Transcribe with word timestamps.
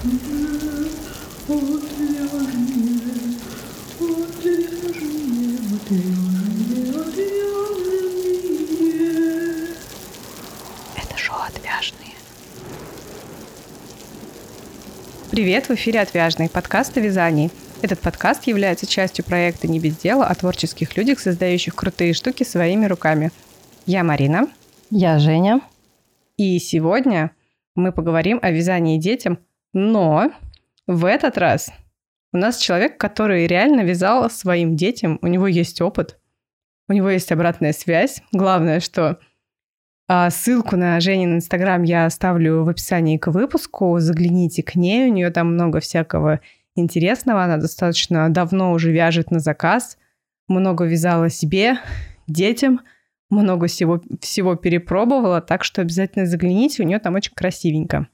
Это 0.00 0.10
шоу 11.16 11.38
«Отвяжные». 11.48 12.14
Привет, 15.32 15.68
в 15.68 15.72
эфире 15.72 16.00
«Отвяжные» 16.00 16.48
подкаст 16.48 16.96
о 16.96 17.00
вязании. 17.00 17.50
Этот 17.82 17.98
подкаст 17.98 18.46
является 18.46 18.86
частью 18.86 19.24
проекта 19.24 19.66
«Не 19.66 19.80
без 19.80 19.96
дела» 19.96 20.28
о 20.28 20.34
творческих 20.36 20.96
людях, 20.96 21.18
создающих 21.18 21.74
крутые 21.74 22.14
штуки 22.14 22.44
своими 22.44 22.86
руками. 22.86 23.32
Я 23.84 24.04
Марина. 24.04 24.46
Я 24.90 25.18
Женя. 25.18 25.60
И 26.36 26.60
сегодня 26.60 27.32
мы 27.74 27.90
поговорим 27.90 28.38
о 28.42 28.52
вязании 28.52 28.98
детям, 28.98 29.40
но 29.72 30.32
в 30.86 31.04
этот 31.04 31.38
раз 31.38 31.70
у 32.32 32.36
нас 32.36 32.58
человек, 32.58 32.98
который 32.98 33.46
реально 33.46 33.82
вязал 33.82 34.28
своим 34.30 34.76
детям, 34.76 35.18
у 35.22 35.26
него 35.26 35.46
есть 35.46 35.80
опыт, 35.80 36.18
у 36.88 36.92
него 36.92 37.10
есть 37.10 37.32
обратная 37.32 37.72
связь. 37.72 38.22
Главное, 38.32 38.80
что 38.80 39.18
а, 40.08 40.30
ссылку 40.30 40.76
на 40.76 41.00
Женин 41.00 41.36
Инстаграм 41.36 41.82
я 41.82 42.06
оставлю 42.06 42.64
в 42.64 42.68
описании 42.68 43.18
к 43.18 43.28
выпуску. 43.28 43.98
Загляните 43.98 44.62
к 44.62 44.74
ней, 44.74 45.10
у 45.10 45.12
нее 45.12 45.30
там 45.30 45.52
много 45.52 45.80
всякого 45.80 46.40
интересного. 46.74 47.44
Она 47.44 47.58
достаточно 47.58 48.30
давно 48.30 48.72
уже 48.72 48.90
вяжет 48.90 49.30
на 49.30 49.38
заказ. 49.38 49.98
Много 50.48 50.84
вязала 50.84 51.28
себе, 51.28 51.78
детям, 52.26 52.80
много 53.28 53.66
всего, 53.66 54.02
всего 54.22 54.54
перепробовала, 54.54 55.42
так 55.42 55.62
что 55.62 55.82
обязательно 55.82 56.24
загляните, 56.24 56.82
у 56.82 56.86
нее 56.86 56.98
там 56.98 57.14
очень 57.14 57.34
красивенько. 57.34 58.08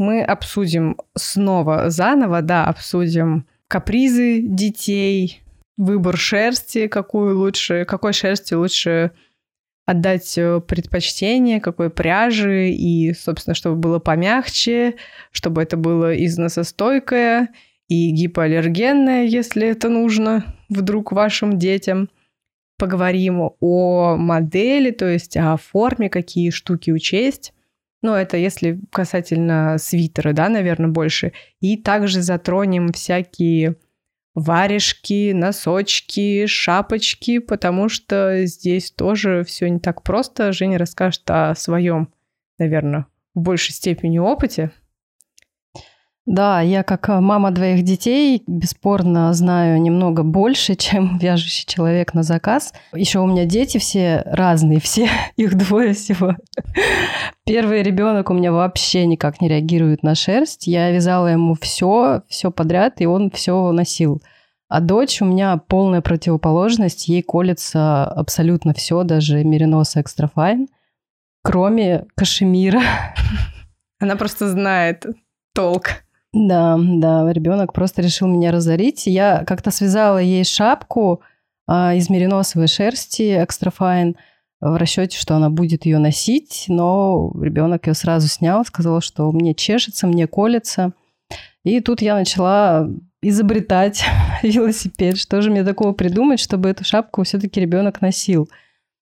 Мы 0.00 0.22
обсудим 0.22 0.96
снова 1.14 1.90
заново, 1.90 2.40
да, 2.40 2.64
обсудим 2.64 3.46
капризы 3.68 4.40
детей, 4.40 5.42
выбор 5.76 6.16
шерсти, 6.16 6.86
какую 6.86 7.38
лучше, 7.38 7.84
какой 7.84 8.14
шерсти 8.14 8.54
лучше 8.54 9.10
отдать 9.84 10.38
э, 10.38 10.62
предпочтение, 10.66 11.60
какой 11.60 11.90
пряжи, 11.90 12.70
и, 12.70 13.12
собственно, 13.12 13.52
чтобы 13.54 13.76
было 13.76 13.98
помягче, 13.98 14.94
чтобы 15.32 15.60
это 15.60 15.76
было 15.76 16.16
износостойкое 16.24 17.50
и 17.88 18.10
гипоаллергенное, 18.10 19.24
если 19.24 19.68
это 19.68 19.90
нужно 19.90 20.56
вдруг 20.70 21.12
вашим 21.12 21.58
детям. 21.58 22.08
Поговорим 22.78 23.50
о 23.60 24.16
модели, 24.16 24.92
то 24.92 25.06
есть 25.06 25.36
о 25.36 25.58
форме, 25.58 26.08
какие 26.08 26.48
штуки 26.48 26.90
учесть. 26.90 27.52
Ну, 28.02 28.14
это 28.14 28.36
если 28.36 28.80
касательно 28.90 29.76
свитера, 29.78 30.32
да, 30.32 30.48
наверное, 30.48 30.88
больше. 30.88 31.32
И 31.60 31.76
также 31.76 32.22
затронем 32.22 32.92
всякие 32.92 33.76
варежки, 34.34 35.32
носочки, 35.32 36.46
шапочки, 36.46 37.38
потому 37.40 37.88
что 37.88 38.46
здесь 38.46 38.90
тоже 38.90 39.44
все 39.44 39.68
не 39.68 39.80
так 39.80 40.02
просто. 40.02 40.52
Женя 40.52 40.78
расскажет 40.78 41.22
о 41.30 41.54
своем, 41.54 42.12
наверное, 42.58 43.06
в 43.34 43.40
большей 43.40 43.72
степени 43.72 44.18
опыте. 44.18 44.70
Да, 46.30 46.60
я 46.60 46.84
как 46.84 47.08
э, 47.08 47.18
мама 47.18 47.50
двоих 47.50 47.82
детей 47.82 48.44
бесспорно 48.46 49.32
знаю 49.32 49.82
немного 49.82 50.22
больше, 50.22 50.74
чем 50.76 51.18
вяжущий 51.18 51.66
человек 51.66 52.14
на 52.14 52.22
заказ. 52.22 52.72
Еще 52.94 53.18
у 53.18 53.26
меня 53.26 53.46
дети 53.46 53.78
все 53.78 54.22
разные, 54.26 54.80
все 54.80 55.08
их 55.36 55.56
двое 55.56 55.92
всего. 55.92 56.36
Первый 57.44 57.82
ребенок 57.82 58.30
у 58.30 58.34
меня 58.34 58.52
вообще 58.52 59.06
никак 59.06 59.40
не 59.40 59.48
реагирует 59.48 60.04
на 60.04 60.14
шерсть. 60.14 60.68
Я 60.68 60.92
вязала 60.92 61.26
ему 61.26 61.56
все, 61.60 62.22
все 62.28 62.52
подряд, 62.52 63.00
и 63.00 63.06
он 63.06 63.32
все 63.32 63.72
носил. 63.72 64.22
А 64.68 64.80
дочь 64.80 65.20
у 65.20 65.24
меня 65.24 65.56
полная 65.56 66.00
противоположность, 66.00 67.08
ей 67.08 67.22
колется 67.22 68.04
абсолютно 68.04 68.72
все, 68.72 69.02
даже 69.02 69.42
мериноса 69.42 70.00
экстра 70.00 70.30
файн, 70.32 70.68
кроме 71.42 72.06
кашемира. 72.14 72.82
Она 73.98 74.14
просто 74.14 74.48
знает 74.48 75.06
толк. 75.56 76.04
Да, 76.32 76.78
да, 76.78 77.32
ребенок 77.32 77.72
просто 77.72 78.02
решил 78.02 78.28
меня 78.28 78.52
разорить. 78.52 79.06
Я 79.06 79.44
как-то 79.44 79.70
связала 79.70 80.18
ей 80.18 80.44
шапку 80.44 81.22
а, 81.66 81.94
из 81.94 82.08
мериносовой 82.08 82.68
шерсти 82.68 83.42
экстра 83.42 83.70
файн 83.70 84.16
в 84.60 84.76
расчете, 84.76 85.18
что 85.18 85.34
она 85.36 85.50
будет 85.50 85.86
ее 85.86 85.98
носить, 85.98 86.66
но 86.68 87.32
ребенок 87.40 87.86
ее 87.86 87.94
сразу 87.94 88.28
снял, 88.28 88.64
сказал, 88.64 89.00
что 89.00 89.32
мне 89.32 89.54
чешется, 89.54 90.06
мне 90.06 90.26
колется. 90.26 90.92
И 91.64 91.80
тут 91.80 92.02
я 92.02 92.14
начала 92.14 92.88
изобретать 93.22 94.04
велосипед. 94.42 95.18
Что 95.18 95.42
же 95.42 95.50
мне 95.50 95.64
такого 95.64 95.92
придумать, 95.92 96.40
чтобы 96.40 96.68
эту 96.68 96.84
шапку 96.84 97.24
все-таки 97.24 97.60
ребенок 97.60 98.00
носил? 98.00 98.48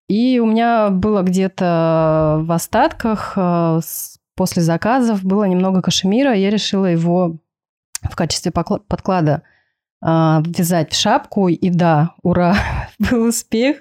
И 0.08 0.38
у 0.38 0.46
меня 0.46 0.88
было 0.88 1.22
где-то 1.22 2.40
в 2.42 2.52
остатках 2.52 3.34
а, 3.36 3.80
после 4.38 4.62
заказов 4.62 5.24
было 5.24 5.44
немного 5.44 5.82
кашемира, 5.82 6.32
я 6.32 6.48
решила 6.48 6.86
его 6.86 7.38
в 8.08 8.14
качестве 8.14 8.52
подклада 8.52 9.42
а, 10.00 10.42
вязать 10.46 10.92
в 10.92 10.96
шапку. 10.96 11.48
И 11.48 11.70
да, 11.70 12.14
ура, 12.22 12.56
был 13.00 13.24
успех. 13.24 13.78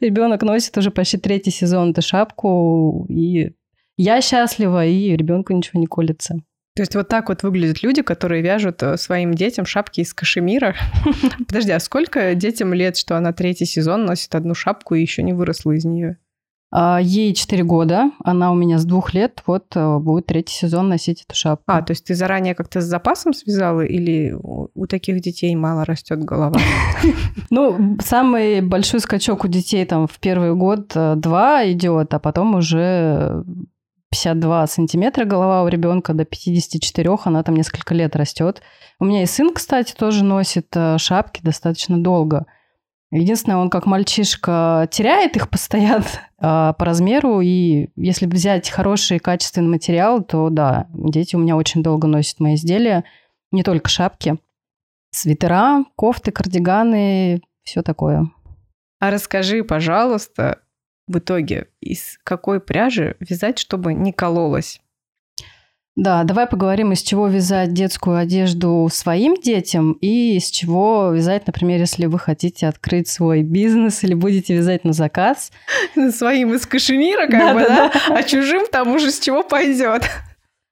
Ребенок 0.00 0.42
носит 0.42 0.76
уже 0.76 0.90
почти 0.90 1.18
третий 1.18 1.52
сезон 1.52 1.92
эту 1.92 2.02
шапку. 2.02 3.06
И 3.08 3.52
я 3.96 4.20
счастлива, 4.20 4.84
и 4.84 5.16
ребенку 5.16 5.52
ничего 5.52 5.80
не 5.80 5.86
колется. 5.86 6.34
То 6.74 6.82
есть 6.82 6.96
вот 6.96 7.06
так 7.06 7.28
вот 7.28 7.44
выглядят 7.44 7.84
люди, 7.84 8.02
которые 8.02 8.42
вяжут 8.42 8.82
э, 8.82 8.96
своим 8.96 9.34
детям 9.34 9.66
шапки 9.66 10.00
из 10.00 10.12
кашемира. 10.14 10.74
Подожди, 11.46 11.70
а 11.70 11.78
сколько 11.78 12.34
детям 12.34 12.74
лет, 12.74 12.96
что 12.96 13.16
она 13.16 13.32
третий 13.32 13.66
сезон 13.66 14.04
носит 14.04 14.34
одну 14.34 14.54
шапку 14.54 14.96
и 14.96 15.00
еще 15.00 15.22
не 15.22 15.32
выросла 15.32 15.72
из 15.72 15.84
нее? 15.84 16.16
А, 16.74 16.98
ей 17.02 17.34
4 17.34 17.62
года, 17.64 18.10
она 18.24 18.50
у 18.50 18.54
меня 18.54 18.78
с 18.78 18.86
двух 18.86 19.12
лет, 19.12 19.42
вот 19.46 19.66
э, 19.76 19.98
будет 19.98 20.24
третий 20.26 20.54
сезон 20.54 20.88
носить 20.88 21.22
эту 21.22 21.36
шапку. 21.36 21.64
А, 21.66 21.82
то 21.82 21.90
есть 21.90 22.06
ты 22.06 22.14
заранее 22.14 22.54
как-то 22.54 22.80
с 22.80 22.84
запасом 22.84 23.34
связала 23.34 23.82
или 23.82 24.32
у 24.32 24.86
таких 24.86 25.20
детей 25.20 25.54
мало 25.54 25.84
растет 25.84 26.24
голова? 26.24 26.58
Ну, 27.50 27.98
самый 28.02 28.62
большой 28.62 29.00
скачок 29.00 29.44
у 29.44 29.48
детей 29.48 29.84
там 29.84 30.06
в 30.06 30.18
первый 30.18 30.54
год-два 30.54 31.62
э, 31.62 31.72
идет, 31.72 32.14
а 32.14 32.18
потом 32.18 32.54
уже 32.54 33.44
52 34.10 34.66
сантиметра 34.66 35.26
голова 35.26 35.64
у 35.64 35.68
ребенка 35.68 36.14
до 36.14 36.24
54, 36.24 37.18
она 37.24 37.42
там 37.42 37.54
несколько 37.54 37.94
лет 37.94 38.16
растет. 38.16 38.62
У 38.98 39.04
меня 39.04 39.22
и 39.22 39.26
сын, 39.26 39.52
кстати, 39.52 39.92
тоже 39.92 40.24
носит 40.24 40.68
э, 40.74 40.96
шапки 40.96 41.42
достаточно 41.42 42.02
долго. 42.02 42.46
Единственное, 43.12 43.58
он 43.58 43.68
как 43.68 43.84
мальчишка 43.84 44.88
теряет 44.90 45.36
их 45.36 45.48
постоянно 45.50 46.04
а, 46.38 46.72
по 46.72 46.84
размеру, 46.86 47.40
и 47.40 47.90
если 47.94 48.26
взять 48.26 48.70
хороший 48.70 49.18
качественный 49.18 49.68
материал, 49.68 50.22
то 50.24 50.48
да, 50.48 50.88
дети 50.94 51.36
у 51.36 51.38
меня 51.38 51.56
очень 51.56 51.82
долго 51.82 52.08
носят 52.08 52.40
мои 52.40 52.54
изделия, 52.54 53.04
не 53.50 53.62
только 53.62 53.90
шапки, 53.90 54.38
свитера, 55.10 55.84
кофты, 55.94 56.32
кардиганы, 56.32 57.42
все 57.62 57.82
такое. 57.82 58.30
А 58.98 59.10
расскажи, 59.10 59.62
пожалуйста, 59.62 60.60
в 61.06 61.18
итоге, 61.18 61.68
из 61.80 62.18
какой 62.24 62.60
пряжи 62.60 63.16
вязать, 63.20 63.58
чтобы 63.58 63.92
не 63.92 64.12
кололось? 64.12 64.80
Да, 65.94 66.24
давай 66.24 66.46
поговорим, 66.46 66.92
из 66.92 67.02
чего 67.02 67.26
вязать 67.26 67.74
детскую 67.74 68.16
одежду 68.16 68.88
своим 68.90 69.36
детям 69.36 69.92
и 70.00 70.36
из 70.36 70.48
чего 70.48 71.10
вязать, 71.10 71.46
например, 71.46 71.80
если 71.80 72.06
вы 72.06 72.18
хотите 72.18 72.66
открыть 72.66 73.08
свой 73.08 73.42
бизнес 73.42 74.02
или 74.02 74.14
будете 74.14 74.56
вязать 74.56 74.84
на 74.84 74.94
заказ. 74.94 75.52
Своим 76.12 76.54
из 76.54 76.66
кашемира, 76.66 77.26
как 77.26 77.40
да, 77.40 77.54
бы, 77.54 77.60
да, 77.60 77.92
да? 77.92 78.16
А 78.16 78.22
чужим 78.22 78.66
там 78.72 78.94
уже 78.94 79.10
с 79.10 79.20
чего 79.20 79.42
пойдет. 79.42 80.04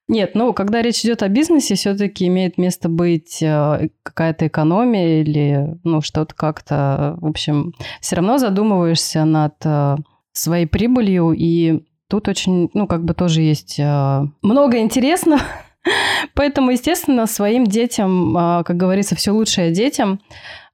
Нет, 0.08 0.34
ну, 0.34 0.54
когда 0.54 0.80
речь 0.80 1.04
идет 1.04 1.22
о 1.22 1.28
бизнесе, 1.28 1.74
все-таки 1.74 2.26
имеет 2.26 2.56
место 2.58 2.88
быть 2.88 3.42
э, 3.42 3.90
какая-то 4.02 4.48
экономия 4.48 5.20
или, 5.20 5.78
ну, 5.84 6.00
что-то 6.00 6.34
как-то, 6.34 7.16
в 7.20 7.26
общем, 7.26 7.74
все 8.00 8.16
равно 8.16 8.38
задумываешься 8.38 9.24
над 9.24 9.54
э, 9.64 9.96
своей 10.32 10.66
прибылью 10.66 11.32
и 11.32 11.84
Тут 12.10 12.26
очень, 12.26 12.70
ну, 12.74 12.88
как 12.88 13.04
бы 13.04 13.14
тоже 13.14 13.40
есть 13.40 13.78
э, 13.78 14.20
много 14.42 14.78
интересного. 14.78 15.40
Поэтому, 16.34 16.72
естественно, 16.72 17.26
своим 17.26 17.64
детям, 17.66 18.36
э, 18.36 18.64
как 18.64 18.76
говорится, 18.76 19.14
все 19.14 19.30
лучшее 19.30 19.70
детям. 19.70 20.20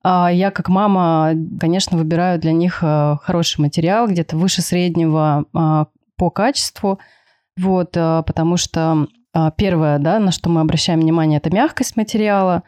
Э, 0.03 0.29
я, 0.33 0.50
как 0.50 0.69
мама, 0.69 1.33
конечно, 1.61 1.99
выбираю 1.99 2.38
для 2.38 2.53
них 2.53 2.79
э, 2.83 3.17
хороший 3.23 3.61
материал, 3.61 4.09
где-то 4.09 4.37
выше 4.37 4.62
среднего 4.62 5.44
э, 5.53 5.85
по 6.17 6.31
качеству. 6.31 6.99
Вот, 7.59 7.93
потому 7.93 8.59
что 8.59 9.06
первое, 9.56 9.99
да, 9.99 10.19
на 10.19 10.31
что 10.31 10.50
мы 10.50 10.61
обращаем 10.61 11.00
внимание, 11.00 11.38
это 11.38 11.49
мягкость 11.49 11.97
материала, 11.97 12.65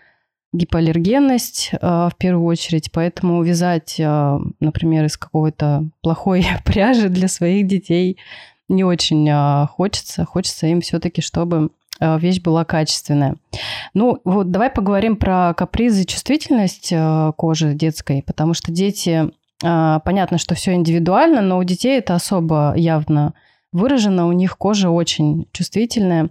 гипоаллергенность 0.55 1.73
в 1.73 2.12
первую 2.17 2.47
очередь. 2.47 2.91
Поэтому 2.91 3.43
вязать, 3.43 3.97
например, 3.99 5.05
из 5.05 5.19
какой-то 5.19 5.91
плохой 6.00 6.47
пряжи 6.65 7.11
для 7.11 7.29
своих 7.29 7.67
детей 7.67 8.19
не 8.69 8.85
очень 8.85 9.29
а, 9.31 9.67
хочется. 9.67 10.25
Хочется 10.25 10.67
им 10.67 10.81
все-таки, 10.81 11.20
чтобы 11.20 11.70
э, 12.00 12.19
вещь 12.19 12.41
была 12.41 12.65
качественная. 12.65 13.37
Ну, 13.94 14.20
вот 14.25 14.50
давай 14.50 14.70
поговорим 14.70 15.17
про 15.17 15.55
капризы 15.55 16.03
и 16.03 16.06
чувствительность 16.06 16.93
э, 16.93 17.32
кожи 17.37 17.75
детской, 17.75 18.23
потому 18.26 18.55
что 18.55 18.70
дети, 18.73 19.31
понятно, 19.61 20.38
что 20.38 20.55
все 20.55 20.75
индивидуально, 20.75 21.41
но 21.41 21.59
у 21.59 21.65
детей 21.65 21.99
это 21.99 22.15
особо 22.15 22.75
явно 22.76 23.35
выражено, 23.73 24.29
у 24.29 24.32
них 24.32 24.56
кожа 24.56 24.91
очень 24.91 25.49
чувствительная. 25.50 26.31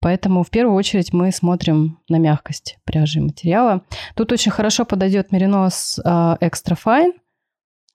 Поэтому 0.00 0.44
в 0.44 0.50
первую 0.50 0.76
очередь 0.76 1.14
мы 1.14 1.32
смотрим 1.32 1.98
на 2.10 2.18
мягкость 2.18 2.78
пряжи 2.84 3.20
и 3.20 3.22
материала. 3.22 3.82
Тут 4.14 4.32
очень 4.32 4.52
хорошо 4.52 4.84
подойдет 4.84 5.32
меринос 5.32 5.98
Extra 6.04 6.76
Fine– 6.84 7.12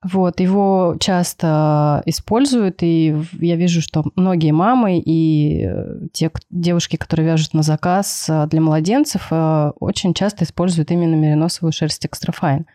вот, 0.03 0.41
его 0.41 0.97
часто 0.99 2.03
используют, 2.05 2.83
и 2.83 3.15
я 3.39 3.55
вижу, 3.55 3.81
что 3.81 4.03
многие 4.15 4.51
мамы 4.51 4.99
и 4.99 5.65
э, 5.65 6.07
те 6.11 6.29
девушки, 6.49 6.97
которые 6.97 7.27
вяжут 7.27 7.53
на 7.53 7.63
заказ 7.63 8.25
э, 8.27 8.47
для 8.47 8.59
младенцев, 8.59 9.27
э, 9.31 9.71
очень 9.79 10.13
часто 10.13 10.43
используют 10.43 10.91
именно 10.91 11.15
мериносовую 11.15 11.71
шерсть 11.71 12.05
экстрафайн. 12.05 12.65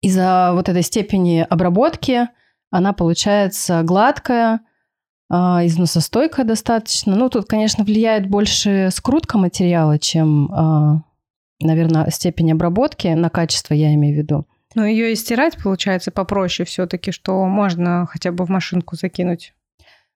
Из-за 0.00 0.52
вот 0.54 0.70
этой 0.70 0.82
степени 0.82 1.46
обработки 1.48 2.28
она 2.70 2.92
получается 2.92 3.82
гладкая, 3.82 4.60
износостойкая 5.30 6.46
достаточно. 6.46 7.16
Ну, 7.16 7.28
тут, 7.28 7.46
конечно, 7.46 7.84
влияет 7.84 8.28
больше 8.28 8.90
скрутка 8.92 9.36
материала, 9.38 9.98
чем, 9.98 11.02
наверное, 11.60 12.10
степень 12.10 12.52
обработки, 12.52 13.08
на 13.08 13.28
качество 13.28 13.74
я 13.74 13.92
имею 13.94 14.14
в 14.14 14.18
виду. 14.18 14.46
Но 14.78 14.86
ее 14.86 15.10
и 15.10 15.16
стирать, 15.16 15.58
получается, 15.60 16.12
попроще 16.12 16.64
все-таки, 16.64 17.10
что 17.10 17.44
можно 17.46 18.06
хотя 18.08 18.30
бы 18.30 18.46
в 18.46 18.48
машинку 18.48 18.94
закинуть. 18.94 19.52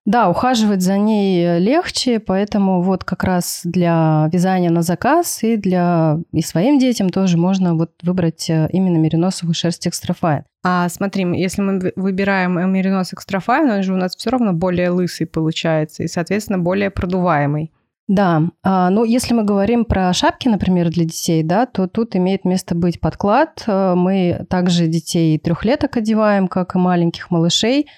Да, 0.06 0.28
ухаживать 0.28 0.82
за 0.82 0.98
ней 0.98 1.58
легче, 1.58 2.20
поэтому 2.20 2.80
вот 2.80 3.02
как 3.02 3.24
раз 3.24 3.62
для 3.64 4.30
вязания 4.32 4.70
на 4.70 4.82
заказ 4.82 5.42
и 5.42 5.56
для 5.56 6.20
и 6.32 6.42
своим 6.42 6.78
детям 6.78 7.10
тоже 7.10 7.38
можно 7.38 7.74
вот 7.74 7.90
выбрать 8.02 8.48
э, 8.50 8.68
именно 8.72 8.98
мериносовую 8.98 9.54
шерсть 9.54 9.88
экстрафайн. 9.88 10.44
А 10.62 10.88
смотри, 10.88 11.24
если 11.36 11.60
мы 11.60 11.92
выбираем 11.96 12.72
меринос 12.72 13.12
экстрафайн, 13.12 13.68
он 13.68 13.82
же 13.82 13.94
у 13.94 13.96
нас 13.96 14.14
все 14.14 14.30
равно 14.30 14.52
более 14.52 14.90
лысый 14.90 15.26
получается 15.26 16.04
и, 16.04 16.06
соответственно, 16.06 16.60
более 16.60 16.90
продуваемый. 16.90 17.72
Да, 18.08 18.42
а, 18.62 18.90
ну 18.90 19.04
если 19.04 19.32
мы 19.32 19.44
говорим 19.44 19.84
про 19.84 20.12
шапки, 20.12 20.48
например, 20.48 20.90
для 20.90 21.04
детей, 21.04 21.42
да, 21.42 21.66
то 21.66 21.86
тут 21.86 22.16
имеет 22.16 22.44
место 22.44 22.74
быть 22.74 23.00
подклад. 23.00 23.62
А, 23.66 23.94
мы 23.94 24.44
также 24.50 24.88
детей 24.88 25.38
трехлеток 25.38 25.96
одеваем, 25.96 26.48
как 26.48 26.74
и 26.74 26.78
маленьких 26.78 27.30
малышей, 27.30 27.88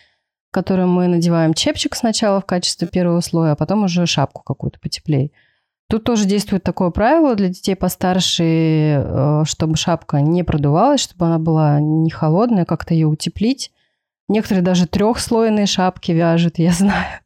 которым 0.50 0.92
мы 0.92 1.08
надеваем 1.08 1.54
чепчик 1.54 1.94
сначала 1.94 2.40
в 2.40 2.46
качестве 2.46 2.86
первого 2.86 3.20
слоя, 3.20 3.52
а 3.52 3.56
потом 3.56 3.84
уже 3.84 4.06
шапку 4.06 4.42
какую-то 4.42 4.78
потеплее. 4.78 5.30
Тут 5.88 6.04
тоже 6.04 6.26
действует 6.26 6.62
такое 6.62 6.90
правило 6.90 7.34
для 7.34 7.48
детей 7.48 7.74
постарше, 7.74 9.02
а, 9.04 9.42
чтобы 9.46 9.76
шапка 9.76 10.20
не 10.20 10.42
продувалась, 10.42 11.00
чтобы 11.00 11.26
она 11.26 11.38
была 11.38 11.80
не 11.80 12.10
холодная, 12.10 12.66
как-то 12.66 12.92
ее 12.92 13.06
утеплить. 13.06 13.72
Некоторые 14.28 14.62
даже 14.62 14.86
трехслойные 14.86 15.66
шапки 15.66 16.12
вяжут, 16.12 16.58
я 16.58 16.72
знаю. 16.72 17.23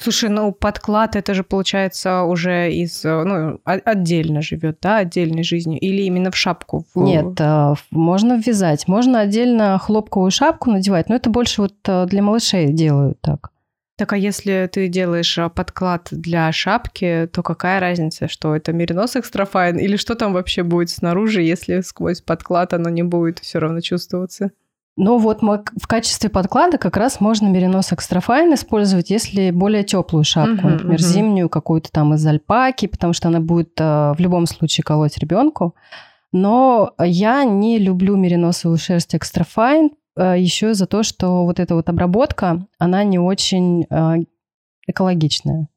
Слушай, 0.00 0.30
ну 0.30 0.52
подклад 0.52 1.16
это 1.16 1.34
же 1.34 1.42
получается 1.42 2.22
уже 2.22 2.72
из, 2.72 3.04
э, 3.04 3.24
ну, 3.24 3.60
отдельно 3.64 4.42
живет, 4.42 4.78
да, 4.80 4.98
отдельной 4.98 5.42
жизнью, 5.42 5.80
или 5.80 6.02
именно 6.02 6.30
в 6.30 6.36
шапку? 6.36 6.86
В... 6.94 7.02
Нет, 7.02 7.40
э, 7.40 7.74
можно 7.90 8.38
ввязать, 8.38 8.86
можно 8.86 9.20
отдельно 9.20 9.76
хлопковую 9.78 10.30
шапку 10.30 10.70
надевать, 10.70 11.08
но 11.08 11.16
это 11.16 11.30
больше 11.30 11.62
вот 11.62 11.74
э, 11.88 12.06
для 12.06 12.22
малышей 12.22 12.72
делают 12.72 13.20
так. 13.20 13.50
Так 13.96 14.12
а 14.12 14.16
если 14.16 14.70
ты 14.72 14.86
делаешь 14.86 15.36
подклад 15.56 16.06
для 16.12 16.52
шапки, 16.52 17.28
то 17.32 17.42
какая 17.42 17.80
разница, 17.80 18.28
что 18.28 18.54
это 18.54 18.72
меринос 18.72 19.16
экстрафайн 19.16 19.76
или 19.78 19.96
что 19.96 20.14
там 20.14 20.32
вообще 20.32 20.62
будет 20.62 20.90
снаружи, 20.90 21.42
если 21.42 21.80
сквозь 21.80 22.20
подклад 22.20 22.72
оно 22.72 22.88
не 22.90 23.02
будет 23.02 23.40
все 23.40 23.58
равно 23.58 23.80
чувствоваться? 23.80 24.52
Но 25.00 25.18
вот 25.18 25.42
мы 25.42 25.62
в 25.80 25.86
качестве 25.86 26.28
подклада 26.28 26.76
как 26.76 26.96
раз 26.96 27.20
можно 27.20 27.46
меринос 27.46 27.92
extrafine 27.92 28.52
использовать, 28.54 29.10
если 29.10 29.52
более 29.52 29.84
теплую 29.84 30.24
шапку, 30.24 30.66
uh-huh, 30.66 30.70
например, 30.72 30.98
uh-huh. 30.98 31.02
зимнюю 31.02 31.48
какую-то 31.48 31.92
там 31.92 32.14
из 32.14 32.26
альпаки, 32.26 32.88
потому 32.88 33.12
что 33.12 33.28
она 33.28 33.38
будет 33.38 33.70
э, 33.78 33.84
в 33.84 34.16
любом 34.18 34.46
случае 34.46 34.82
колоть 34.82 35.16
ребенку. 35.18 35.76
Но 36.32 36.94
я 36.98 37.44
не 37.44 37.78
люблю 37.78 38.16
мериносовую 38.16 38.76
шерсть 38.76 39.14
extrafine 39.14 39.92
э, 40.16 40.34
еще 40.36 40.74
за 40.74 40.86
то, 40.88 41.04
что 41.04 41.44
вот 41.44 41.60
эта 41.60 41.76
вот 41.76 41.88
обработка, 41.88 42.66
она 42.80 43.04
не 43.04 43.20
очень 43.20 43.86
э, 43.88 44.24
экологичная. 44.88 45.68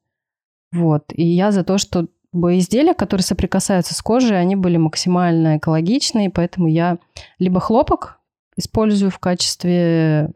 Вот. 0.71 1.03
И 1.13 1.23
я 1.23 1.51
за 1.51 1.63
то, 1.63 1.77
что 1.77 2.07
изделия, 2.33 2.95
которые 2.95 3.23
соприкасаются 3.23 3.93
с 3.93 4.01
кожей, 4.01 4.41
они 4.41 4.55
были 4.55 4.77
максимально 4.77 5.59
экологичные, 5.59 6.31
поэтому 6.31 6.67
я 6.67 6.97
либо 7.37 7.59
хлопок 7.59 8.17
использую 8.61 9.11
в 9.11 9.19
качестве 9.19 10.31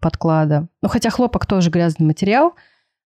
подклада. 0.00 0.68
Ну, 0.82 0.88
хотя 0.88 1.10
хлопок 1.10 1.46
тоже 1.46 1.70
грязный 1.70 2.06
материал. 2.06 2.54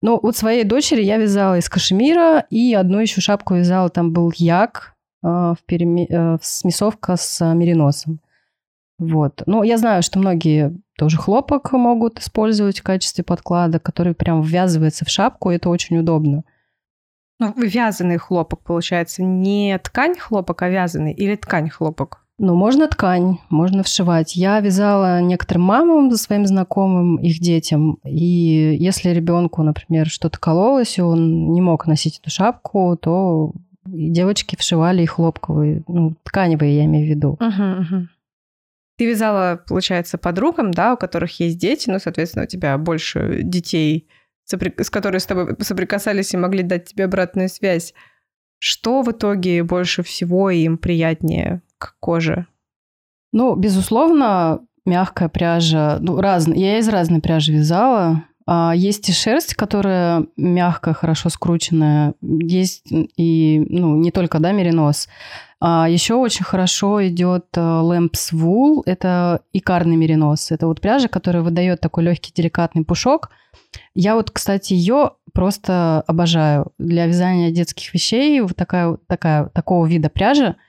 Но 0.03 0.19
вот 0.23 0.37
своей 0.37 0.65
дочери 0.65 1.03
я 1.03 1.19
вязала 1.19 1.59
из 1.59 1.69
кашемира, 1.69 2.47
и 2.49 2.73
одну 2.73 3.01
еще 3.01 3.21
шапку 3.21 3.55
вязала, 3.55 3.91
там 3.91 4.13
был 4.13 4.33
як, 4.37 4.95
э, 5.23 5.27
в 5.27 5.59
переме... 5.67 6.07
э, 6.09 6.39
смесовка 6.41 7.17
с 7.17 7.45
мериносом. 7.55 8.21
Вот. 8.99 9.43
Ну, 9.47 9.63
я 9.63 9.77
знаю, 9.79 10.03
что 10.03 10.19
многие 10.19 10.75
тоже 10.97 11.17
хлопок 11.17 11.73
могут 11.73 12.19
использовать 12.19 12.81
в 12.81 12.83
качестве 12.83 13.25
подклада, 13.25 13.79
который 13.79 14.15
прям 14.15 14.43
ввязывается 14.43 15.05
в 15.05 15.09
шапку, 15.09 15.51
это 15.51 15.69
очень 15.71 15.99
удобно. 15.99 16.45
Ну, 17.39 17.55
вязаный 17.57 18.19
хлопок, 18.19 18.61
получается, 18.61 19.23
не 19.23 19.79
ткань 19.79 20.19
хлопок, 20.19 20.61
а 20.61 20.69
вязаный, 20.69 21.15
или 21.15 21.37
ткань 21.37 21.71
хлопок? 21.71 22.27
Ну, 22.43 22.55
можно 22.55 22.89
ткань, 22.89 23.37
можно 23.51 23.83
вшивать. 23.83 24.35
Я 24.35 24.61
вязала 24.61 25.21
некоторым 25.21 25.65
мамам, 25.65 26.11
своим 26.13 26.47
знакомым, 26.47 27.17
их 27.17 27.39
детям. 27.39 27.99
И 28.03 28.79
если 28.81 29.11
ребенку, 29.11 29.63
например, 29.63 30.09
что-то 30.09 30.41
кололось, 30.41 30.97
и 30.97 31.03
он 31.03 31.53
не 31.53 31.61
мог 31.61 31.87
носить 31.87 32.19
эту 32.19 32.31
шапку, 32.31 32.97
то 32.97 33.53
девочки 33.85 34.57
вшивали 34.57 35.03
и 35.03 35.07
хлопковые, 35.07 35.85
ну, 35.87 36.15
тканевые, 36.23 36.77
я 36.79 36.85
имею 36.87 37.07
в 37.07 37.11
виду. 37.11 37.37
Uh-huh, 37.39 37.81
uh-huh. 37.81 38.07
Ты 38.97 39.05
вязала, 39.05 39.63
получается, 39.69 40.17
подругам, 40.17 40.71
да, 40.71 40.95
у 40.95 40.97
которых 40.97 41.39
есть 41.41 41.59
дети, 41.59 41.91
ну, 41.91 41.99
соответственно, 41.99 42.47
у 42.47 42.49
тебя 42.49 42.79
больше 42.79 43.43
детей, 43.43 44.09
с 44.47 44.89
которыми 44.89 45.19
с 45.19 45.27
тобой 45.27 45.57
соприкасались 45.61 46.33
и 46.33 46.39
могли 46.39 46.63
дать 46.63 46.87
тебе 46.87 47.05
обратную 47.05 47.51
связь. 47.51 47.93
Что 48.59 49.03
в 49.03 49.11
итоге 49.11 49.63
больше 49.63 50.03
всего 50.03 50.49
им 50.49 50.79
приятнее 50.79 51.61
к 51.81 51.97
коже? 51.99 52.47
Ну, 53.33 53.57
безусловно, 53.57 54.61
мягкая 54.85 55.29
пряжа. 55.29 55.99
Ну, 56.01 56.21
разная. 56.21 56.59
Я 56.59 56.79
из 56.79 56.89
разной 56.89 57.21
пряжи 57.21 57.53
вязала. 57.53 58.25
А 58.47 58.73
есть 58.75 59.09
и 59.09 59.13
шерсть, 59.13 59.55
которая 59.55 60.27
мягкая, 60.37 60.95
хорошо 60.95 61.29
скрученная. 61.29 62.15
Есть 62.21 62.85
и, 62.91 63.65
ну, 63.69 63.97
не 63.97 64.11
только, 64.11 64.41
да, 64.41 64.53
меринос. 64.53 65.09
А 65.61 65.89
еще 65.89 66.15
очень 66.15 66.45
хорошо 66.45 67.07
идет 67.07 67.47
Lamps 67.57 68.33
Wool. 68.33 68.83
Это 68.87 69.43
икарный 69.53 69.97
меринос. 69.97 70.51
Это 70.51 70.67
вот 70.67 70.81
пряжа, 70.81 71.09
которая 71.09 71.43
выдает 71.43 71.81
такой 71.81 72.05
легкий 72.05 72.33
деликатный 72.35 72.85
пушок. 72.85 73.31
Я 73.95 74.17
вот, 74.17 74.31
кстати, 74.31 74.73
ее 74.73 75.13
просто 75.33 76.03
обожаю. 76.07 76.73
Для 76.79 77.07
вязания 77.07 77.53
детских 77.53 77.95
вещей 77.95 78.41
вот 78.41 78.57
такая, 78.57 78.97
такая, 79.07 79.47
такого 79.47 79.87
вида 79.87 80.11
пряжа– 80.11 80.57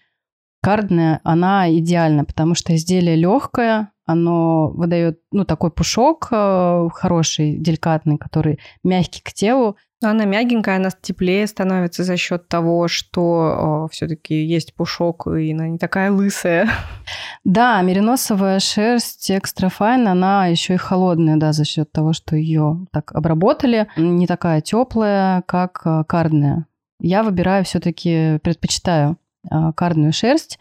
Кардная, 0.63 1.21
она 1.23 1.71
идеальна, 1.71 2.23
потому 2.23 2.53
что 2.53 2.75
изделие 2.75 3.15
легкое, 3.15 3.91
оно 4.05 4.69
выдает, 4.69 5.19
ну, 5.31 5.45
такой 5.45 5.71
пушок 5.71 6.27
э, 6.31 6.89
хороший, 6.93 7.57
деликатный, 7.57 8.17
который 8.17 8.59
мягкий 8.83 9.21
к 9.21 9.33
телу. 9.33 9.77
Она 10.03 10.25
мягенькая, 10.25 10.77
она 10.77 10.89
теплее 10.89 11.45
становится 11.45 12.03
за 12.03 12.17
счет 12.17 12.47
того, 12.47 12.87
что 12.87 13.87
все-таки 13.91 14.43
есть 14.43 14.73
пушок, 14.75 15.27
и 15.27 15.51
она 15.53 15.67
не 15.67 15.77
такая 15.77 16.11
лысая. 16.11 16.69
Да, 17.43 17.81
мериносовая 17.81 18.59
шерсть 18.59 19.31
экстра 19.31 19.69
файн, 19.69 20.07
она 20.07 20.45
еще 20.45 20.75
и 20.75 20.77
холодная, 20.77 21.37
да, 21.37 21.53
за 21.53 21.65
счет 21.65 21.91
того, 21.91 22.13
что 22.13 22.35
ее 22.35 22.85
так 22.91 23.11
обработали, 23.13 23.87
не 23.97 24.27
такая 24.27 24.61
теплая, 24.61 25.41
как 25.47 25.81
э, 25.85 26.03
кардная. 26.07 26.67
Я 26.99 27.23
выбираю 27.23 27.65
все-таки, 27.65 28.37
предпочитаю 28.43 29.17
кардную 29.75 30.13
шерсть. 30.13 30.59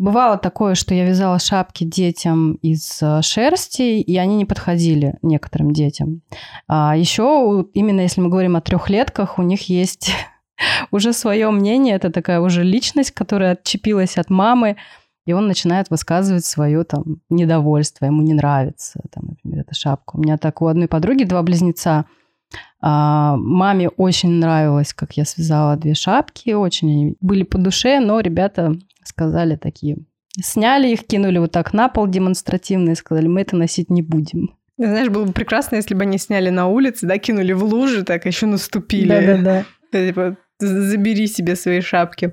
Бывало 0.00 0.38
такое, 0.38 0.74
что 0.76 0.94
я 0.94 1.04
вязала 1.04 1.38
шапки 1.38 1.84
детям 1.84 2.54
из 2.62 3.02
а, 3.02 3.20
шерсти, 3.20 4.00
и 4.00 4.16
они 4.16 4.36
не 4.36 4.46
подходили 4.46 5.18
некоторым 5.20 5.72
детям. 5.72 6.22
А 6.66 6.96
еще, 6.96 7.66
именно 7.74 8.00
если 8.00 8.22
мы 8.22 8.30
говорим 8.30 8.56
о 8.56 8.62
трехлетках, 8.62 9.38
у 9.38 9.42
них 9.42 9.68
есть 9.68 10.10
уже 10.90 11.12
свое 11.12 11.50
мнение, 11.50 11.96
это 11.96 12.10
такая 12.10 12.40
уже 12.40 12.64
личность, 12.64 13.10
которая 13.10 13.52
отчепилась 13.52 14.16
от 14.16 14.30
мамы, 14.30 14.78
и 15.26 15.34
он 15.34 15.46
начинает 15.46 15.90
высказывать 15.90 16.46
свое 16.46 16.82
там 16.84 17.20
недовольство, 17.28 18.06
ему 18.06 18.22
не 18.22 18.32
нравится, 18.32 19.02
там, 19.12 19.24
например, 19.28 19.60
эта 19.60 19.74
шапка. 19.74 20.16
У 20.16 20.20
меня 20.22 20.38
так 20.38 20.62
у 20.62 20.66
одной 20.66 20.88
подруги 20.88 21.24
два 21.24 21.42
близнеца, 21.42 22.06
А, 22.80 23.36
маме 23.36 23.88
очень 23.88 24.30
нравилось, 24.30 24.94
как 24.94 25.12
я 25.12 25.24
связала 25.24 25.76
две 25.76 25.94
шапки, 25.94 26.50
очень 26.50 26.90
они 26.90 27.16
были 27.20 27.42
по 27.42 27.58
душе, 27.58 28.00
но 28.00 28.20
ребята 28.20 28.74
сказали 29.04 29.56
такие, 29.56 29.98
сняли 30.40 30.88
их, 30.88 31.06
кинули 31.06 31.38
вот 31.38 31.52
так 31.52 31.72
на 31.72 31.88
пол 31.88 32.06
демонстративно 32.06 32.90
и 32.90 32.94
сказали, 32.94 33.26
мы 33.26 33.42
это 33.42 33.56
носить 33.56 33.90
не 33.90 34.02
будем. 34.02 34.56
Знаешь, 34.78 35.10
было 35.10 35.26
бы 35.26 35.32
прекрасно, 35.32 35.76
если 35.76 35.94
бы 35.94 36.02
они 36.02 36.16
сняли 36.16 36.48
на 36.48 36.66
улице, 36.66 37.06
да, 37.06 37.18
кинули 37.18 37.52
в 37.52 37.64
лужи, 37.64 38.02
так 38.02 38.24
еще 38.24 38.46
наступили. 38.46 39.08
Да-да-да. 39.08 39.64
Типа, 39.92 40.38
забери 40.58 41.26
себе 41.26 41.54
свои 41.54 41.82
шапки. 41.82 42.32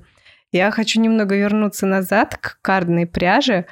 Я 0.53 0.71
хочу 0.71 1.01
немного 1.01 1.35
вернуться 1.35 1.85
назад 1.85 2.37
к 2.37 2.59
кардной 2.61 3.05
пряже. 3.05 3.65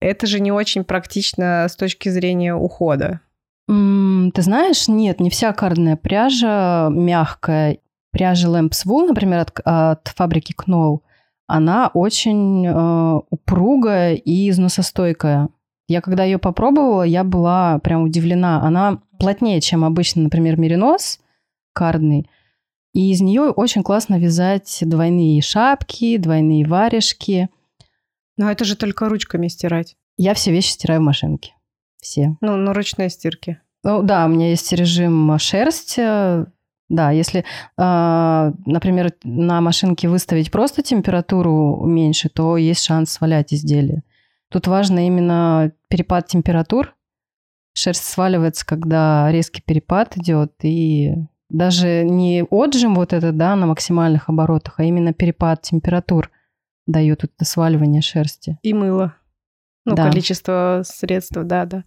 Это 0.00 0.26
же 0.26 0.40
не 0.40 0.50
очень 0.50 0.82
практично 0.82 1.66
с 1.68 1.76
точки 1.76 2.08
зрения 2.08 2.54
ухода. 2.54 3.20
Ты 3.68 4.42
знаешь, 4.42 4.88
нет, 4.88 5.20
не 5.20 5.30
вся 5.30 5.52
кардная 5.52 5.96
пряжа 5.96 6.88
мягкая. 6.90 7.78
Пряжа 8.12 8.48
Lamps 8.48 8.86
Wool, 8.86 9.08
например, 9.08 9.40
от, 9.40 9.60
от 9.64 10.08
фабрики 10.08 10.54
Knoll, 10.54 11.00
она 11.46 11.90
очень 11.94 12.66
э, 12.66 13.20
упругая 13.30 14.14
и 14.14 14.50
износостойкая. 14.50 15.48
Я 15.88 16.00
когда 16.00 16.24
ее 16.24 16.38
попробовала, 16.38 17.02
я 17.02 17.22
была 17.22 17.78
прям 17.78 18.02
удивлена. 18.02 18.62
Она 18.62 19.00
плотнее, 19.18 19.60
чем 19.60 19.84
обычно, 19.84 20.22
например, 20.22 20.58
меринос 20.58 21.20
кардный. 21.72 22.28
И 22.92 23.12
из 23.12 23.20
нее 23.20 23.50
очень 23.50 23.82
классно 23.82 24.18
вязать 24.18 24.78
двойные 24.80 25.40
шапки, 25.42 26.16
двойные 26.16 26.66
варежки. 26.66 27.48
Но 28.36 28.50
это 28.50 28.64
же 28.64 28.76
только 28.76 29.08
ручками 29.08 29.46
стирать. 29.48 29.96
Я 30.16 30.34
все 30.34 30.50
вещи 30.50 30.70
стираю 30.70 31.00
в 31.00 31.04
машинке. 31.04 31.52
Все. 32.06 32.36
Ну, 32.40 32.54
на 32.54 32.72
ручной 32.72 33.10
стирке. 33.10 33.60
Ну 33.82 34.00
да, 34.04 34.26
у 34.26 34.28
меня 34.28 34.50
есть 34.50 34.72
режим 34.72 35.36
шерсть. 35.40 35.96
Да, 36.88 37.10
если, 37.10 37.40
э, 37.40 38.52
например, 38.64 39.12
на 39.24 39.60
машинке 39.60 40.08
выставить 40.08 40.52
просто 40.52 40.84
температуру 40.84 41.84
меньше, 41.84 42.28
то 42.28 42.56
есть 42.56 42.84
шанс 42.84 43.10
свалять 43.10 43.52
изделие. 43.52 44.04
Тут 44.52 44.68
важно 44.68 45.04
именно 45.04 45.72
перепад 45.88 46.28
температур. 46.28 46.94
Шерсть 47.74 48.04
сваливается, 48.04 48.64
когда 48.64 49.32
резкий 49.32 49.62
перепад 49.62 50.16
идет, 50.16 50.52
и 50.62 51.14
даже 51.48 52.04
не 52.04 52.44
отжим 52.48 52.94
вот 52.94 53.12
этот, 53.12 53.36
да, 53.36 53.56
на 53.56 53.66
максимальных 53.66 54.28
оборотах, 54.28 54.78
а 54.78 54.84
именно 54.84 55.12
перепад 55.12 55.62
температур 55.62 56.30
дает 56.86 57.24
это 57.24 57.44
сваливание 57.44 58.00
шерсти. 58.00 58.60
И 58.62 58.72
мыло. 58.72 59.16
Ну, 59.86 59.94
да. 59.94 60.10
количество 60.10 60.82
средств, 60.84 61.36
да, 61.36 61.64
да. 61.64 61.84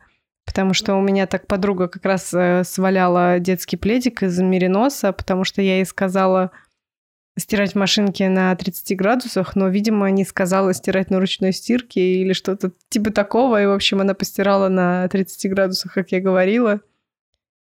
Потому 0.50 0.74
что 0.74 0.96
у 0.96 1.02
меня 1.02 1.28
так 1.28 1.46
подруга 1.46 1.88
как 1.88 2.04
раз 2.06 2.34
э, 2.34 2.64
сваляла 2.64 3.38
детский 3.38 3.78
пледик 3.78 4.24
из 4.24 4.40
мериноса, 4.40 5.14
потому 5.14 5.44
что 5.44 5.62
я 5.62 5.76
ей 5.76 5.86
сказала 5.86 6.50
стирать 7.38 7.74
в 7.74 7.76
машинке 7.76 8.30
на 8.30 8.56
30 8.56 8.98
градусах, 8.98 9.56
но, 9.56 9.68
видимо, 9.68 10.10
не 10.10 10.26
сказала 10.26 10.74
стирать 10.74 11.12
на 11.12 11.20
ручной 11.20 11.54
стирке 11.54 12.16
или 12.16 12.34
что-то 12.34 12.72
типа 12.90 13.12
такого. 13.12 13.62
И, 13.62 13.68
в 13.68 13.72
общем, 13.72 14.02
она 14.02 14.16
постирала 14.16 14.70
на 14.70 15.08
30 15.10 15.52
градусах, 15.52 15.94
как 15.94 16.12
я 16.12 16.20
говорила 16.20 16.82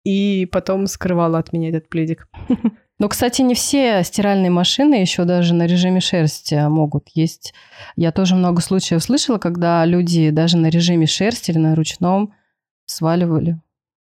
и 0.02 0.48
потом 0.50 0.88
скрывала 0.88 1.38
от 1.38 1.52
меня 1.52 1.68
этот 1.68 1.88
пледик. 1.88 2.26
Ну, 3.00 3.08
кстати, 3.08 3.42
не 3.42 3.56
все 3.56 4.04
стиральные 4.04 4.50
машины 4.50 4.94
еще 4.94 5.24
даже 5.24 5.52
на 5.52 5.66
режиме 5.66 5.98
шерсти 5.98 6.54
могут. 6.68 7.08
Есть... 7.12 7.52
Я 7.96 8.12
тоже 8.12 8.36
много 8.36 8.62
случаев 8.62 9.02
слышала, 9.02 9.38
когда 9.38 9.84
люди 9.84 10.30
даже 10.30 10.56
на 10.56 10.68
режиме 10.68 11.06
шерсти 11.06 11.50
или 11.50 11.58
на 11.58 11.74
ручном 11.74 12.34
сваливали 12.86 13.58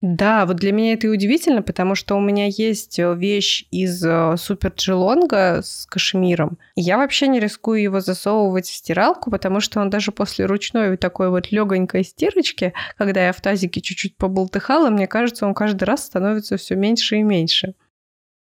да, 0.01 0.45
вот 0.45 0.57
для 0.57 0.71
меня 0.71 0.93
это 0.93 1.07
и 1.07 1.09
удивительно, 1.09 1.63
потому 1.63 1.95
что 1.95 2.15
у 2.15 2.19
меня 2.19 2.45
есть 2.45 2.99
э, 2.99 3.15
вещь 3.15 3.65
из 3.71 4.05
э, 4.05 4.35
супер 4.37 4.71
джелонга 4.75 5.61
с 5.63 5.87
кашемиром. 5.87 6.59
И 6.75 6.81
я 6.81 6.97
вообще 6.97 7.27
не 7.27 7.39
рискую 7.39 7.81
его 7.81 7.99
засовывать 8.01 8.67
в 8.67 8.73
стиралку, 8.73 9.31
потому 9.31 9.61
что 9.61 9.79
он 9.79 9.89
даже 9.89 10.11
после 10.11 10.45
ручной 10.45 10.95
такой 10.97 11.31
вот 11.31 11.51
легонькой 11.51 12.03
стирочки, 12.03 12.73
когда 12.97 13.25
я 13.25 13.33
в 13.33 13.41
тазике 13.41 13.81
чуть-чуть 13.81 14.15
поболтыхала, 14.15 14.91
мне 14.91 15.07
кажется, 15.07 15.47
он 15.47 15.55
каждый 15.55 15.85
раз 15.85 16.05
становится 16.05 16.57
все 16.57 16.75
меньше 16.75 17.17
и 17.17 17.23
меньше. 17.23 17.73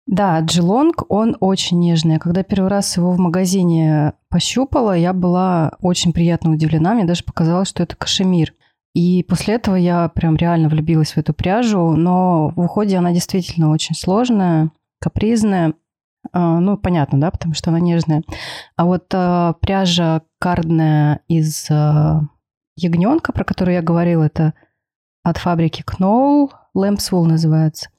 Да, 0.06 0.40
джелонг, 0.40 1.04
он 1.08 1.36
очень 1.38 1.78
нежный. 1.78 2.18
Когда 2.18 2.42
первый 2.42 2.70
раз 2.70 2.96
его 2.96 3.12
в 3.12 3.18
магазине 3.18 4.14
пощупала, 4.30 4.96
я 4.96 5.12
была 5.12 5.76
очень 5.80 6.12
приятно 6.12 6.52
удивлена. 6.52 6.94
Мне 6.94 7.04
даже 7.04 7.22
показалось, 7.22 7.68
что 7.68 7.84
это 7.84 7.94
кашемир. 7.94 8.52
И 8.96 9.22
после 9.24 9.56
этого 9.56 9.76
я 9.76 10.08
прям 10.08 10.36
реально 10.36 10.70
влюбилась 10.70 11.12
в 11.12 11.18
эту 11.18 11.34
пряжу, 11.34 11.92
но 11.96 12.48
в 12.56 12.60
уходе 12.60 12.96
она 12.96 13.12
действительно 13.12 13.70
очень 13.70 13.94
сложная, 13.94 14.70
капризная. 15.02 15.74
А, 16.32 16.60
ну, 16.60 16.78
понятно, 16.78 17.20
да, 17.20 17.30
потому 17.30 17.52
что 17.52 17.68
она 17.68 17.78
нежная. 17.78 18.22
А 18.74 18.86
вот 18.86 19.04
а, 19.12 19.52
пряжа 19.60 20.22
кардная 20.38 21.20
из 21.28 21.66
а, 21.70 22.22
ягненка, 22.74 23.32
про 23.32 23.44
которую 23.44 23.74
я 23.74 23.82
говорила, 23.82 24.22
это 24.22 24.54
от 25.22 25.36
фабрики 25.36 25.84
Knoll, 26.00 26.48
Lamps 26.74 27.10
Wool 27.12 27.24
называется. 27.24 27.90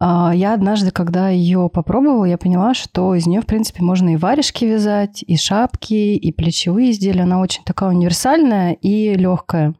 Я 0.00 0.52
однажды, 0.52 0.90
когда 0.90 1.28
ее 1.28 1.70
попробовала, 1.72 2.24
я 2.24 2.38
поняла, 2.38 2.74
что 2.74 3.14
из 3.14 3.26
нее, 3.26 3.40
в 3.40 3.46
принципе, 3.46 3.84
можно 3.84 4.14
и 4.14 4.16
варежки 4.16 4.64
вязать, 4.64 5.22
и 5.22 5.36
шапки, 5.36 6.16
и 6.16 6.32
плечевые 6.32 6.90
изделия. 6.90 7.22
Она 7.22 7.38
очень 7.38 7.62
такая 7.62 7.90
универсальная 7.90 8.72
и 8.72 9.14
легкая. 9.14 9.74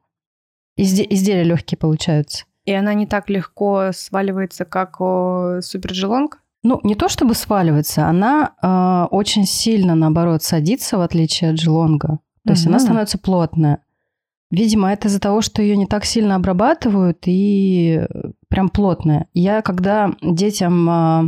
Изде- 0.76 1.06
изделия 1.08 1.44
легкие 1.44 1.78
получаются. 1.78 2.44
И 2.64 2.72
она 2.72 2.94
не 2.94 3.06
так 3.06 3.28
легко 3.28 3.90
сваливается, 3.92 4.64
как 4.64 4.96
супержелонг? 5.62 6.40
Ну, 6.62 6.80
не 6.82 6.94
то 6.94 7.10
чтобы 7.10 7.34
сваливается, 7.34 8.06
она 8.08 8.54
э, 8.62 9.14
очень 9.14 9.44
сильно, 9.44 9.94
наоборот, 9.94 10.42
садится, 10.42 10.96
в 10.96 11.02
отличие 11.02 11.50
от 11.50 11.56
джелонга. 11.56 12.20
То 12.46 12.52
есть 12.52 12.66
она 12.66 12.78
становится 12.78 13.18
плотная. 13.18 13.80
Видимо, 14.50 14.92
это 14.92 15.08
из-за 15.08 15.20
того, 15.20 15.42
что 15.42 15.60
ее 15.62 15.76
не 15.76 15.86
так 15.86 16.04
сильно 16.04 16.36
обрабатывают 16.36 17.18
и 17.26 18.06
прям 18.48 18.68
плотная. 18.70 19.28
Я 19.34 19.60
когда 19.60 20.14
детям 20.22 20.88
э, 20.88 21.22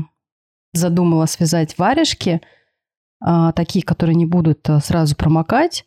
задумала 0.73 1.27
связать 1.27 1.77
варежки, 1.77 2.41
э, 3.25 3.53
такие, 3.55 3.85
которые 3.85 4.17
не 4.17 4.27
будут 4.27 4.67
сразу 4.83 5.17
промокать, 5.17 5.85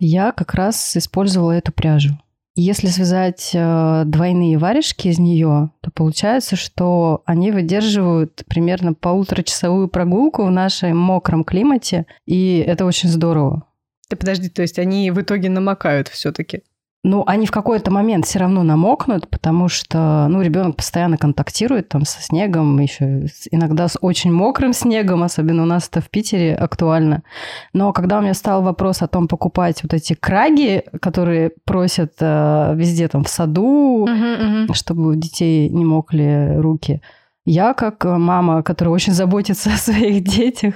я 0.00 0.32
как 0.32 0.54
раз 0.54 0.96
использовала 0.96 1.52
эту 1.52 1.70
пряжу. 1.72 2.18
Если 2.54 2.88
связать 2.88 3.52
э, 3.54 4.02
двойные 4.04 4.58
варежки 4.58 5.08
из 5.08 5.18
нее, 5.18 5.70
то 5.80 5.90
получается, 5.90 6.54
что 6.54 7.22
они 7.24 7.50
выдерживают 7.50 8.44
примерно 8.46 8.92
полуторачасовую 8.92 9.88
прогулку 9.88 10.44
в 10.44 10.50
нашем 10.50 10.98
мокром 10.98 11.44
климате, 11.44 12.06
и 12.26 12.58
это 12.58 12.84
очень 12.84 13.08
здорово. 13.08 13.66
Ты 14.08 14.16
подожди, 14.16 14.50
то 14.50 14.60
есть 14.60 14.78
они 14.78 15.10
в 15.10 15.22
итоге 15.22 15.48
намокают 15.48 16.08
все-таки? 16.08 16.62
Ну, 17.04 17.24
они 17.26 17.46
в 17.46 17.50
какой-то 17.50 17.90
момент 17.90 18.26
все 18.26 18.38
равно 18.38 18.62
намокнут, 18.62 19.28
потому 19.28 19.68
что, 19.68 20.28
ну, 20.28 20.40
ребенок 20.40 20.76
постоянно 20.76 21.16
контактирует 21.16 21.88
там 21.88 22.04
со 22.04 22.22
снегом, 22.22 22.78
еще 22.78 23.26
иногда 23.50 23.88
с 23.88 23.98
очень 24.00 24.32
мокрым 24.32 24.72
снегом, 24.72 25.24
особенно 25.24 25.64
у 25.64 25.66
нас 25.66 25.88
это 25.88 26.00
в 26.00 26.08
Питере 26.08 26.54
актуально. 26.54 27.24
Но 27.72 27.92
когда 27.92 28.18
у 28.18 28.22
меня 28.22 28.34
стал 28.34 28.62
вопрос 28.62 29.02
о 29.02 29.08
том 29.08 29.26
покупать 29.26 29.82
вот 29.82 29.92
эти 29.94 30.14
краги, 30.14 30.84
которые 31.00 31.50
просят 31.64 32.12
э, 32.20 32.74
везде 32.76 33.08
там 33.08 33.24
в 33.24 33.28
саду, 33.28 34.06
uh-huh, 34.06 34.66
uh-huh. 34.68 34.74
чтобы 34.74 35.08
у 35.08 35.14
детей 35.16 35.68
не 35.70 35.84
мокли 35.84 36.54
руки, 36.56 37.02
я, 37.44 37.74
как 37.74 38.04
мама, 38.04 38.62
которая 38.62 38.94
очень 38.94 39.12
заботится 39.12 39.72
о 39.72 39.76
своих 39.76 40.22
детях, 40.24 40.74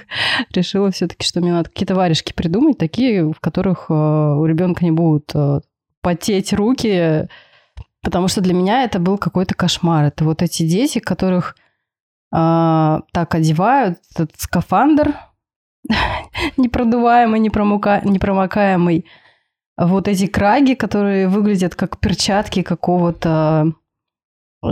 решила 0.52 0.90
все-таки, 0.90 1.24
что 1.24 1.40
мне 1.40 1.52
надо 1.52 1.68
какие-то 1.68 1.94
варежки 1.94 2.32
придумать, 2.32 2.78
такие, 2.78 3.32
в 3.32 3.38
которых 3.38 3.86
э, 3.88 3.94
у 3.94 4.44
ребенка 4.44 4.84
не 4.84 4.90
будут 4.90 5.30
э, 5.34 5.60
потеть 6.06 6.52
руки, 6.52 7.26
потому 8.00 8.28
что 8.28 8.40
для 8.40 8.54
меня 8.54 8.84
это 8.84 9.00
был 9.00 9.18
какой-то 9.18 9.56
кошмар. 9.56 10.04
Это 10.04 10.24
вот 10.24 10.40
эти 10.40 10.62
дети, 10.62 11.00
которых 11.00 11.56
э, 12.32 13.00
так 13.12 13.34
одевают, 13.34 13.98
этот 14.14 14.30
скафандр 14.36 15.16
непродуваемый, 16.56 17.40
непромока... 17.40 18.02
непромокаемый, 18.04 19.04
вот 19.76 20.06
эти 20.06 20.28
краги, 20.28 20.74
которые 20.74 21.26
выглядят 21.26 21.74
как 21.74 21.98
перчатки 21.98 22.62
какого-то 22.62 23.72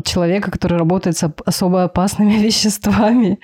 человека, 0.03 0.51
который 0.51 0.79
работает 0.79 1.17
с 1.17 1.31
особо 1.45 1.85
опасными 1.85 2.33
веществами. 2.39 3.39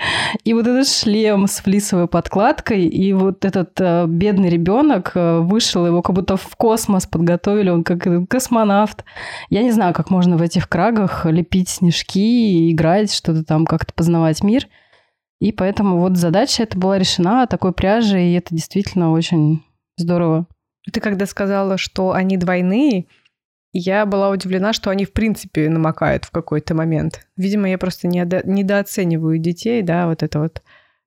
И 0.45 0.55
вот 0.55 0.67
этот 0.67 0.89
шлем 0.89 1.47
с 1.47 1.61
флисовой 1.61 2.09
подкладкой, 2.09 2.87
и 2.87 3.13
вот 3.13 3.45
этот 3.45 3.81
э, 3.81 4.07
бедный 4.07 4.49
ребенок 4.49 5.13
э, 5.15 5.39
вышел, 5.39 5.87
его 5.87 6.03
как 6.03 6.15
будто 6.15 6.37
в 6.37 6.57
космос 6.57 7.07
подготовили, 7.07 7.71
он 7.71 7.85
как 7.85 8.07
космонавт. 8.29 9.05
Я 9.49 9.63
не 9.63 9.73
знаю, 9.73 9.95
как 9.95 10.11
можно 10.11 10.37
в 10.37 10.43
этих 10.43 10.69
крагах 10.69 11.27
лепить 11.27 11.69
снежки, 11.69 12.71
играть, 12.73 13.13
что-то 13.13 13.45
там, 13.45 13.67
как-то 13.67 13.93
познавать 13.95 14.43
мир. 14.43 14.67
И 15.41 15.53
поэтому 15.53 15.99
вот 15.99 16.17
задача 16.17 16.63
эта 16.65 16.79
была 16.79 16.99
решена 16.99 17.47
такой 17.47 17.73
пряжей, 17.73 18.31
и 18.31 18.35
это 18.35 18.55
действительно 18.55 19.13
очень 19.13 19.63
здорово. 19.97 20.47
Ты 20.93 21.01
когда 21.01 21.27
сказала, 21.27 21.79
что 21.79 22.13
они 22.13 22.37
двойные, 22.37 23.07
я 23.73 24.07
была 24.07 24.31
удивлена, 24.31 24.73
что 24.73 24.91
они 24.91 25.05
в 25.05 25.13
принципе 25.13 25.69
намокают 25.69 26.25
в 26.25 26.31
какой-то 26.31 26.75
момент. 26.75 27.27
Видимо, 27.37 27.69
я 27.69 27.79
просто 27.79 28.09
недо- 28.09 28.43
недооцениваю 28.45 29.39
детей, 29.39 29.83
да, 29.83 30.07
вот 30.07 30.23
это 30.23 30.41
вот. 30.41 30.63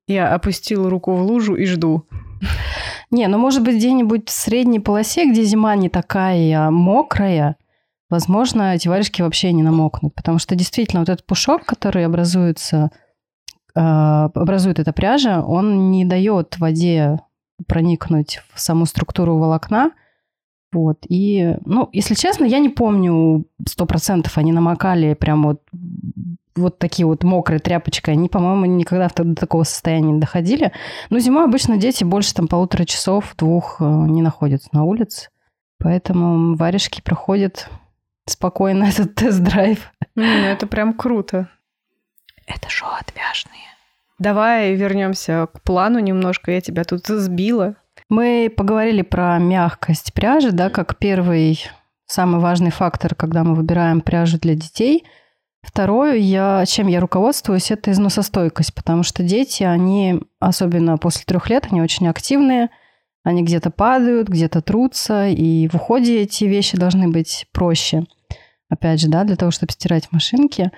Я 0.08 0.34
опустила 0.34 0.90
руку 0.90 1.14
в 1.14 1.22
лужу 1.22 1.56
и 1.56 1.66
жду. 1.66 2.06
Не, 3.12 3.28
ну 3.28 3.38
может 3.38 3.64
быть 3.64 3.76
где-нибудь 3.76 4.30
в 4.30 4.32
средней 4.32 4.80
полосе, 4.80 5.30
где 5.30 5.44
зима 5.44 5.76
не 5.76 5.90
такая 5.90 6.70
мокрая, 6.72 7.56
возможно, 8.10 8.76
эти 8.76 8.88
варежки 8.88 9.22
вообще 9.22 9.52
не 9.54 9.64
намокнут. 9.64 10.14
Потому 10.16 10.40
что 10.40 10.56
действительно 10.56 11.02
вот 11.02 11.10
этот 11.10 11.26
пушок, 11.26 11.66
который 11.66 12.06
образуется, 12.06 12.92
э, 13.76 13.80
образует 13.80 14.80
эта 14.80 14.94
пряжа, 14.94 15.42
он 15.42 15.92
не 15.92 16.06
дает 16.06 16.58
воде 16.60 17.20
проникнуть 17.68 18.42
в 18.54 18.60
саму 18.60 18.86
структуру 18.86 19.38
волокна. 19.38 19.92
Вот. 20.74 21.06
И, 21.08 21.56
ну, 21.66 21.88
если 21.94 22.16
честно, 22.16 22.46
я 22.46 22.60
не 22.60 22.70
помню, 22.70 23.46
сто 23.68 23.86
процентов 23.86 24.38
они 24.38 24.52
намокали 24.52 25.14
прям 25.14 25.44
вот, 25.44 25.62
вот 26.56 26.80
такие 26.80 27.06
вот 27.06 27.24
мокрые 27.24 27.60
тряпочкой. 27.60 28.16
Они, 28.16 28.28
по-моему, 28.28 28.66
никогда 28.66 29.08
до 29.16 29.36
такого 29.36 29.64
состояния 29.64 30.14
не 30.14 30.20
доходили. 30.20 30.72
Но 31.12 31.20
зимой 31.20 31.46
обычно 31.46 31.78
дети 31.78 32.04
больше 32.04 32.34
там 32.34 32.48
полутора 32.48 32.86
часов, 32.86 33.36
двух 33.38 33.78
э, 33.80 33.84
не 33.86 34.24
находятся 34.24 34.70
на 34.72 34.84
улице. 34.84 35.30
Поэтому 35.78 36.56
варежки 36.56 37.02
проходят 37.02 37.70
спокойно 38.26 38.84
этот 38.90 39.14
тест-драйв. 39.14 39.92
Ну, 40.16 40.24
это 40.24 40.66
прям 40.66 40.94
круто. 40.94 41.50
Это 42.48 42.70
шоу 42.70 42.90
отвяжные. 43.00 43.62
Давай 44.18 44.74
вернемся 44.74 45.48
к 45.54 45.62
плану 45.62 46.00
немножко. 46.00 46.52
Я 46.52 46.62
тебя 46.62 46.84
тут 46.84 47.06
сбила. 47.08 47.76
Мы 48.10 48.52
поговорили 48.56 49.02
про 49.02 49.38
мягкость 49.40 50.14
пряжи, 50.14 50.52
да, 50.52 50.70
как 50.70 50.98
первый 50.98 51.60
самый 52.06 52.40
важный 52.40 52.72
фактор, 52.72 53.16
когда 53.16 53.44
мы 53.44 53.56
выбираем 53.56 54.02
пряжу 54.02 54.38
для 54.40 54.56
детей. 54.56 55.06
Второе, 55.62 56.16
я, 56.16 56.66
чем 56.68 56.88
я 56.88 57.00
руководствуюсь, 57.00 57.72
это 57.72 57.92
износостойкость, 57.92 58.74
потому 58.76 59.04
что 59.04 59.24
дети, 59.24 59.64
они, 59.64 60.22
особенно 60.40 60.98
после 60.98 61.24
трех 61.26 61.50
лет, 61.50 61.68
они 61.72 61.82
очень 61.82 62.08
активные, 62.08 62.70
они 63.24 63.44
где-то 63.44 63.72
падают, 63.72 64.28
где-то 64.28 64.62
трутся, 64.62 65.28
и 65.30 65.70
в 65.70 65.76
уходе 65.76 66.22
эти 66.22 66.44
вещи 66.44 66.78
должны 66.78 67.08
быть 67.08 67.48
проще. 67.54 68.04
Опять 68.70 69.00
же, 69.00 69.08
да, 69.08 69.24
для 69.24 69.38
того, 69.38 69.52
чтобы 69.52 69.72
стирать 69.72 70.08
в 70.08 70.12
машинке. 70.12 70.72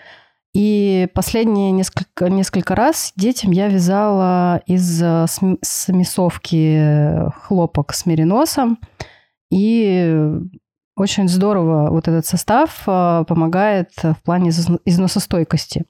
И 0.55 1.09
последние 1.13 1.71
несколько, 1.71 2.29
несколько 2.29 2.75
раз 2.75 3.11
детям 3.17 3.51
я 3.51 3.67
вязала 3.67 4.61
из 4.65 5.03
э, 5.03 5.25
смесовки 5.61 7.29
хлопок 7.41 7.93
с 7.93 8.05
мериносом. 8.05 8.79
И 9.51 10.17
очень 10.95 11.27
здорово 11.27 11.89
вот 11.89 12.07
этот 12.07 12.25
состав 12.25 12.83
э, 12.87 13.25
помогает 13.27 13.91
в 14.01 14.15
плане 14.23 14.51
износостойкости. 14.85 15.83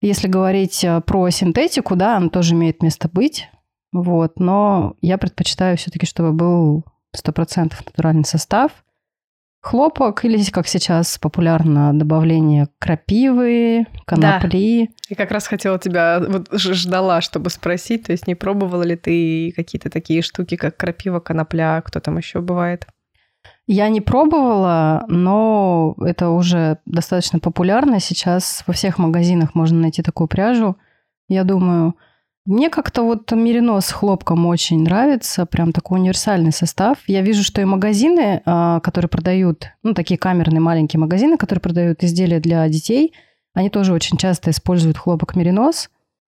Если 0.00 0.28
говорить 0.28 0.84
э, 0.84 1.00
про 1.00 1.28
синтетику, 1.30 1.96
да, 1.96 2.18
она 2.18 2.28
тоже 2.28 2.54
имеет 2.54 2.84
место 2.84 3.10
быть. 3.12 3.48
Вот, 3.92 4.38
но 4.38 4.94
я 5.00 5.18
предпочитаю 5.18 5.76
все-таки, 5.76 6.06
чтобы 6.06 6.30
был 6.30 6.84
100% 7.16 7.72
натуральный 7.84 8.24
состав– 8.24 8.70
хлопок 9.60 10.24
или, 10.24 10.42
как 10.50 10.66
сейчас 10.66 11.18
популярно, 11.18 11.92
добавление 11.98 12.68
крапивы, 12.78 13.86
конопли. 14.06 14.86
Да. 14.86 14.94
И 15.08 15.14
как 15.14 15.30
раз 15.30 15.46
хотела 15.46 15.78
тебя, 15.78 16.20
вот 16.20 16.48
ждала, 16.52 17.20
чтобы 17.20 17.50
спросить, 17.50 18.04
то 18.04 18.12
есть 18.12 18.26
не 18.26 18.34
пробовала 18.34 18.82
ли 18.82 18.96
ты 18.96 19.52
какие-то 19.54 19.90
такие 19.90 20.22
штуки, 20.22 20.56
как 20.56 20.76
крапива, 20.76 21.20
конопля, 21.20 21.82
кто 21.84 22.00
там 22.00 22.18
еще 22.18 22.40
бывает? 22.40 22.86
Я 23.66 23.90
не 23.90 24.00
пробовала, 24.00 25.04
но 25.08 25.94
это 26.00 26.30
уже 26.30 26.78
достаточно 26.86 27.38
популярно. 27.38 28.00
Сейчас 28.00 28.64
во 28.66 28.72
всех 28.72 28.98
магазинах 28.98 29.54
можно 29.54 29.78
найти 29.78 30.02
такую 30.02 30.26
пряжу. 30.26 30.76
Я 31.28 31.44
думаю, 31.44 31.94
мне 32.48 32.70
как-то 32.70 33.02
вот 33.02 33.30
меринос 33.30 33.86
с 33.86 33.92
хлопком 33.92 34.46
очень 34.46 34.82
нравится, 34.82 35.44
прям 35.44 35.70
такой 35.70 36.00
универсальный 36.00 36.50
состав. 36.50 36.96
Я 37.06 37.20
вижу, 37.20 37.44
что 37.44 37.60
и 37.60 37.66
магазины, 37.66 38.40
а, 38.46 38.80
которые 38.80 39.10
продают, 39.10 39.66
ну, 39.82 39.92
такие 39.92 40.16
камерные 40.16 40.60
маленькие 40.60 40.98
магазины, 40.98 41.36
которые 41.36 41.60
продают 41.60 42.02
изделия 42.02 42.40
для 42.40 42.66
детей, 42.70 43.12
они 43.52 43.68
тоже 43.68 43.92
очень 43.92 44.16
часто 44.16 44.50
используют 44.50 44.96
хлопок 44.96 45.36
меринос. 45.36 45.90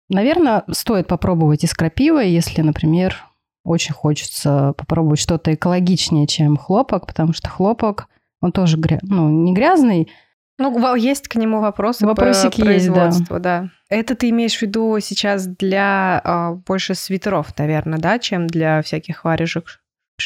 Наверное, 0.09 0.63
стоит 0.71 1.05
попробовать 1.05 1.63
из 1.63 1.75
крапивы, 1.75 2.23
если, 2.23 2.63
например, 2.63 3.23
очень 3.63 3.93
хочется 3.93 4.73
попробовать 4.75 5.19
что-то 5.19 5.53
экологичнее, 5.53 6.25
чем 6.25 6.57
хлопок, 6.57 7.05
потому 7.05 7.33
что 7.33 7.47
хлопок, 7.47 8.07
он 8.41 8.51
тоже 8.51 8.77
гря... 8.77 8.97
ну, 9.03 9.29
не 9.29 9.53
грязный, 9.53 10.09
ну, 10.57 10.95
есть 10.95 11.27
к 11.27 11.35
нему 11.35 11.61
вопросы 11.61 12.05
Вопросики 12.05 12.61
по 12.61 12.65
производству, 12.65 13.35
есть, 13.35 13.43
да. 13.43 13.61
да. 13.61 13.69
Это 13.89 14.15
ты 14.15 14.29
имеешь 14.29 14.57
в 14.57 14.61
виду 14.63 14.97
сейчас 14.99 15.45
для 15.45 16.21
э, 16.23 16.53
больше 16.65 16.95
свитеров, 16.95 17.55
наверное, 17.57 17.99
да, 17.99 18.17
чем 18.17 18.47
для 18.47 18.81
всяких 18.81 19.23
варежек 19.23 19.79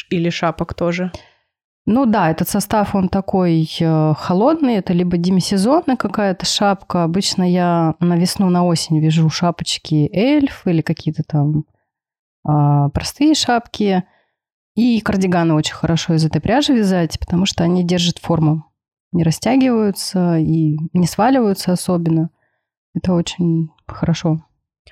или 0.08 0.30
шапок 0.30 0.72
тоже? 0.74 1.12
Ну 1.84 2.06
да, 2.06 2.30
этот 2.30 2.48
состав, 2.48 2.94
он 2.94 3.08
такой 3.08 3.68
э, 3.78 4.14
холодный, 4.16 4.76
это 4.76 4.94
либо 4.94 5.18
демисезонная 5.18 5.96
какая-то 5.96 6.46
шапка. 6.46 7.02
Обычно 7.02 7.42
я 7.42 7.94
на 7.98 8.16
весну, 8.16 8.48
на 8.48 8.64
осень 8.64 9.00
вяжу 9.00 9.28
шапочки 9.28 10.08
эльф 10.12 10.66
или 10.66 10.80
какие-то 10.80 11.24
там 11.24 11.64
э, 12.48 12.88
простые 12.94 13.34
шапки. 13.34 14.04
И 14.74 15.00
кардиганы 15.02 15.52
очень 15.52 15.74
хорошо 15.74 16.14
из 16.14 16.24
этой 16.24 16.40
пряжи 16.40 16.72
вязать, 16.72 17.18
потому 17.20 17.44
что 17.44 17.64
они 17.64 17.84
держат 17.84 18.18
форму 18.18 18.71
не 19.12 19.22
растягиваются 19.22 20.38
и 20.38 20.76
не 20.92 21.06
сваливаются 21.06 21.72
особенно. 21.72 22.30
Это 22.94 23.12
очень 23.12 23.70
хорошо. 23.86 24.44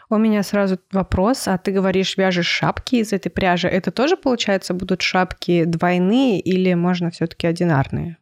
У 0.08 0.16
меня 0.16 0.42
сразу 0.42 0.78
вопрос. 0.92 1.46
А 1.48 1.58
ты 1.58 1.72
говоришь, 1.72 2.16
вяжешь 2.16 2.46
шапки 2.46 2.96
из 2.96 3.12
этой 3.12 3.30
пряжи. 3.30 3.68
Это 3.68 3.90
тоже, 3.90 4.16
получается, 4.16 4.74
будут 4.74 5.02
шапки 5.02 5.64
двойные 5.64 6.40
или 6.40 6.74
можно 6.74 7.10
все-таки 7.10 7.46
одинарные? 7.46 8.16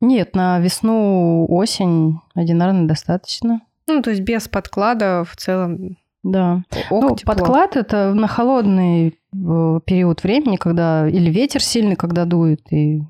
Нет, 0.00 0.36
на 0.36 0.58
весну, 0.60 1.46
осень 1.48 2.20
одинарно 2.34 2.86
достаточно. 2.86 3.60
Ну, 3.88 4.00
то 4.02 4.10
есть 4.10 4.22
без 4.22 4.48
подклада 4.48 5.24
в 5.28 5.36
целом. 5.36 5.96
Да. 6.22 6.62
Ок, 6.90 7.02
ну, 7.02 7.16
подклад 7.24 7.76
это 7.76 8.12
на 8.14 8.28
холодный 8.28 9.08
э, 9.08 9.80
период 9.84 10.22
времени, 10.22 10.56
когда 10.56 11.08
или 11.08 11.30
ветер 11.30 11.62
сильный, 11.62 11.96
когда 11.96 12.24
дует, 12.24 12.72
и 12.72 13.02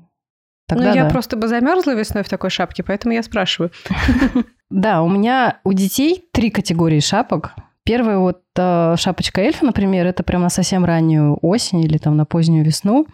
Тогда 0.69 0.89
ну, 0.91 0.95
я 0.95 1.03
да. 1.05 1.09
просто 1.09 1.35
бы 1.35 1.47
замерзла 1.47 1.95
весной 1.95 2.21
в 2.23 2.29
такой 2.29 2.51
шапке, 2.51 2.83
поэтому 2.83 3.13
я 3.13 3.23
спрашиваю. 3.23 3.71
Да, 4.71 5.01
у 5.01 5.09
меня 5.09 5.57
у 5.63 5.73
детей 5.73 6.25
три 6.31 6.51
категории 6.51 6.99
шапок. 6.99 7.55
Первая 7.83 8.19
вот 8.19 8.43
э, 8.55 8.95
шапочка 8.99 9.41
эльфа, 9.41 9.65
например, 9.65 10.05
это 10.05 10.21
прям 10.21 10.43
на 10.43 10.51
совсем 10.51 10.85
раннюю 10.85 11.39
осень 11.41 11.79
или 11.79 11.97
там 11.97 12.15
на 12.15 12.25
позднюю 12.25 12.63
весну. 12.63 13.07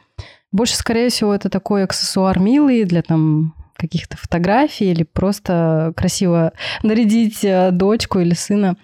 Больше, 0.52 0.76
скорее 0.76 1.08
всего, 1.08 1.34
это 1.34 1.50
такой 1.50 1.86
аксессуар 1.86 2.40
милый 2.40 2.84
для 2.84 3.02
там 3.04 3.56
каких-то 3.78 4.18
фотографий 4.18 4.92
или 4.92 5.04
просто 5.04 5.94
красиво 5.96 6.52
нарядить 6.84 7.46
э, 7.46 7.72
дочку 7.72 8.20
или 8.20 8.34
сына. 8.34 8.76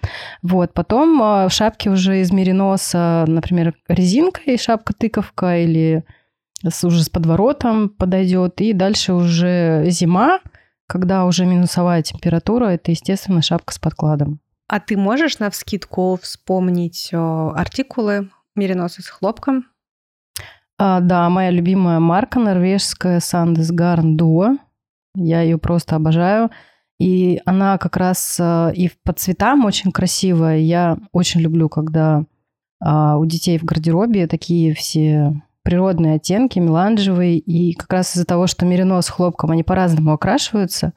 Вот. 0.42 0.74
Потом 0.74 1.22
э, 1.22 1.50
шапки 1.50 1.90
уже 1.90 2.22
из 2.22 2.32
мериноса, 2.32 3.26
например, 3.28 3.74
резинка 3.90 4.40
и 4.46 4.56
шапка-тыковка 4.56 5.62
или 5.62 6.06
с, 6.68 6.84
уже 6.84 7.04
с 7.04 7.10
подворотом 7.10 7.90
подойдет. 7.90 8.62
И 8.62 8.74
дальше 8.74 9.14
уже 9.14 9.86
зима, 9.88 10.40
когда 10.88 11.26
уже 11.26 11.46
минусовая 11.46 12.02
температура, 12.02 12.66
это, 12.66 12.92
естественно, 12.92 13.42
шапка 13.42 13.74
с 13.74 13.80
подкладом. 13.80 14.40
А 14.68 14.80
ты 14.80 14.96
можешь 14.96 15.40
на 15.40 15.50
вскидку 15.50 16.18
вспомнить 16.22 17.10
о, 17.14 17.52
артикулы 17.56 18.30
мериносы 18.56 19.02
с 19.02 19.08
хлопком? 19.08 19.66
А, 20.78 21.00
да, 21.00 21.30
моя 21.30 21.50
любимая 21.52 22.00
марка 22.00 22.40
норвежская 22.40 23.20
Sandes 23.20 23.72
Garn 23.72 24.18
Duo. 24.18 24.58
Я 25.16 25.42
ее 25.42 25.58
просто 25.58 25.98
обожаю. 25.98 26.52
И 27.00 27.42
она 27.46 27.78
как 27.78 27.98
раз 27.98 28.38
а, 28.40 28.72
и 28.74 28.90
по 29.04 29.14
цветам 29.14 29.66
очень 29.66 29.92
красивая. 29.92 30.58
Я 30.58 30.98
очень 31.12 31.42
люблю, 31.42 31.68
когда 31.68 32.24
а, 32.80 33.18
у 33.18 33.26
детей 33.26 33.58
в 33.58 33.64
гардеробе 33.64 34.28
такие 34.28 34.74
все 34.74 35.42
природные 35.64 36.16
оттенки, 36.16 36.60
меланжевый. 36.60 37.38
И 37.38 37.74
как 37.74 37.92
раз 37.92 38.16
из-за 38.16 38.26
того, 38.26 38.48
что 38.48 38.66
меринос 38.66 39.08
с 39.08 39.10
хлопком, 39.10 39.52
они 39.52 39.64
по-разному 39.64 40.14
окрашиваются, 40.14 40.94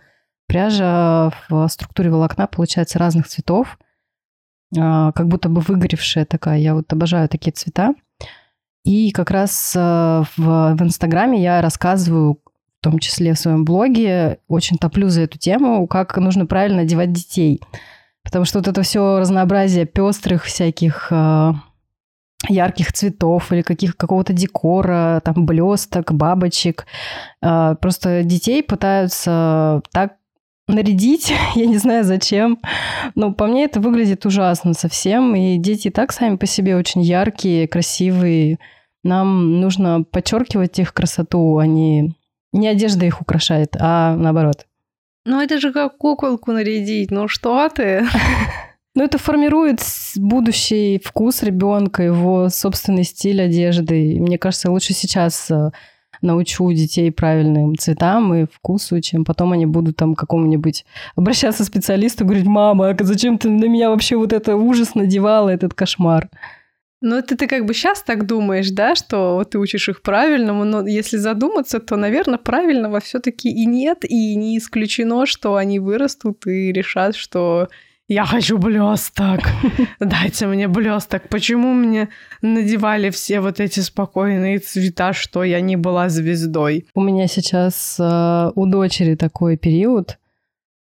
пряжа 0.47 1.33
в 1.49 1.69
структуре 1.69 2.11
волокна 2.11 2.47
получается 2.47 2.99
разных 2.99 3.29
цветов, 3.29 3.79
а, 4.77 5.13
как 5.13 5.29
будто 5.29 5.49
бы 5.49 5.61
выгоревшая 5.61 6.25
такая. 6.25 6.59
Я 6.59 6.75
вот 6.75 6.93
обожаю 6.93 7.29
такие 7.29 7.53
цвета. 7.53 7.95
И 8.85 9.11
как 9.13 9.31
раз 9.31 9.75
а, 9.77 10.25
в, 10.37 10.75
в 10.75 10.83
Инстаграме 10.83 11.43
я 11.43 11.63
рассказываю, 11.63 12.41
в 12.81 12.85
том 12.85 12.99
числе 12.99 13.33
в 13.33 13.39
своем 13.39 13.65
блоге, 13.65 14.41
очень 14.47 14.77
топлю 14.77 15.09
за 15.09 15.23
эту 15.23 15.39
тему, 15.39 15.87
как 15.87 16.17
нужно 16.19 16.47
правильно 16.47 16.83
одевать 16.83 17.13
детей. 17.13 17.61
Потому 18.23 18.45
что 18.45 18.59
вот 18.59 18.69
это 18.69 18.83
все 18.83 19.19
разнообразие 19.19 19.87
пестрых 19.87 20.45
всяких 20.45 21.09
а, 21.11 21.55
ярких 22.49 22.93
цветов 22.93 23.53
или 23.53 23.63
каких, 23.63 23.97
какого-то 23.97 24.33
декора, 24.33 25.21
там 25.25 25.47
блесток, 25.47 26.13
бабочек. 26.13 26.87
А, 27.43 27.75
просто 27.77 28.23
детей 28.23 28.63
пытаются 28.63 29.83
так 29.93 30.15
нарядить, 30.69 31.33
я 31.55 31.67
не 31.67 31.79
знаю 31.79 32.05
зачем, 32.05 32.59
но 33.15 33.33
по 33.33 33.47
мне 33.47 33.65
это 33.65 33.81
выглядит 33.81 34.25
ужасно 34.27 34.75
совсем, 34.75 35.35
и 35.35 35.59
дети 35.59 35.89
и 35.89 35.91
так 35.91 36.13
сами 36.13 36.37
по 36.37 36.47
себе 36.47 36.77
очень 36.77 37.03
яркие, 37.03 37.69
красивые. 37.69 38.59
Нам 39.03 39.61
нужно 39.61 40.03
подчеркивать 40.03 40.79
их 40.79 40.95
красоту, 40.95 41.59
а 41.59 41.67
не, 41.67 42.15
не 42.53 42.69
одежда 42.69 43.05
их 43.05 43.21
украшает, 43.21 43.77
а 43.79 44.17
наоборот. 44.17 44.67
Ну 45.27 45.41
это 45.41 45.59
же 45.59 45.73
как 45.73 45.99
куколку 45.99 46.53
нарядить, 46.53 47.11
ну 47.11 47.29
что 47.29 47.69
ты? 47.69 48.07
Ну, 48.95 49.03
это 49.03 49.19
формирует 49.19 49.81
будущий 50.17 51.01
вкус 51.05 51.43
ребенка, 51.43 52.05
его 52.05 52.49
собственный 52.49 53.03
стиль 53.03 53.43
одежды. 53.43 54.13
И 54.13 54.21
мне 54.21 54.39
кажется, 54.39 54.71
лучше 54.71 54.93
сейчас 54.93 55.51
э, 55.51 55.71
научу 56.23 56.73
детей 56.73 57.11
правильным 57.11 57.77
цветам 57.77 58.33
и 58.35 58.47
вкусу, 58.47 59.01
чем 59.01 59.25
потом 59.25 59.53
они 59.53 59.67
будут 59.67 59.97
там 59.97 60.15
какому-нибудь 60.15 60.85
обращаться 61.17 61.65
к 61.65 61.67
специалисту, 61.67 62.25
говорить, 62.25 62.47
мама, 62.47 62.91
а 62.91 62.97
зачем 63.05 63.37
ты 63.39 63.51
на 63.51 63.65
меня 63.65 63.91
вообще 63.91 64.17
вот 64.17 64.33
это 64.33 64.55
ужас 64.55 64.95
надевала, 64.95 65.49
этот 65.49 65.75
кошмар? 65.75 66.31
Ну, 67.01 67.17
это 67.17 67.37
ты 67.37 67.49
как 67.49 67.67
бы 67.67 67.75
сейчас 67.75 68.03
так 68.03 68.27
думаешь, 68.27 68.71
да, 68.71 68.95
что 68.95 69.35
вот 69.35 69.51
ты 69.51 69.59
учишь 69.59 69.89
их 69.89 70.01
правильному, 70.03 70.65
но 70.65 70.87
если 70.87 71.19
задуматься, 71.19 71.79
то, 71.81 71.97
наверное, 71.97 72.39
правильного 72.39 73.01
все-таки 73.01 73.51
и 73.51 73.67
нет, 73.67 74.05
и 74.05 74.35
не 74.37 74.57
исключено, 74.57 75.27
что 75.27 75.57
они 75.57 75.81
вырастут 75.81 76.47
и 76.47 76.73
решат, 76.73 77.15
что 77.17 77.69
я 78.15 78.25
хочу 78.25 78.59
блесток. 78.59 79.41
Дайте 80.01 80.47
мне 80.47 80.69
блесток. 80.69 81.29
Почему 81.29 81.75
мне 81.75 82.09
надевали 82.43 83.11
все 83.11 83.41
вот 83.41 83.59
эти 83.59 83.81
спокойные 83.81 84.61
цвета, 84.61 85.13
что 85.13 85.43
я 85.43 85.61
не 85.61 85.77
была 85.77 86.09
звездой? 86.09 86.87
У 86.95 87.01
меня 87.01 87.27
сейчас 87.27 87.97
э, 87.99 88.51
у 88.55 88.67
дочери 88.67 89.17
такой 89.17 89.57
период. 89.57 90.19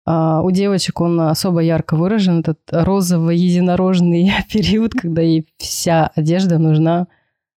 Э, 0.07 0.40
у 0.43 0.51
девочек 0.51 1.01
он 1.01 1.21
особо 1.21 1.61
ярко 1.61 1.95
выражен, 1.95 2.40
этот 2.40 2.59
розово-единорожный 2.71 4.33
период, 4.53 4.95
когда 4.95 5.23
ей 5.23 5.47
вся 5.57 6.11
одежда 6.16 6.59
нужна 6.59 7.07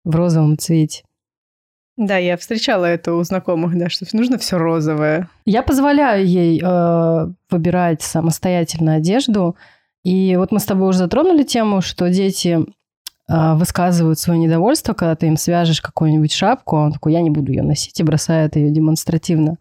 в 0.06 0.16
розовом 0.16 0.58
цвете. 0.58 1.04
Да, 1.96 2.18
я 2.18 2.38
встречала 2.38 2.86
это 2.86 3.14
у 3.14 3.24
знакомых, 3.24 3.78
да, 3.78 3.90
что 3.90 4.06
нужно 4.14 4.38
все 4.40 4.58
розовое. 4.58 5.30
Я 5.46 5.62
позволяю 5.62 6.26
ей 6.26 6.60
э, 6.64 7.28
выбирать 7.52 8.02
самостоятельно 8.02 8.96
одежду. 8.96 9.56
И 10.04 10.36
вот 10.36 10.52
мы 10.52 10.60
с 10.60 10.66
тобой 10.66 10.90
уже 10.90 10.98
затронули 10.98 11.44
тему, 11.44 11.82
что 11.82 12.10
дети 12.10 12.58
э, 13.30 13.54
высказывают 13.54 14.18
свое 14.18 14.40
недовольство, 14.40 14.94
когда 14.94 15.16
ты 15.16 15.28
им 15.28 15.38
свяжешь 15.38 15.82
какую-нибудь 15.82 16.34
шапку, 16.34 16.78
он 16.78 16.94
такой, 16.94 17.14
я 17.14 17.22
не 17.22 17.30
буду 17.30 17.52
ее 17.52 17.62
носить, 17.62 18.00
и 18.00 18.04
бросает 18.04 18.56
ее 18.56 18.72
демонстративно. 18.72 19.58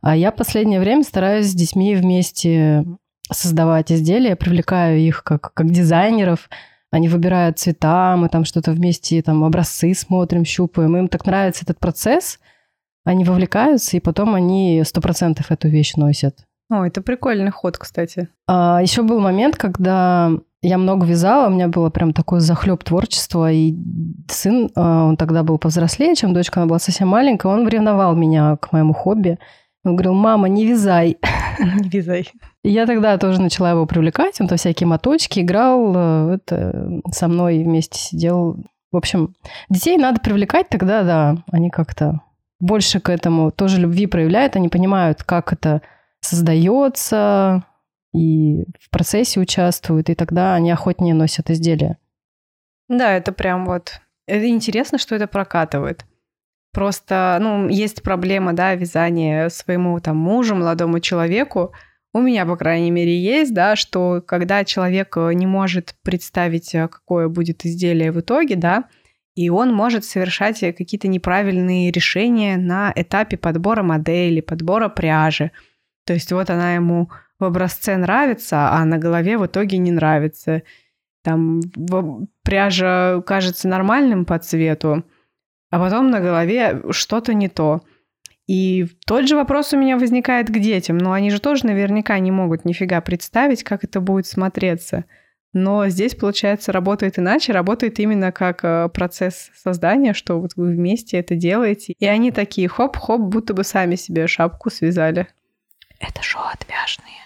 А 0.00 0.14
я 0.16 0.30
последнее 0.30 0.78
время 0.78 1.02
стараюсь 1.02 1.46
с 1.46 1.54
детьми 1.54 1.96
вместе 1.96 2.84
создавать 3.30 3.90
изделия, 3.90 4.36
привлекаю 4.36 5.00
их 5.00 5.24
как, 5.24 5.52
как 5.52 5.70
дизайнеров, 5.70 6.48
они 6.92 7.08
выбирают 7.08 7.58
цвета, 7.58 8.16
мы 8.16 8.28
там 8.28 8.44
что-то 8.44 8.70
вместе, 8.70 9.22
там 9.22 9.42
образцы 9.44 9.94
смотрим, 9.94 10.44
щупаем. 10.44 10.96
Им 10.96 11.08
так 11.08 11.24
нравится 11.26 11.64
этот 11.64 11.78
процесс, 11.80 12.38
они 13.04 13.24
вовлекаются, 13.24 13.96
и 13.96 14.00
потом 14.00 14.34
они 14.34 14.82
сто 14.84 15.00
процентов 15.00 15.50
эту 15.50 15.68
вещь 15.68 15.94
носят. 15.96 16.46
О, 16.70 16.84
это 16.84 17.00
прикольный 17.00 17.50
ход, 17.50 17.78
кстати. 17.78 18.28
А, 18.46 18.80
еще 18.82 19.02
был 19.02 19.20
момент, 19.20 19.56
когда 19.56 20.30
я 20.60 20.78
много 20.78 21.06
вязала, 21.06 21.48
у 21.48 21.50
меня 21.50 21.68
было 21.68 21.88
прям 21.88 22.12
такой 22.12 22.40
захлеб 22.40 22.84
творчества, 22.84 23.50
и 23.50 23.74
сын, 24.28 24.70
а, 24.74 25.06
он 25.06 25.16
тогда 25.16 25.42
был 25.42 25.58
повзрослее, 25.58 26.14
чем 26.14 26.34
дочка, 26.34 26.60
она 26.60 26.68
была 26.68 26.78
совсем 26.78 27.08
маленькая, 27.08 27.48
он 27.48 27.66
ревновал 27.66 28.14
меня 28.14 28.56
к 28.58 28.70
моему 28.70 28.92
хобби. 28.92 29.38
Он 29.84 29.96
говорил, 29.96 30.14
мама, 30.14 30.48
не 30.48 30.66
вязай. 30.66 31.18
Не 31.58 31.88
вязай. 31.88 32.30
И 32.62 32.70
я 32.70 32.86
тогда 32.86 33.18
тоже 33.18 33.40
начала 33.40 33.70
его 33.70 33.84
привлекать. 33.84 34.40
Он 34.40 34.48
то 34.48 34.56
всякие 34.56 34.86
моточки 34.86 35.40
играл, 35.40 35.92
э, 35.94 36.34
это, 36.36 37.02
со 37.10 37.28
мной 37.28 37.62
вместе 37.62 37.98
сидел. 37.98 38.56
В 38.90 38.96
общем, 38.96 39.34
детей 39.68 39.98
надо 39.98 40.20
привлекать, 40.20 40.68
тогда 40.68 41.02
да, 41.02 41.36
они 41.50 41.70
как-то 41.70 42.20
больше 42.60 43.00
к 43.00 43.10
этому 43.10 43.50
тоже 43.50 43.80
любви 43.80 44.06
проявляют, 44.06 44.54
они 44.54 44.68
понимают, 44.68 45.24
как 45.24 45.52
это 45.52 45.82
создается, 46.20 47.64
и 48.14 48.64
в 48.78 48.90
процессе 48.90 49.40
участвуют, 49.40 50.10
и 50.10 50.14
тогда 50.14 50.54
они 50.54 50.70
охотнее 50.70 51.14
носят 51.14 51.50
изделия. 51.50 51.98
Да, 52.88 53.12
это 53.12 53.32
прям 53.32 53.66
вот... 53.66 54.00
Это 54.26 54.48
интересно, 54.48 54.98
что 54.98 55.16
это 55.16 55.26
прокатывает. 55.26 56.04
Просто, 56.72 57.38
ну, 57.40 57.68
есть 57.68 58.02
проблема, 58.02 58.54
да, 58.54 58.74
вязания 58.74 59.48
своему 59.50 60.00
там 60.00 60.16
мужу, 60.16 60.54
молодому 60.54 61.00
человеку. 61.00 61.72
У 62.14 62.20
меня, 62.20 62.46
по 62.46 62.56
крайней 62.56 62.90
мере, 62.90 63.18
есть, 63.18 63.52
да, 63.52 63.76
что 63.76 64.22
когда 64.26 64.64
человек 64.64 65.16
э, 65.16 65.32
не 65.34 65.46
может 65.46 65.94
представить, 66.02 66.74
э, 66.74 66.88
какое 66.88 67.28
будет 67.28 67.64
изделие 67.64 68.10
в 68.10 68.20
итоге, 68.20 68.56
да, 68.56 68.84
и 69.34 69.48
он 69.48 69.72
может 69.72 70.04
совершать 70.04 70.62
э, 70.62 70.72
какие-то 70.72 71.08
неправильные 71.08 71.90
решения 71.90 72.56
на 72.56 72.92
этапе 72.94 73.36
подбора 73.36 73.82
модели, 73.82 74.40
подбора 74.40 74.88
пряжи. 74.88 75.52
То 76.06 76.14
есть 76.14 76.32
вот 76.32 76.50
она 76.50 76.74
ему 76.74 77.10
в 77.38 77.44
образце 77.44 77.96
нравится, 77.96 78.70
а 78.70 78.84
на 78.84 78.98
голове 78.98 79.38
в 79.38 79.46
итоге 79.46 79.78
не 79.78 79.90
нравится. 79.90 80.62
Там 81.22 81.60
пряжа 82.42 83.22
кажется 83.22 83.68
нормальным 83.68 84.24
по 84.24 84.38
цвету, 84.38 85.04
а 85.72 85.78
потом 85.78 86.10
на 86.10 86.20
голове 86.20 86.82
что-то 86.90 87.32
не 87.32 87.48
то. 87.48 87.80
И 88.46 88.86
тот 89.06 89.26
же 89.26 89.36
вопрос 89.36 89.72
у 89.72 89.78
меня 89.78 89.96
возникает 89.96 90.48
к 90.48 90.58
детям, 90.58 90.98
но 90.98 91.12
они 91.12 91.30
же 91.30 91.40
тоже 91.40 91.64
наверняка 91.64 92.18
не 92.18 92.30
могут 92.30 92.66
нифига 92.66 93.00
представить, 93.00 93.64
как 93.64 93.82
это 93.82 94.00
будет 94.02 94.26
смотреться. 94.26 95.06
Но 95.54 95.88
здесь, 95.88 96.14
получается, 96.14 96.72
работает 96.72 97.18
иначе, 97.18 97.54
работает 97.54 97.98
именно 98.00 98.32
как 98.32 98.62
э, 98.64 98.90
процесс 98.90 99.50
создания, 99.54 100.12
что 100.12 100.38
вот 100.40 100.52
вы 100.56 100.72
вместе 100.72 101.16
это 101.16 101.36
делаете. 101.36 101.94
И 101.98 102.06
они 102.06 102.32
такие 102.32 102.68
хоп-хоп, 102.68 103.20
будто 103.22 103.54
бы 103.54 103.64
сами 103.64 103.94
себе 103.94 104.26
шапку 104.26 104.68
связали. 104.68 105.26
Это 106.00 106.22
шоу 106.22 106.42
отвяжные. 106.52 107.16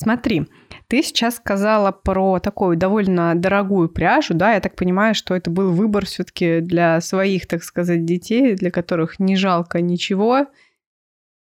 Смотри, 0.00 0.46
ты 0.86 1.02
сейчас 1.02 1.36
сказала 1.36 1.90
про 1.90 2.38
такую 2.38 2.76
довольно 2.76 3.34
дорогую 3.34 3.88
пряжу, 3.88 4.32
да, 4.32 4.54
я 4.54 4.60
так 4.60 4.76
понимаю, 4.76 5.16
что 5.16 5.34
это 5.34 5.50
был 5.50 5.72
выбор 5.72 6.06
все-таки 6.06 6.60
для 6.60 7.00
своих, 7.00 7.48
так 7.48 7.64
сказать, 7.64 8.04
детей, 8.04 8.54
для 8.54 8.70
которых 8.70 9.18
не 9.18 9.34
жалко 9.34 9.80
ничего. 9.80 10.46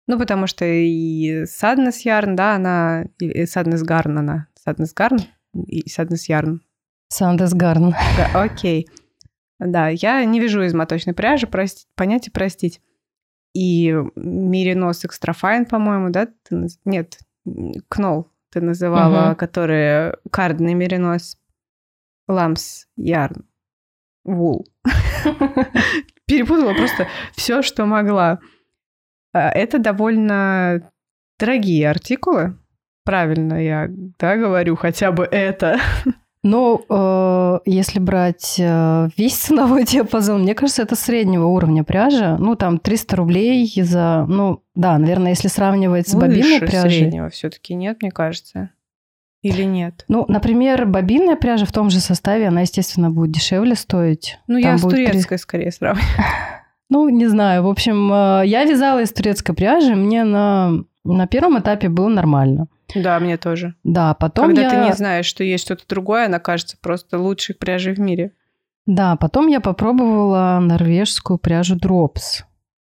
Ну, 0.07 0.17
потому 0.17 0.47
что 0.47 0.63
и 0.63 1.43
Sadness 1.43 2.05
Yarn, 2.05 2.35
да, 2.35 2.55
она... 2.55 3.07
И 3.19 3.43
Sadness 3.43 3.83
Garn 3.83 4.19
она. 4.19 4.47
Sadness 4.65 4.93
Garn 4.97 5.19
и 5.53 5.83
Sadness 5.89 6.29
Yarn. 6.29 6.59
Sadness 7.11 7.53
Garn. 7.53 7.93
Да, 8.15 8.41
окей. 8.41 8.87
Да, 9.59 9.89
я 9.89 10.23
не 10.23 10.39
вяжу 10.39 10.61
из 10.61 10.73
моточной 10.73 11.13
пряжи, 11.13 11.45
простить, 11.45 11.87
понять 11.95 12.27
и 12.27 12.31
простить. 12.31 12.79
И 13.53 13.89
Extra 13.89 15.33
Fine, 15.33 15.67
по-моему, 15.67 16.09
да? 16.09 16.29
Нет, 16.85 17.19
Кнол 17.89 18.29
ты 18.55 18.61
называла, 18.61 19.31
угу. 19.31 19.35
которые 19.35 20.15
кардный 20.31 20.73
меринос, 20.73 21.37
ламс, 22.25 22.85
ярн, 22.95 23.45
вул. 24.23 24.65
Перепутала 26.25 26.73
просто 26.73 27.07
все, 27.33 27.61
что 27.61 27.85
могла. 27.85 28.39
А, 29.33 29.49
это 29.49 29.77
довольно 29.77 30.89
дорогие 31.37 31.89
артикулы. 31.89 32.57
Правильно 33.03 33.61
я 33.61 33.87
да, 34.19 34.37
говорю, 34.37 34.77
хотя 34.77 35.11
бы 35.11 35.25
это. 35.25 35.77
Ну, 36.47 36.85
э, 36.87 37.59
если 37.65 37.97
брать 37.97 38.57
э, 38.59 39.09
весь 39.17 39.33
ценовой 39.33 39.83
диапазон, 39.87 40.43
мне 40.43 40.53
кажется, 40.53 40.83
это 40.83 40.95
среднего 40.95 41.47
уровня 41.47 41.83
пряжа. 41.83 42.37
Ну, 42.37 42.55
там 42.55 42.77
300 42.77 43.15
рублей 43.15 43.73
за... 43.81 44.27
Ну, 44.29 44.61
да, 44.75 44.95
наверное, 44.99 45.31
если 45.31 45.47
сравнивать 45.47 46.07
с 46.07 46.13
Выше 46.13 46.27
бобинной 46.27 46.59
пряжей... 46.59 46.99
среднего 46.99 47.29
все 47.29 47.49
таки 47.49 47.73
нет, 47.73 48.03
мне 48.03 48.11
кажется. 48.11 48.69
Или 49.41 49.63
нет? 49.63 50.05
Ну, 50.07 50.25
например, 50.27 50.85
бобинная 50.85 51.35
пряжа 51.35 51.65
в 51.65 51.71
том 51.71 51.89
же 51.89 51.99
составе, 51.99 52.49
она, 52.49 52.61
естественно, 52.61 53.09
будет 53.09 53.31
дешевле 53.31 53.73
стоить. 53.73 54.37
Ну, 54.45 54.61
там 54.61 54.73
я 54.73 54.77
с 54.77 54.81
турецкой 54.81 55.37
при... 55.37 55.41
скорее 55.41 55.71
сравниваю. 55.71 56.07
Ну, 56.87 57.09
не 57.09 57.25
знаю. 57.25 57.63
В 57.63 57.67
общем, 57.67 58.13
э, 58.13 58.43
я 58.45 58.63
вязала 58.63 59.01
из 59.01 59.11
турецкой 59.11 59.55
пряжи, 59.55 59.95
мне 59.95 60.23
на, 60.23 60.83
на 61.05 61.27
первом 61.27 61.59
этапе 61.59 61.87
было 61.87 62.09
нормально. 62.09 62.67
Да, 62.93 63.19
мне 63.19 63.37
тоже. 63.37 63.75
Да, 63.83 64.13
потом 64.13 64.47
Когда 64.47 64.63
я... 64.63 64.69
ты 64.69 64.75
не 64.77 64.93
знаешь, 64.93 65.25
что 65.25 65.43
есть 65.43 65.63
что-то 65.63 65.83
другое, 65.87 66.25
она 66.25 66.39
кажется 66.39 66.77
просто 66.81 67.17
лучшей 67.17 67.55
пряжей 67.55 67.93
в 67.93 67.99
мире. 67.99 68.31
Да, 68.85 69.15
потом 69.15 69.47
я 69.47 69.61
попробовала 69.61 70.59
норвежскую 70.61 71.37
пряжу 71.37 71.75
Drops. 71.77 72.43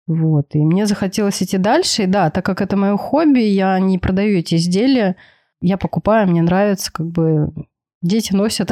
Вот, 0.07 0.55
и 0.55 0.59
мне 0.59 0.87
захотелось 0.87 1.43
идти 1.43 1.59
дальше. 1.59 2.05
И 2.05 2.07
да, 2.07 2.31
так 2.31 2.45
как 2.45 2.61
это 2.61 2.77
мое 2.77 2.97
хобби, 2.97 3.41
я 3.41 3.79
не 3.79 3.99
продаю 3.99 4.39
эти 4.39 4.57
изделия, 4.57 5.17
я 5.61 5.79
покупаю, 5.79 6.29
мне 6.29 6.43
нравится, 6.43 6.93
как 6.93 7.07
бы 7.07 7.53
дети 8.03 8.35
носят. 8.35 8.71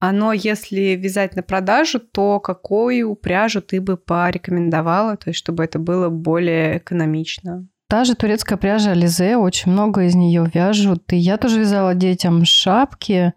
Оно, 0.00 0.32
если 0.32 0.96
вязать 0.96 1.36
на 1.36 1.42
продажу, 1.42 2.00
то 2.00 2.40
какую 2.40 3.14
пряжу 3.16 3.60
ты 3.60 3.80
бы 3.80 3.96
порекомендовала, 3.96 5.16
то 5.16 5.30
есть 5.30 5.38
чтобы 5.38 5.64
это 5.64 5.78
было 5.78 6.08
более 6.08 6.78
экономично? 6.78 7.68
Та 7.90 8.04
же 8.04 8.14
турецкая 8.14 8.56
пряжа 8.56 8.92
Ализе, 8.92 9.36
очень 9.36 9.72
много 9.72 10.04
из 10.04 10.14
нее 10.14 10.48
вяжут. 10.54 11.12
И 11.12 11.16
я 11.16 11.36
тоже 11.36 11.60
вязала 11.60 11.94
детям 11.94 12.44
шапки 12.44 13.34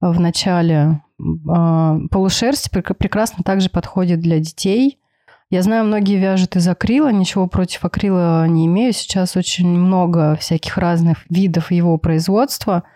в 0.00 0.20
начале. 0.20 1.02
А, 1.48 1.98
полушерсть 2.10 2.70
прекрасно 2.70 3.42
также 3.42 3.70
подходит 3.70 4.20
для 4.20 4.38
детей. 4.38 5.00
Я 5.50 5.62
знаю, 5.62 5.84
многие 5.84 6.18
вяжут 6.18 6.54
из 6.56 6.68
акрила, 6.68 7.10
ничего 7.10 7.46
против 7.46 7.84
акрила 7.84 8.46
не 8.46 8.66
имею. 8.66 8.92
Сейчас 8.92 9.36
очень 9.36 9.68
много 9.68 10.36
всяких 10.36 10.76
разных 10.76 11.24
видов 11.30 11.72
его 11.72 11.98
производства– 11.98 12.84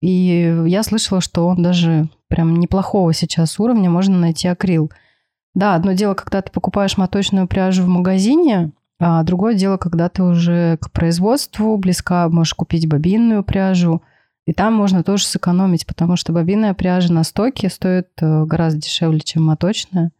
и 0.00 0.64
я 0.66 0.82
слышала, 0.82 1.20
что 1.20 1.46
он 1.46 1.62
даже 1.62 2.08
прям 2.28 2.56
неплохого 2.56 3.12
сейчас 3.12 3.58
уровня, 3.58 3.90
можно 3.90 4.18
найти 4.18 4.48
акрил. 4.48 4.92
Да, 5.54 5.74
одно 5.74 5.92
дело, 5.92 6.14
когда 6.14 6.42
ты 6.42 6.52
покупаешь 6.52 6.98
моточную 6.98 7.48
пряжу 7.48 7.82
в 7.82 7.88
магазине, 7.88 8.72
а 8.98 9.22
другое 9.22 9.54
дело, 9.54 9.76
когда 9.76 10.08
ты 10.08 10.22
уже 10.22 10.78
к 10.78 10.90
производству 10.90 11.76
близка, 11.76 12.28
можешь 12.28 12.54
купить 12.54 12.88
бобинную 12.88 13.44
пряжу, 13.44 14.02
и 14.46 14.52
там 14.52 14.74
можно 14.74 15.02
тоже 15.02 15.24
сэкономить, 15.24 15.86
потому 15.86 16.16
что 16.16 16.32
бобинная 16.32 16.72
пряжа 16.72 17.12
на 17.12 17.24
стоке 17.24 17.68
стоит 17.68 18.08
э, 18.20 18.44
гораздо 18.44 18.80
дешевле, 18.80 19.20
чем 19.20 19.44
моточная. 19.44 20.12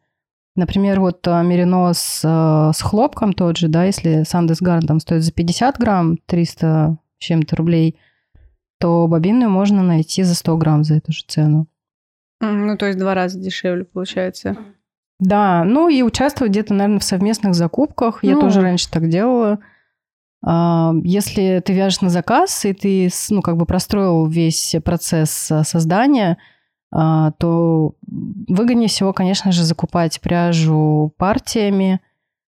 Например, 0.56 1.00
вот 1.00 1.24
мерино 1.26 1.92
с, 1.94 2.22
э, 2.24 2.72
с 2.74 2.82
хлопком 2.82 3.32
тот 3.32 3.56
же, 3.56 3.68
да, 3.68 3.84
если 3.84 4.24
Сандес 4.24 4.60
Гарн 4.60 4.86
там 4.86 5.00
стоит 5.00 5.22
за 5.22 5.32
50 5.32 5.78
грамм, 5.78 6.18
300 6.26 6.98
чем-то 7.18 7.56
рублей, 7.56 7.98
то 8.78 9.06
бобинную 9.06 9.50
можно 9.50 9.82
найти 9.82 10.22
за 10.22 10.34
100 10.34 10.56
грамм 10.56 10.84
за 10.84 10.96
эту 10.96 11.12
же 11.12 11.22
цену. 11.26 11.66
Ну, 12.40 12.76
то 12.76 12.86
есть 12.86 12.98
два 12.98 13.14
раза 13.14 13.38
дешевле 13.38 13.84
получается. 13.84 14.56
Да, 15.18 15.64
ну 15.64 15.88
и 15.88 16.02
участвовать 16.02 16.52
где-то, 16.52 16.74
наверное, 16.74 17.00
в 17.00 17.04
совместных 17.04 17.54
закупках. 17.54 18.22
Я 18.22 18.34
ну. 18.34 18.40
тоже 18.40 18.60
раньше 18.60 18.90
так 18.90 19.08
делала. 19.08 19.60
А, 20.44 20.92
если 21.02 21.60
ты 21.64 21.72
вяжешь 21.72 22.02
на 22.02 22.10
заказ, 22.10 22.64
и 22.64 22.72
ты, 22.72 23.10
ну, 23.30 23.42
как 23.42 23.56
бы 23.56 23.66
простроил 23.66 24.26
весь 24.26 24.76
процесс 24.84 25.50
а, 25.50 25.64
создания, 25.64 26.38
а, 26.92 27.32
то 27.32 27.94
выгоднее 28.06 28.88
всего, 28.88 29.12
конечно 29.12 29.52
же, 29.52 29.64
закупать 29.64 30.20
пряжу 30.20 31.12
партиями. 31.16 32.00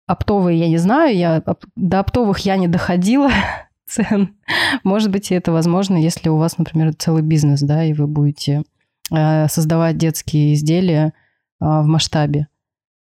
Оптовые 0.06 0.58
я 0.58 0.68
не 0.68 0.78
знаю, 0.78 1.16
я 1.16 1.42
до 1.76 2.00
оптовых 2.00 2.38
я 2.40 2.56
не 2.56 2.68
доходила, 2.68 3.30
цен. 3.86 4.36
Может 4.84 5.10
быть, 5.10 5.32
это 5.32 5.52
возможно, 5.52 5.96
если 5.96 6.28
у 6.28 6.36
вас, 6.36 6.58
например, 6.58 6.94
целый 6.94 7.22
бизнес, 7.22 7.60
да, 7.60 7.84
и 7.84 7.92
вы 7.92 8.06
будете 8.06 8.62
создавать 9.10 9.98
детские 9.98 10.54
изделия 10.54 11.12
в 11.60 11.84
масштабе. 11.84 12.48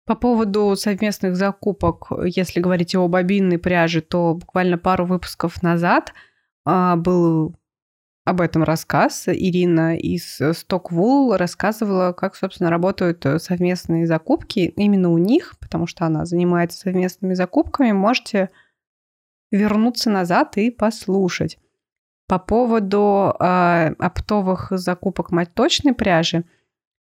По 0.06 0.16
поводу 0.16 0.76
совместных 0.76 1.36
закупок, 1.36 2.08
если 2.26 2.60
говорить 2.60 2.96
о 2.96 3.08
бобинной 3.08 3.60
пряже, 3.60 4.02
то 4.02 4.34
буквально 4.34 4.78
пару 4.78 5.06
выпусков 5.06 5.62
назад 5.62 6.14
а, 6.66 6.96
был 6.96 7.56
об 8.26 8.42
этом 8.42 8.64
рассказ. 8.64 9.28
Ирина 9.28 9.96
из 9.96 10.42
Stockwool 10.42 11.38
рассказывала, 11.38 12.14
как, 12.14 12.36
собственно, 12.36 12.70
работают 12.70 13.26
совместные 13.38 14.08
закупки 14.08 14.74
именно 14.76 15.12
у 15.12 15.18
них, 15.18 15.56
потому 15.60 15.88
что 15.88 16.06
она 16.06 16.26
занимается 16.26 16.80
совместными 16.80 17.34
закупками. 17.34 17.92
Можете 17.92 18.50
вернуться 19.52 20.10
назад 20.10 20.58
и 20.58 20.72
послушать. 20.72 21.60
По 22.28 22.40
поводу 22.40 23.36
э, 23.40 23.94
оптовых 24.00 24.68
закупок 24.72 25.32
моточной 25.32 25.94
пряжи, 25.94 26.38
э, 26.38 26.61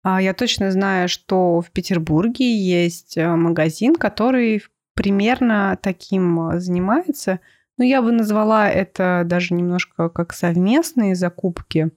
я 0.04 0.34
точно 0.34 0.72
знаю, 0.72 1.10
что 1.10 1.62
в 1.62 1.72
Петербурге 1.72 2.56
есть 2.56 3.18
э, 3.18 3.28
магазин, 3.36 3.96
который 3.96 4.64
примерно 4.94 5.78
таким 5.82 6.60
занимается. 6.60 7.40
Но 7.78 7.84
я 7.84 8.02
бы 8.02 8.12
назвала 8.12 8.70
это 8.70 9.24
даже 9.26 9.54
немножко 9.54 10.10
как 10.10 10.34
совместные 10.34 11.16
закупки. 11.16 11.92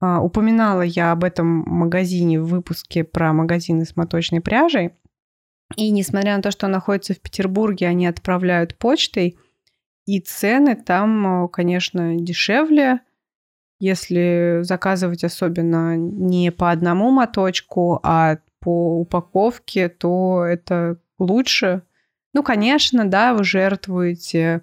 Э, 0.00 0.18
упоминала 0.18 0.82
я 0.82 1.12
об 1.12 1.24
этом 1.24 1.46
магазине 1.66 2.40
в 2.40 2.46
выпуске 2.46 3.04
про 3.04 3.32
магазины 3.32 3.84
с 3.84 3.96
моточной 3.96 4.40
пряжей. 4.40 4.92
И 5.76 5.90
несмотря 5.90 6.36
на 6.36 6.42
то, 6.42 6.50
что 6.52 6.66
он 6.66 6.72
находится 6.72 7.14
в 7.14 7.20
Петербурге, 7.20 7.88
они 7.88 8.06
отправляют 8.06 8.76
почтой. 8.76 9.36
И 10.06 10.20
цены 10.20 10.76
там, 10.76 11.48
конечно, 11.48 12.14
дешевле. 12.16 13.00
Если 13.78 14.60
заказывать 14.62 15.24
особенно 15.24 15.96
не 15.96 16.50
по 16.50 16.70
одному 16.70 17.10
моточку, 17.10 18.00
а 18.02 18.38
по 18.60 19.00
упаковке, 19.00 19.88
то 19.88 20.44
это 20.44 20.98
лучше. 21.18 21.82
Ну, 22.32 22.42
конечно, 22.42 23.08
да, 23.08 23.34
вы 23.34 23.44
жертвуете 23.44 24.62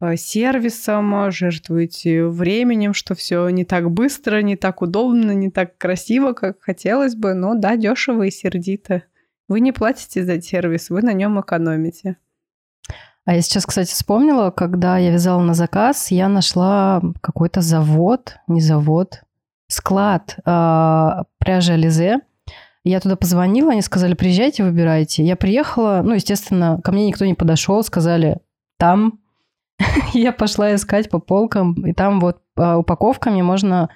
э, 0.00 0.16
сервисом, 0.16 1.30
жертвуете 1.30 2.26
временем, 2.26 2.94
что 2.94 3.14
все 3.14 3.48
не 3.48 3.64
так 3.64 3.90
быстро, 3.90 4.42
не 4.42 4.56
так 4.56 4.82
удобно, 4.82 5.32
не 5.32 5.50
так 5.50 5.78
красиво, 5.78 6.32
как 6.32 6.60
хотелось 6.60 7.14
бы, 7.14 7.34
но 7.34 7.54
да, 7.54 7.76
дешево 7.76 8.24
и 8.24 8.30
сердито. 8.30 9.04
Вы 9.48 9.60
не 9.60 9.72
платите 9.72 10.24
за 10.24 10.40
сервис, 10.42 10.90
вы 10.90 11.02
на 11.02 11.12
нем 11.12 11.40
экономите. 11.40 12.16
А 13.26 13.34
я 13.34 13.42
сейчас, 13.42 13.66
кстати, 13.66 13.90
вспомнила, 13.92 14.50
когда 14.50 14.98
я 14.98 15.10
вязала 15.10 15.42
на 15.42 15.52
заказ, 15.52 16.12
я 16.12 16.28
нашла 16.28 17.02
какой-то 17.20 17.60
завод, 17.60 18.36
не 18.46 18.60
завод, 18.60 19.22
склад 19.66 20.36
э, 20.46 21.24
пряжи 21.38 21.72
Ализе. 21.72 22.20
Я 22.84 23.00
туда 23.00 23.16
позвонила, 23.16 23.72
они 23.72 23.82
сказали, 23.82 24.14
приезжайте, 24.14 24.62
выбирайте. 24.62 25.24
Я 25.24 25.34
приехала, 25.34 26.02
ну, 26.04 26.14
естественно, 26.14 26.80
ко 26.84 26.92
мне 26.92 27.08
никто 27.08 27.26
не 27.26 27.34
подошел, 27.34 27.82
сказали, 27.82 28.38
там. 28.78 29.18
я 30.12 30.30
пошла 30.30 30.72
искать 30.76 31.10
по 31.10 31.18
полкам, 31.18 31.74
и 31.84 31.92
там 31.92 32.20
вот 32.20 32.38
а, 32.56 32.78
упаковками 32.78 33.42
можно 33.42 33.90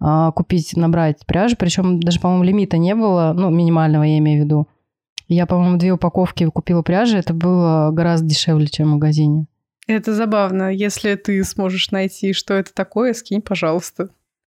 а, 0.00 0.32
купить, 0.32 0.76
набрать 0.76 1.24
пряжу, 1.24 1.54
причем 1.56 2.00
даже, 2.00 2.18
по-моему, 2.18 2.42
лимита 2.42 2.78
не 2.78 2.96
было, 2.96 3.32
ну, 3.32 3.48
минимального 3.48 4.02
я 4.02 4.18
имею 4.18 4.42
в 4.42 4.44
виду. 4.44 4.68
Я, 5.32 5.46
по-моему, 5.46 5.78
две 5.78 5.92
упаковки 5.92 6.44
купила 6.48 6.82
пряжи. 6.82 7.16
Это 7.16 7.32
было 7.32 7.90
гораздо 7.90 8.28
дешевле, 8.28 8.66
чем 8.66 8.88
в 8.88 8.92
магазине. 8.92 9.46
Это 9.86 10.14
забавно. 10.14 10.72
Если 10.72 11.14
ты 11.14 11.42
сможешь 11.44 11.90
найти, 11.90 12.32
что 12.32 12.54
это 12.54 12.72
такое, 12.74 13.14
скинь, 13.14 13.40
пожалуйста. 13.40 14.10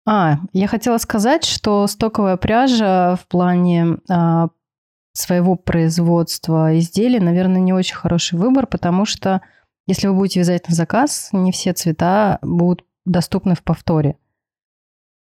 А, 0.06 0.40
я 0.52 0.68
хотела 0.68 0.98
сказать, 0.98 1.46
что 1.46 1.88
стоковая 1.88 2.38
пряжа 2.38 3.16
в 3.16 3.28
плане 3.28 4.00
а, 4.10 4.50
своего 5.14 5.56
производства 5.56 6.78
изделий, 6.78 7.20
наверное, 7.20 7.62
не 7.62 7.72
очень 7.72 7.96
хороший 7.96 8.38
выбор, 8.38 8.68
потому 8.68 9.06
что 9.06 9.42
если 9.86 10.08
вы 10.08 10.16
будете 10.16 10.40
вязать 10.40 10.68
на 10.68 10.76
заказ, 10.76 11.30
не 11.32 11.52
все 11.52 11.74
цвета 11.74 12.40
будут 12.42 12.86
доступны 13.06 13.56
в 13.56 13.64
повторе. 13.64 14.18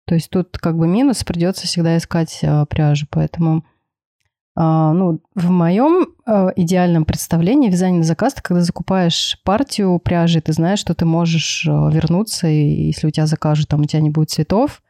То 0.07 0.15
есть 0.15 0.31
тут 0.31 0.59
как 0.59 0.77
бы 0.77 0.87
минус, 0.87 1.25
придется 1.25 1.67
всегда 1.67 1.97
искать 1.97 2.41
а, 2.43 2.67
пряжу, 2.67 3.07
поэтому 3.11 3.65
ну, 4.61 5.21
в 5.37 5.51
моем 5.51 6.09
а, 6.27 6.53
идеальном 6.57 7.05
представлении 7.05 7.71
вязание 7.71 7.99
на 7.99 8.05
заказ, 8.05 8.35
ты 8.35 8.43
когда 8.43 8.61
закупаешь 8.61 9.41
партию 9.45 10.01
пряжи, 10.01 10.41
ты 10.41 10.53
знаешь, 10.53 10.81
что 10.81 10.95
ты 10.95 11.05
можешь 11.05 11.65
а, 11.69 11.89
вернуться, 11.91 12.49
и 12.49 12.87
если 12.87 13.07
у 13.07 13.11
тебя 13.11 13.27
закажут, 13.27 13.69
там 13.69 13.83
у 13.83 13.85
тебя 13.85 14.01
не 14.01 14.11
будет 14.11 14.31
цветов, 14.31 14.83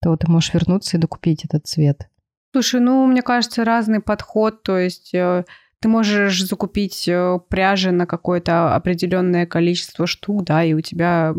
то 0.00 0.16
ты 0.16 0.30
можешь 0.30 0.54
вернуться 0.54 0.96
и 0.96 1.00
докупить 1.00 1.44
этот 1.44 1.66
цвет. 1.66 2.08
Слушай, 2.52 2.80
ну, 2.80 3.06
мне 3.06 3.22
кажется, 3.22 3.64
разный 3.64 4.00
подход, 4.00 4.62
то 4.62 4.78
есть 4.78 5.12
э, 5.14 5.44
ты 5.80 5.88
можешь 5.88 6.44
закупить 6.44 7.08
э, 7.08 7.40
пряжи 7.48 7.90
на 7.90 8.06
какое-то 8.06 8.74
определенное 8.74 9.46
количество 9.46 10.06
штук, 10.06 10.44
да, 10.44 10.62
и 10.62 10.74
у 10.74 10.80
тебя 10.80 11.34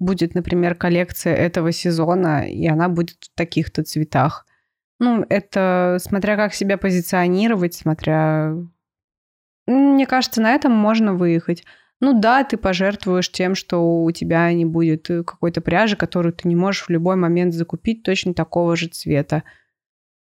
будет, 0.00 0.34
например, 0.34 0.74
коллекция 0.74 1.36
этого 1.36 1.70
сезона, 1.70 2.48
и 2.50 2.66
она 2.66 2.88
будет 2.88 3.18
в 3.20 3.36
таких-то 3.36 3.84
цветах. 3.84 4.46
Ну, 5.00 5.24
это 5.30 5.96
смотря 6.00 6.36
как 6.36 6.54
себя 6.54 6.78
позиционировать, 6.78 7.74
смотря... 7.74 8.54
Мне 9.66 10.06
кажется, 10.06 10.40
на 10.40 10.52
этом 10.52 10.72
можно 10.72 11.14
выехать. 11.14 11.64
Ну 12.00 12.18
да, 12.18 12.44
ты 12.44 12.56
пожертвуешь 12.56 13.30
тем, 13.30 13.54
что 13.54 14.02
у 14.02 14.10
тебя 14.10 14.52
не 14.52 14.64
будет 14.64 15.10
э, 15.10 15.22
какой-то 15.22 15.60
пряжи, 15.60 15.96
которую 15.96 16.32
ты 16.32 16.48
не 16.48 16.56
можешь 16.56 16.86
в 16.86 16.90
любой 16.90 17.16
момент 17.16 17.54
закупить 17.54 18.02
точно 18.02 18.34
такого 18.34 18.76
же 18.76 18.88
цвета. 18.88 19.42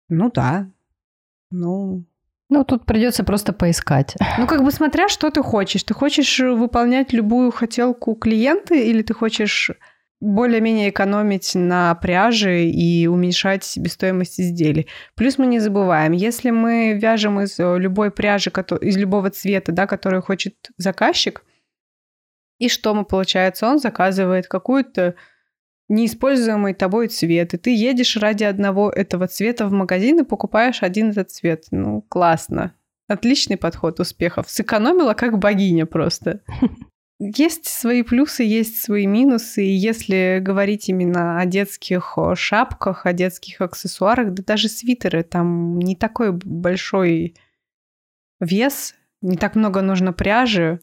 Ну 0.10 0.32
да. 0.32 0.70
Ну, 1.52 2.06
ну, 2.50 2.64
тут 2.64 2.86
придется 2.86 3.24
просто 3.24 3.54
поискать. 3.54 4.16
Ну, 4.38 4.46
как 4.46 4.64
бы 4.64 4.72
смотря, 4.72 5.10
что 5.10 5.32
ты 5.32 5.42
хочешь. 5.42 5.84
Ты 5.84 5.94
хочешь 5.94 6.40
выполнять 6.40 7.14
любую 7.14 7.52
хотелку 7.52 8.14
клиента 8.16 8.76
или 8.76 9.02
ты 9.02 9.14
хочешь 9.14 9.72
более-менее 10.22 10.90
экономить 10.90 11.52
на 11.56 11.94
пряже 11.96 12.66
и 12.66 13.08
уменьшать 13.08 13.64
себестоимость 13.64 14.40
изделий. 14.40 14.88
Плюс 15.16 15.38
мы 15.38 15.46
не 15.46 15.60
забываем, 15.60 16.14
если 16.14 16.50
мы 16.50 16.94
вяжем 16.94 17.42
из 17.42 17.60
э, 17.60 17.78
любой 17.78 18.12
пряжи, 18.12 18.50
из 18.82 18.98
любого 18.98 19.30
цвета, 19.30 19.72
да, 19.72 19.88
который 19.88 20.22
хочет 20.22 20.56
заказчик, 20.78 21.44
и 22.58 22.70
что 22.70 22.94
мы 22.94 23.04
получается? 23.04 23.68
Он 23.68 23.80
заказывает 23.80 24.48
какую-то 24.48 25.16
неиспользуемый 25.90 26.74
тобой 26.74 27.10
цвет, 27.10 27.54
и 27.54 27.58
ты 27.58 27.76
едешь 27.76 28.18
ради 28.18 28.44
одного 28.44 28.90
этого 28.90 29.28
цвета 29.28 29.68
в 29.68 29.72
магазин 29.72 30.22
и 30.22 30.24
покупаешь 30.24 30.82
один 30.82 31.12
этот 31.12 31.32
цвет. 31.32 31.66
Ну, 31.72 32.02
классно. 32.02 32.74
Отличный 33.08 33.58
подход 33.58 34.00
успехов. 34.00 34.50
Сэкономила 34.50 35.14
как 35.14 35.38
богиня 35.38 35.86
просто. 35.86 36.42
Есть 37.18 37.68
свои 37.68 38.04
плюсы, 38.04 38.44
есть 38.44 38.82
свои 38.82 39.06
минусы. 39.08 39.64
И 39.64 39.72
если 39.72 40.40
говорить 40.42 40.90
именно 40.90 41.40
о 41.40 41.46
детских 41.46 42.18
шапках, 42.36 43.06
о 43.06 43.14
детских 43.14 43.62
аксессуарах, 43.62 44.34
да 44.34 44.44
даже 44.46 44.68
свитеры, 44.68 45.24
там 45.24 45.80
не 45.80 45.96
такой 45.96 46.34
большой 46.34 47.36
вес, 48.42 48.96
не 49.22 49.38
так 49.38 49.56
много 49.56 49.82
нужно 49.82 50.12
пряжи 50.12 50.82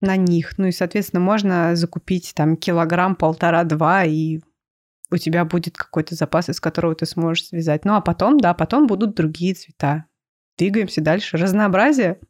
на 0.00 0.16
них. 0.16 0.56
Ну 0.56 0.66
и, 0.66 0.72
соответственно, 0.72 1.20
можно 1.20 1.74
закупить 1.74 2.32
там 2.34 2.56
килограмм, 2.56 3.16
полтора-два, 3.16 4.04
и 4.04 4.40
у 5.10 5.16
тебя 5.16 5.44
будет 5.44 5.76
какой-то 5.76 6.14
запас, 6.14 6.48
из 6.48 6.60
которого 6.60 6.94
ты 6.94 7.06
сможешь 7.06 7.46
связать. 7.46 7.84
Ну 7.84 7.94
а 7.94 8.00
потом, 8.00 8.38
да, 8.38 8.54
потом 8.54 8.86
будут 8.86 9.14
другие 9.16 9.54
цвета. 9.54 10.06
Двигаемся 10.56 11.00
дальше. 11.00 11.36
Разнообразие 11.36 12.20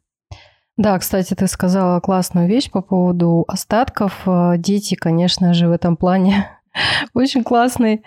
да, 0.77 0.97
кстати, 0.97 1.33
ты 1.35 1.47
сказала 1.47 1.99
классную 1.99 2.47
вещь 2.47 2.71
по 2.71 2.81
поводу 2.81 3.45
остатков. 3.47 4.21
Э, 4.25 4.55
дети, 4.57 4.95
конечно 4.95 5.53
же, 5.53 5.67
в 5.67 5.71
этом 5.71 5.95
плане 5.95 6.47
очень 7.13 7.43
классный 7.43 8.03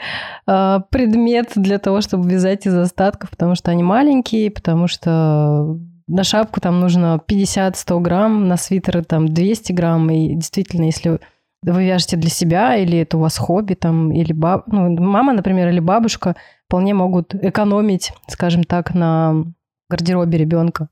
э, 0.47 0.81
предмет 0.91 1.53
для 1.55 1.79
того, 1.79 2.01
чтобы 2.01 2.29
вязать 2.29 2.67
из 2.67 2.75
остатков, 2.75 3.31
потому 3.31 3.55
что 3.55 3.71
они 3.71 3.85
маленькие, 3.85 4.51
потому 4.51 4.89
что 4.89 5.79
на 6.09 6.25
шапку 6.25 6.61
там 6.61 6.81
нужно 6.81 7.21
50-100 7.29 8.01
грамм, 8.01 8.49
на 8.49 8.57
свитеры 8.57 9.03
там 9.03 9.29
200 9.29 9.73
грамм. 9.73 10.11
И 10.11 10.35
действительно, 10.35 10.87
если 10.87 11.21
вы 11.63 11.85
вяжете 11.85 12.17
для 12.17 12.31
себя, 12.31 12.77
или 12.77 12.99
это 12.99 13.17
у 13.17 13.21
вас 13.21 13.37
хобби, 13.39 13.75
там, 13.75 14.13
или 14.13 14.33
баб... 14.33 14.67
ну, 14.67 14.89
мама, 15.01 15.33
например, 15.33 15.69
или 15.69 15.81
бабушка 15.81 16.37
вполне 16.67 16.95
могут 16.95 17.35
экономить, 17.35 18.13
скажем 18.29 18.65
так, 18.65 18.95
на 18.95 19.45
гардеробе 19.89 20.39
ребенка. 20.39 20.89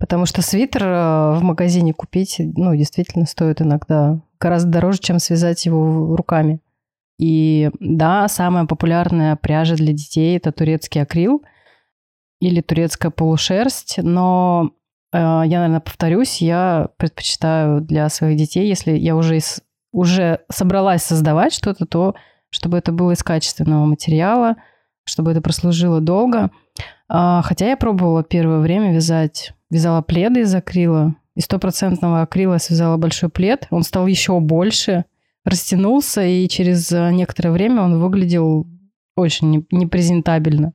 Потому 0.00 0.24
что 0.24 0.40
свитер 0.40 0.82
э, 0.82 1.34
в 1.34 1.42
магазине 1.42 1.92
купить, 1.92 2.36
ну, 2.38 2.74
действительно 2.74 3.26
стоит 3.26 3.60
иногда 3.60 4.18
гораздо 4.40 4.70
дороже, 4.70 4.98
чем 4.98 5.18
связать 5.18 5.66
его 5.66 6.16
руками. 6.16 6.60
И 7.18 7.70
да, 7.80 8.26
самая 8.28 8.64
популярная 8.64 9.36
пряжа 9.36 9.76
для 9.76 9.92
детей– 9.92 10.36
это 10.38 10.52
турецкий 10.52 11.02
акрил 11.02 11.44
или 12.40 12.62
турецкая 12.62 13.10
полушерсть, 13.10 13.98
но 14.02 14.70
э, 15.12 15.18
я, 15.18 15.58
наверное, 15.58 15.80
повторюсь, 15.80 16.40
я 16.40 16.88
предпочитаю 16.96 17.82
для 17.82 18.08
своих 18.08 18.38
детей, 18.38 18.66
если 18.66 18.92
я 18.92 19.14
уже, 19.14 19.36
из, 19.36 19.60
уже 19.92 20.40
собралась 20.50 21.02
создавать 21.02 21.52
что-то, 21.52 21.84
то 21.84 22.14
чтобы 22.48 22.78
это 22.78 22.90
было 22.90 23.10
из 23.10 23.22
качественного 23.22 23.84
материала, 23.84 24.56
чтобы 25.04 25.32
это 25.32 25.42
прослужило 25.42 26.00
долго. 26.00 26.50
А, 27.10 27.42
хотя 27.42 27.68
я 27.68 27.76
пробовала 27.76 28.24
первое 28.24 28.60
время 28.60 28.94
вязать 28.94 29.52
вязала 29.70 30.02
пледы 30.02 30.40
из 30.40 30.54
акрила. 30.54 31.14
Из 31.34 31.44
стопроцентного 31.44 32.22
акрила 32.22 32.58
связала 32.58 32.96
большой 32.96 33.30
плед. 33.30 33.66
Он 33.70 33.82
стал 33.82 34.06
еще 34.06 34.38
больше, 34.40 35.04
растянулся, 35.44 36.22
и 36.22 36.48
через 36.48 36.90
э, 36.92 37.10
некоторое 37.12 37.52
время 37.52 37.82
он 37.82 38.00
выглядел 38.00 38.66
очень 39.16 39.66
непрезентабельно. 39.70 40.72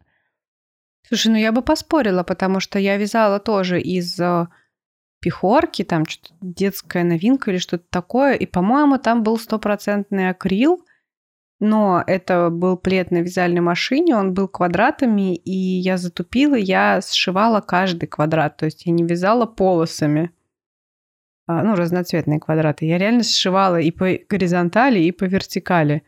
Слушай, 1.07 1.27
ну 1.27 1.37
я 1.37 1.51
бы 1.51 1.61
поспорила, 1.61 2.23
потому 2.23 2.59
что 2.59 2.79
я 2.79 2.97
вязала 2.97 3.39
тоже 3.39 3.79
из 3.79 4.19
э, 4.19 4.47
пихорки, 5.19 5.83
там 5.83 6.05
что-то 6.05 6.33
детская 6.41 7.03
новинка 7.03 7.51
или 7.51 7.57
что-то 7.57 7.85
такое, 7.89 8.33
и, 8.33 8.45
по-моему, 8.45 8.97
там 8.97 9.23
был 9.23 9.37
стопроцентный 9.37 10.29
акрил, 10.29 10.83
но 11.59 12.03
это 12.05 12.49
был 12.49 12.77
плед 12.77 13.11
на 13.11 13.17
вязальной 13.17 13.61
машине, 13.61 14.15
он 14.15 14.33
был 14.33 14.47
квадратами, 14.47 15.35
и 15.35 15.51
я 15.51 15.97
затупила, 15.97 16.55
я 16.55 17.01
сшивала 17.01 17.61
каждый 17.61 18.07
квадрат, 18.07 18.57
то 18.57 18.65
есть 18.65 18.85
я 18.85 18.91
не 18.91 19.03
вязала 19.03 19.45
полосами, 19.45 20.31
а, 21.47 21.63
ну, 21.63 21.75
разноцветные 21.75 22.39
квадраты. 22.39 22.85
Я 22.85 22.97
реально 22.97 23.23
сшивала 23.23 23.79
и 23.79 23.91
по 23.91 24.17
горизонтали, 24.27 24.99
и 24.99 25.11
по 25.11 25.25
вертикали. 25.25 26.03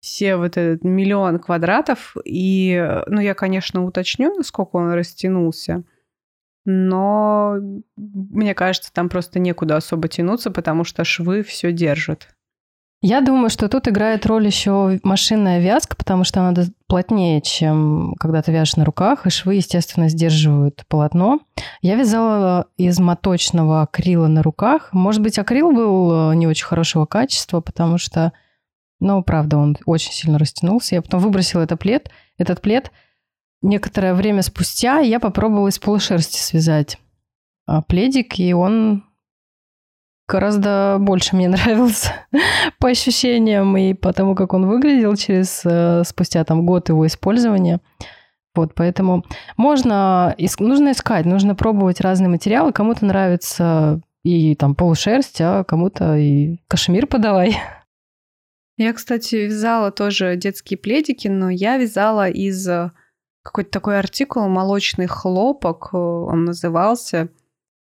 Все 0.00 0.36
вот 0.36 0.56
этот 0.56 0.84
миллион 0.84 1.40
квадратов, 1.40 2.16
и, 2.24 3.02
ну, 3.08 3.20
я, 3.20 3.34
конечно, 3.34 3.84
уточню, 3.84 4.32
насколько 4.36 4.76
он 4.76 4.92
растянулся, 4.92 5.82
но 6.64 7.56
мне 7.96 8.54
кажется, 8.54 8.92
там 8.92 9.08
просто 9.08 9.40
некуда 9.40 9.76
особо 9.76 10.06
тянуться, 10.06 10.52
потому 10.52 10.84
что 10.84 11.02
швы 11.02 11.42
все 11.42 11.72
держат. 11.72 12.28
Я 13.00 13.20
думаю, 13.20 13.48
что 13.48 13.68
тут 13.68 13.86
играет 13.86 14.26
роль 14.26 14.46
еще 14.46 14.98
машинная 15.04 15.60
вязка, 15.60 15.94
потому 15.94 16.24
что 16.24 16.40
она 16.40 16.64
плотнее, 16.88 17.40
чем 17.40 18.14
когда 18.18 18.42
ты 18.42 18.50
вяжешь 18.50 18.74
на 18.74 18.84
руках, 18.84 19.24
и 19.24 19.30
швы, 19.30 19.54
естественно, 19.54 20.08
сдерживают 20.08 20.84
полотно. 20.88 21.38
Я 21.80 21.94
вязала 21.94 22.66
из 22.76 22.98
моточного 22.98 23.82
акрила 23.82 24.26
на 24.26 24.42
руках. 24.42 24.92
Может 24.92 25.22
быть, 25.22 25.38
акрил 25.38 25.70
был 25.70 26.32
э, 26.32 26.34
не 26.34 26.48
очень 26.48 26.66
хорошего 26.66 27.06
качества, 27.06 27.60
потому 27.60 27.98
что, 27.98 28.32
ну, 28.98 29.22
правда, 29.22 29.58
он 29.58 29.76
очень 29.86 30.12
сильно 30.12 30.36
растянулся. 30.36 30.96
Я 30.96 31.02
потом 31.02 31.20
выбросила 31.20 31.62
этот 31.62 31.78
плед. 31.78 32.10
Этот 32.36 32.60
плед 32.60 32.90
некоторое 33.62 34.14
время 34.14 34.42
спустя 34.42 34.98
я 34.98 35.20
попробовала 35.20 35.68
из 35.68 35.78
полушерсти 35.78 36.38
связать 36.38 36.98
а, 37.66 37.80
пледик, 37.80 38.40
и 38.40 38.52
он 38.54 39.04
гораздо 40.28 40.98
больше 41.00 41.34
мне 41.34 41.48
нравился 41.48 42.12
по 42.78 42.88
ощущениям 42.88 43.76
и 43.76 43.94
по 43.94 44.12
тому, 44.12 44.34
как 44.34 44.52
он 44.54 44.66
выглядел 44.66 45.16
через 45.16 45.62
э, 45.64 46.04
спустя 46.04 46.44
там 46.44 46.66
год 46.66 46.88
его 46.88 47.06
использования. 47.06 47.80
Вот, 48.54 48.74
поэтому 48.74 49.24
можно, 49.56 50.34
нужно 50.58 50.92
искать, 50.92 51.26
нужно 51.26 51.54
пробовать 51.54 52.00
разные 52.00 52.28
материалы. 52.28 52.72
Кому-то 52.72 53.04
нравится 53.04 54.00
и 54.24 54.54
там 54.56 54.74
полушерсть, 54.74 55.40
а 55.40 55.64
кому-то 55.64 56.16
и 56.16 56.58
кашемир 56.66 57.06
подавай. 57.06 57.56
Я, 58.76 58.92
кстати, 58.92 59.34
вязала 59.34 59.90
тоже 59.90 60.36
детские 60.36 60.78
пледики, 60.78 61.28
но 61.28 61.50
я 61.50 61.78
вязала 61.78 62.28
из 62.28 62.66
э, 62.68 62.92
какой-то 63.42 63.70
такой 63.70 63.98
артикул 63.98 64.48
«Молочный 64.48 65.06
хлопок», 65.06 65.90
э, 65.92 65.96
он 65.96 66.44
назывался. 66.44 67.28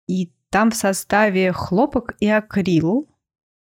И 0.08 0.32
там 0.50 0.72
в 0.72 0.76
составе 0.76 1.52
хлопок 1.52 2.16
и 2.20 2.28
акрил. 2.28 3.08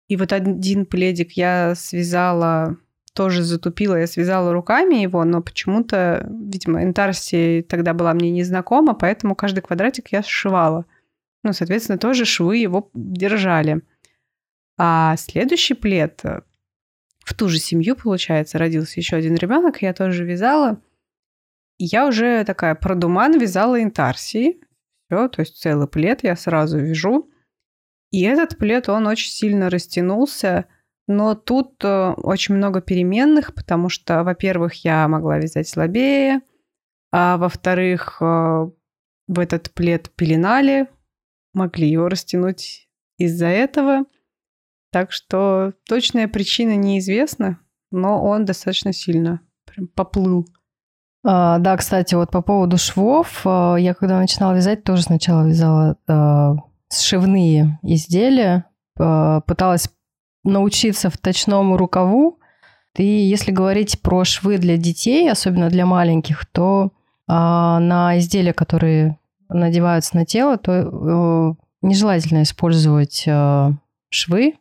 И 0.08 0.16
вот 0.16 0.32
один 0.32 0.86
пледик 0.86 1.34
я 1.34 1.76
связала, 1.76 2.78
тоже 3.14 3.44
затупила, 3.44 3.96
я 3.96 4.08
связала 4.08 4.54
руками 4.54 4.96
его, 4.96 5.24
но 5.26 5.42
почему-то, 5.42 6.28
видимо, 6.30 6.84
интарсия 6.84 7.64
тогда 7.64 7.94
была 7.94 8.14
мне 8.14 8.32
незнакома, 8.32 8.94
поэтому 8.94 9.36
каждый 9.36 9.62
квадратик 9.62 10.12
я 10.12 10.24
сшивала. 10.24 10.86
Ну, 11.44 11.52
соответственно, 11.54 11.98
тоже 11.98 12.26
швы 12.26 12.58
его 12.58 12.90
держали. 12.94 13.82
А 14.78 15.16
следующий 15.18 15.74
плед 15.74 16.24
в 17.28 17.34
ту 17.34 17.50
же 17.50 17.60
семью, 17.60 17.96
получается, 17.96 18.58
родился 18.58 19.00
еще 19.00 19.18
один 19.18 19.36
ребенок, 19.36 19.82
я 19.82 19.94
тоже 19.94 20.24
вязала. 20.24 20.82
Я 21.78 22.08
уже 22.08 22.46
такая 22.46 22.74
продуман 22.74 23.38
вязала 23.38 23.84
интарсии, 23.84 24.62
все, 25.08 25.28
то 25.28 25.42
есть 25.42 25.58
целый 25.58 25.88
плед 25.88 26.24
я 26.24 26.36
сразу 26.36 26.78
вяжу. 26.78 27.30
И 28.12 28.22
этот 28.22 28.58
плед, 28.58 28.90
он 28.90 29.08
очень 29.08 29.32
сильно 29.32 29.70
растянулся, 29.70 30.66
но 31.08 31.36
тут 31.36 31.84
э, 31.84 32.14
очень 32.18 32.56
много 32.56 32.82
переменных, 32.82 33.54
потому 33.54 33.90
что, 33.90 34.24
во-первых, 34.24 34.86
я 34.86 35.08
могла 35.08 35.38
вязать 35.40 35.68
слабее, 35.68 36.42
а 37.12 37.38
во-вторых, 37.38 38.18
э, 38.22 38.26
в 38.26 39.40
этот 39.40 39.72
плед 39.72 40.10
пеленали, 40.16 40.88
могли 41.54 41.90
его 41.90 42.08
растянуть 42.08 42.90
из-за 43.18 43.48
этого. 43.48 44.06
Так 44.92 45.12
что 45.12 45.74
точная 45.86 46.28
причина 46.28 46.76
неизвестна, 46.76 47.60
но 47.92 48.24
он 48.24 48.46
достаточно 48.46 48.94
сильно 48.94 49.42
прям 49.66 49.88
поплыл. 49.88 50.48
А, 51.24 51.58
да, 51.60 51.78
кстати, 51.78 52.16
вот 52.16 52.32
по 52.32 52.42
поводу 52.42 52.78
швов, 52.78 53.42
а, 53.46 53.76
я 53.76 53.94
когда 53.94 54.20
начинала 54.20 54.54
вязать, 54.54 54.84
тоже 54.84 55.04
сначала 55.04 55.46
вязала 55.46 55.98
а, 56.08 56.56
сшивные 56.92 57.80
изделия, 57.84 58.66
пыталась 58.96 59.90
научиться 60.44 61.12
в 61.12 61.18
точному 61.18 61.78
рукаву. 61.78 62.40
И 62.96 63.04
если 63.06 63.52
говорить 63.52 64.02
про 64.02 64.24
швы 64.24 64.58
для 64.58 64.78
детей, 64.78 65.30
особенно 65.30 65.70
для 65.70 65.86
маленьких, 65.86 66.48
то 66.48 66.94
на 67.28 68.18
изделия, 68.18 68.54
которые 68.54 69.20
надеваются 69.50 70.16
на 70.16 70.26
тело, 70.26 70.58
то 70.58 71.56
нежелательно 71.84 72.42
использовать 72.42 73.28
швы. 74.10 74.56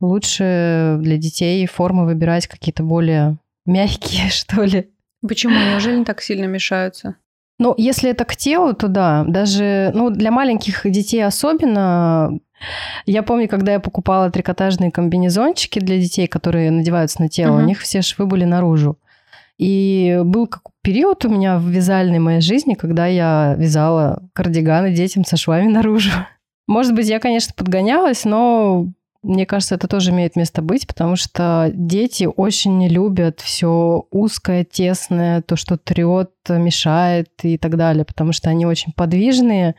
Лучше 0.00 0.98
для 1.00 1.16
детей 1.16 1.64
формы 1.66 2.04
выбирать 2.04 2.46
какие-то 2.48 2.82
более 2.82 3.38
мягкие, 3.64 4.28
что 4.30 4.62
ли, 4.62 4.90
Почему? 5.26 5.54
Неужели 5.54 5.96
не 5.96 6.04
так 6.04 6.20
сильно 6.20 6.44
мешаются? 6.44 7.16
Ну, 7.58 7.74
если 7.76 8.10
это 8.10 8.24
к 8.24 8.36
телу, 8.36 8.74
то 8.74 8.88
да. 8.88 9.24
Даже 9.26 9.92
ну, 9.94 10.10
для 10.10 10.30
маленьких 10.30 10.82
детей 10.90 11.24
особенно 11.24 12.38
Я 13.06 13.22
помню, 13.22 13.48
когда 13.48 13.72
я 13.72 13.80
покупала 13.80 14.30
трикотажные 14.30 14.90
комбинезончики 14.90 15.78
для 15.78 15.98
детей, 15.98 16.26
которые 16.26 16.70
надеваются 16.70 17.20
на 17.22 17.28
тело, 17.28 17.58
uh-huh. 17.58 17.62
у 17.62 17.66
них 17.66 17.80
все 17.80 18.02
швы 18.02 18.26
были 18.26 18.44
наружу. 18.44 18.98
И 19.56 20.20
был 20.24 20.50
период 20.82 21.24
у 21.24 21.28
меня 21.28 21.58
в 21.58 21.66
вязальной 21.68 22.18
моей 22.18 22.40
жизни, 22.40 22.74
когда 22.74 23.06
я 23.06 23.54
вязала 23.56 24.22
кардиганы 24.32 24.92
детям 24.92 25.24
со 25.24 25.36
швами 25.36 25.68
наружу. 25.68 26.10
Может 26.66 26.94
быть, 26.94 27.08
я, 27.08 27.20
конечно, 27.20 27.54
подгонялась, 27.56 28.24
но 28.24 28.88
мне 29.24 29.46
кажется, 29.46 29.74
это 29.74 29.88
тоже 29.88 30.10
имеет 30.10 30.36
место 30.36 30.60
быть, 30.60 30.86
потому 30.86 31.16
что 31.16 31.70
дети 31.74 32.28
очень 32.36 32.76
не 32.78 32.88
любят 32.88 33.40
все 33.40 34.06
узкое, 34.10 34.64
тесное, 34.64 35.40
то, 35.42 35.56
что 35.56 35.78
трет, 35.78 36.30
мешает 36.48 37.30
и 37.42 37.56
так 37.56 37.76
далее, 37.76 38.04
потому 38.04 38.32
что 38.32 38.50
они 38.50 38.66
очень 38.66 38.92
подвижные. 38.92 39.74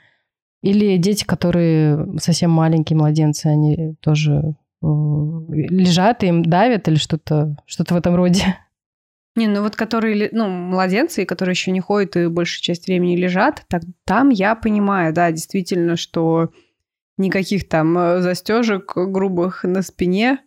Или 0.64 0.98
дети, 0.98 1.24
которые 1.24 2.18
совсем 2.20 2.50
маленькие 2.50 2.98
младенцы, 2.98 3.46
они 3.46 3.96
тоже 4.02 4.56
э, 4.82 4.88
лежат 4.88 6.24
и 6.24 6.28
им 6.28 6.44
давят 6.44 6.88
или 6.88 6.96
что-то 6.96 7.56
что 7.68 7.84
в 7.94 7.98
этом 7.98 8.16
роде. 8.16 8.58
Не, 9.36 9.48
ну 9.48 9.62
вот 9.62 9.76
которые, 9.76 10.30
ну, 10.32 10.48
младенцы, 10.48 11.26
которые 11.26 11.54
еще 11.54 11.72
не 11.72 11.82
ходят 11.82 12.16
и 12.16 12.28
большую 12.28 12.64
часть 12.64 12.88
времени 12.88 13.18
лежат, 13.18 13.66
так 13.68 13.84
там 14.06 14.30
я 14.30 14.56
понимаю, 14.56 15.14
да, 15.14 15.30
действительно, 15.32 15.98
что 15.98 16.52
никаких 17.18 17.68
там 17.68 17.98
э, 17.98 18.22
застежек 18.22 18.94
грубых 18.96 19.64
на 19.64 19.82
спине. 19.82 20.40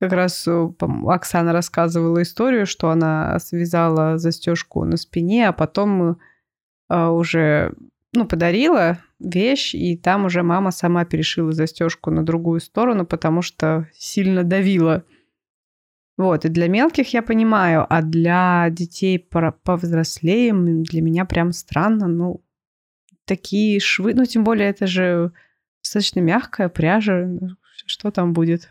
Как 0.00 0.12
раз 0.12 0.46
э, 0.46 0.68
Оксана 1.06 1.52
рассказывала 1.52 2.22
историю, 2.22 2.66
что 2.66 2.90
она 2.90 3.38
связала 3.38 4.18
застежку 4.18 4.84
на 4.84 4.96
спине, 4.96 5.48
а 5.48 5.52
потом 5.52 6.18
э, 6.88 7.06
уже 7.06 7.74
ну, 8.12 8.26
подарила 8.26 8.98
вещь, 9.18 9.74
и 9.74 9.96
там 9.96 10.24
уже 10.24 10.42
мама 10.42 10.70
сама 10.70 11.04
перешила 11.04 11.52
застежку 11.52 12.10
на 12.10 12.24
другую 12.24 12.60
сторону, 12.60 13.06
потому 13.06 13.42
что 13.42 13.88
сильно 13.92 14.42
давила. 14.42 15.04
Вот, 16.16 16.44
и 16.44 16.48
для 16.48 16.68
мелких 16.68 17.14
я 17.14 17.22
понимаю, 17.22 17.86
а 17.88 18.02
для 18.02 18.68
детей 18.70 19.18
повзрослее 19.18 20.52
для 20.52 21.00
меня 21.00 21.24
прям 21.24 21.52
странно, 21.52 22.08
ну, 22.08 22.42
такие 23.24 23.80
швы, 23.80 24.12
ну, 24.14 24.24
тем 24.26 24.44
более 24.44 24.68
это 24.68 24.86
же 24.86 25.32
достаточно 25.90 26.20
мягкая 26.20 26.68
пряжа, 26.68 27.28
что 27.86 28.10
там 28.12 28.32
будет? 28.32 28.68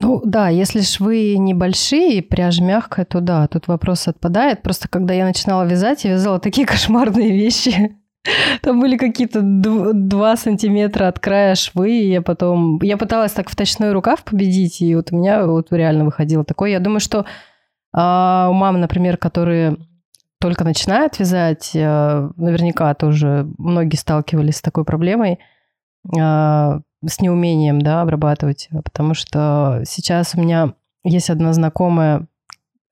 Ну 0.00 0.22
да, 0.24 0.48
если 0.48 0.80
швы 0.80 1.36
небольшие, 1.38 2.22
пряжа 2.22 2.64
мягкая, 2.64 3.04
то 3.04 3.20
да, 3.20 3.46
тут 3.46 3.68
вопрос 3.68 4.08
отпадает. 4.08 4.62
Просто 4.62 4.88
когда 4.88 5.12
я 5.12 5.24
начинала 5.24 5.64
вязать, 5.64 6.04
я 6.04 6.12
вязала 6.12 6.38
такие 6.38 6.66
кошмарные 6.66 7.30
вещи. 7.30 7.96
Там 8.62 8.80
были 8.80 8.96
какие-то 8.96 9.40
2 9.42 10.36
сантиметра 10.36 11.08
от 11.08 11.20
края 11.20 11.54
швы, 11.54 11.90
и 11.90 12.10
я 12.10 12.22
потом... 12.22 12.80
Я 12.82 12.96
пыталась 12.96 13.32
так 13.32 13.48
в 13.48 13.54
точной 13.54 13.92
рукав 13.92 14.24
победить, 14.24 14.80
и 14.80 14.96
вот 14.96 15.12
у 15.12 15.16
меня 15.16 15.46
вот 15.46 15.70
реально 15.70 16.06
выходило 16.06 16.44
такое. 16.44 16.70
Я 16.70 16.80
думаю, 16.80 17.00
что 17.00 17.24
а, 17.92 18.48
у 18.50 18.54
мам, 18.54 18.80
например, 18.80 19.16
которые 19.16 19.76
только 20.40 20.64
начинают 20.64 21.18
вязать, 21.18 21.70
а, 21.76 22.30
наверняка 22.36 22.92
тоже 22.94 23.46
многие 23.58 23.96
сталкивались 23.96 24.56
с 24.56 24.62
такой 24.62 24.84
проблемой, 24.84 25.38
с 26.14 27.20
неумением, 27.20 27.80
да, 27.80 28.02
обрабатывать, 28.02 28.68
потому 28.84 29.14
что 29.14 29.82
сейчас 29.84 30.34
у 30.34 30.40
меня 30.40 30.74
есть 31.04 31.30
одна 31.30 31.52
знакомая, 31.52 32.26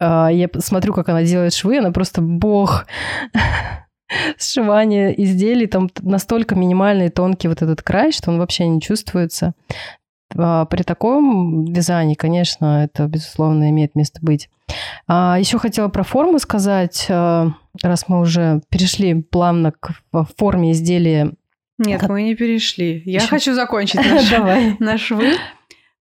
а, 0.00 0.28
я 0.28 0.48
смотрю, 0.58 0.92
как 0.92 1.08
она 1.08 1.22
делает 1.22 1.54
швы, 1.54 1.78
она 1.78 1.90
просто 1.90 2.20
бог 2.20 2.86
сшивания 4.38 5.10
изделий, 5.10 5.66
там 5.66 5.90
настолько 6.00 6.54
минимальный 6.54 7.10
тонкий 7.10 7.48
вот 7.48 7.62
этот 7.62 7.82
край, 7.82 8.12
что 8.12 8.30
он 8.30 8.38
вообще 8.38 8.66
не 8.66 8.80
чувствуется. 8.80 9.54
А, 10.36 10.64
при 10.66 10.82
таком 10.82 11.64
вязании, 11.64 12.14
конечно, 12.14 12.84
это, 12.84 13.06
безусловно, 13.06 13.70
имеет 13.70 13.94
место 13.94 14.20
быть. 14.22 14.48
А 15.06 15.36
еще 15.38 15.58
хотела 15.58 15.88
про 15.88 16.02
форму 16.02 16.38
сказать, 16.38 17.06
а, 17.08 17.48
раз 17.82 18.08
мы 18.08 18.20
уже 18.20 18.60
перешли 18.68 19.22
плавно 19.22 19.72
к 19.72 19.94
форме 20.36 20.72
изделия. 20.72 21.32
Нет, 21.78 22.00
как... 22.00 22.10
мы 22.10 22.22
не 22.22 22.34
перешли. 22.34 23.02
Я 23.04 23.18
еще... 23.20 23.28
хочу 23.28 23.54
закончить 23.54 23.96
наш, 24.04 24.78
наш 24.78 25.10
вы. 25.10 25.34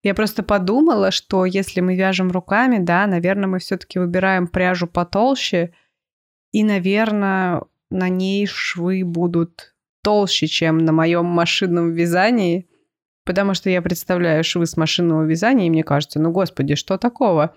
Я 0.03 0.13
просто 0.13 0.43
подумала, 0.43 1.11
что 1.11 1.45
если 1.45 1.79
мы 1.79 1.95
вяжем 1.95 2.29
руками, 2.29 2.77
да, 2.77 3.07
наверное, 3.07 3.47
мы 3.47 3.59
все-таки 3.59 3.99
выбираем 3.99 4.47
пряжу 4.47 4.87
потолще, 4.87 5.73
и, 6.51 6.63
наверное, 6.63 7.63
на 7.89 8.09
ней 8.09 8.45
швы 8.45 9.03
будут 9.05 9.73
толще, 10.03 10.47
чем 10.47 10.79
на 10.79 10.91
моем 10.91 11.25
машинном 11.25 11.93
вязании, 11.93 12.67
потому 13.23 13.53
что 13.53 13.69
я 13.69 13.81
представляю 13.81 14.43
швы 14.43 14.65
с 14.65 14.75
машинного 14.75 15.23
вязания, 15.23 15.67
и 15.67 15.69
мне 15.69 15.83
кажется, 15.83 16.19
ну, 16.19 16.31
господи, 16.31 16.75
что 16.75 16.97
такого? 16.97 17.55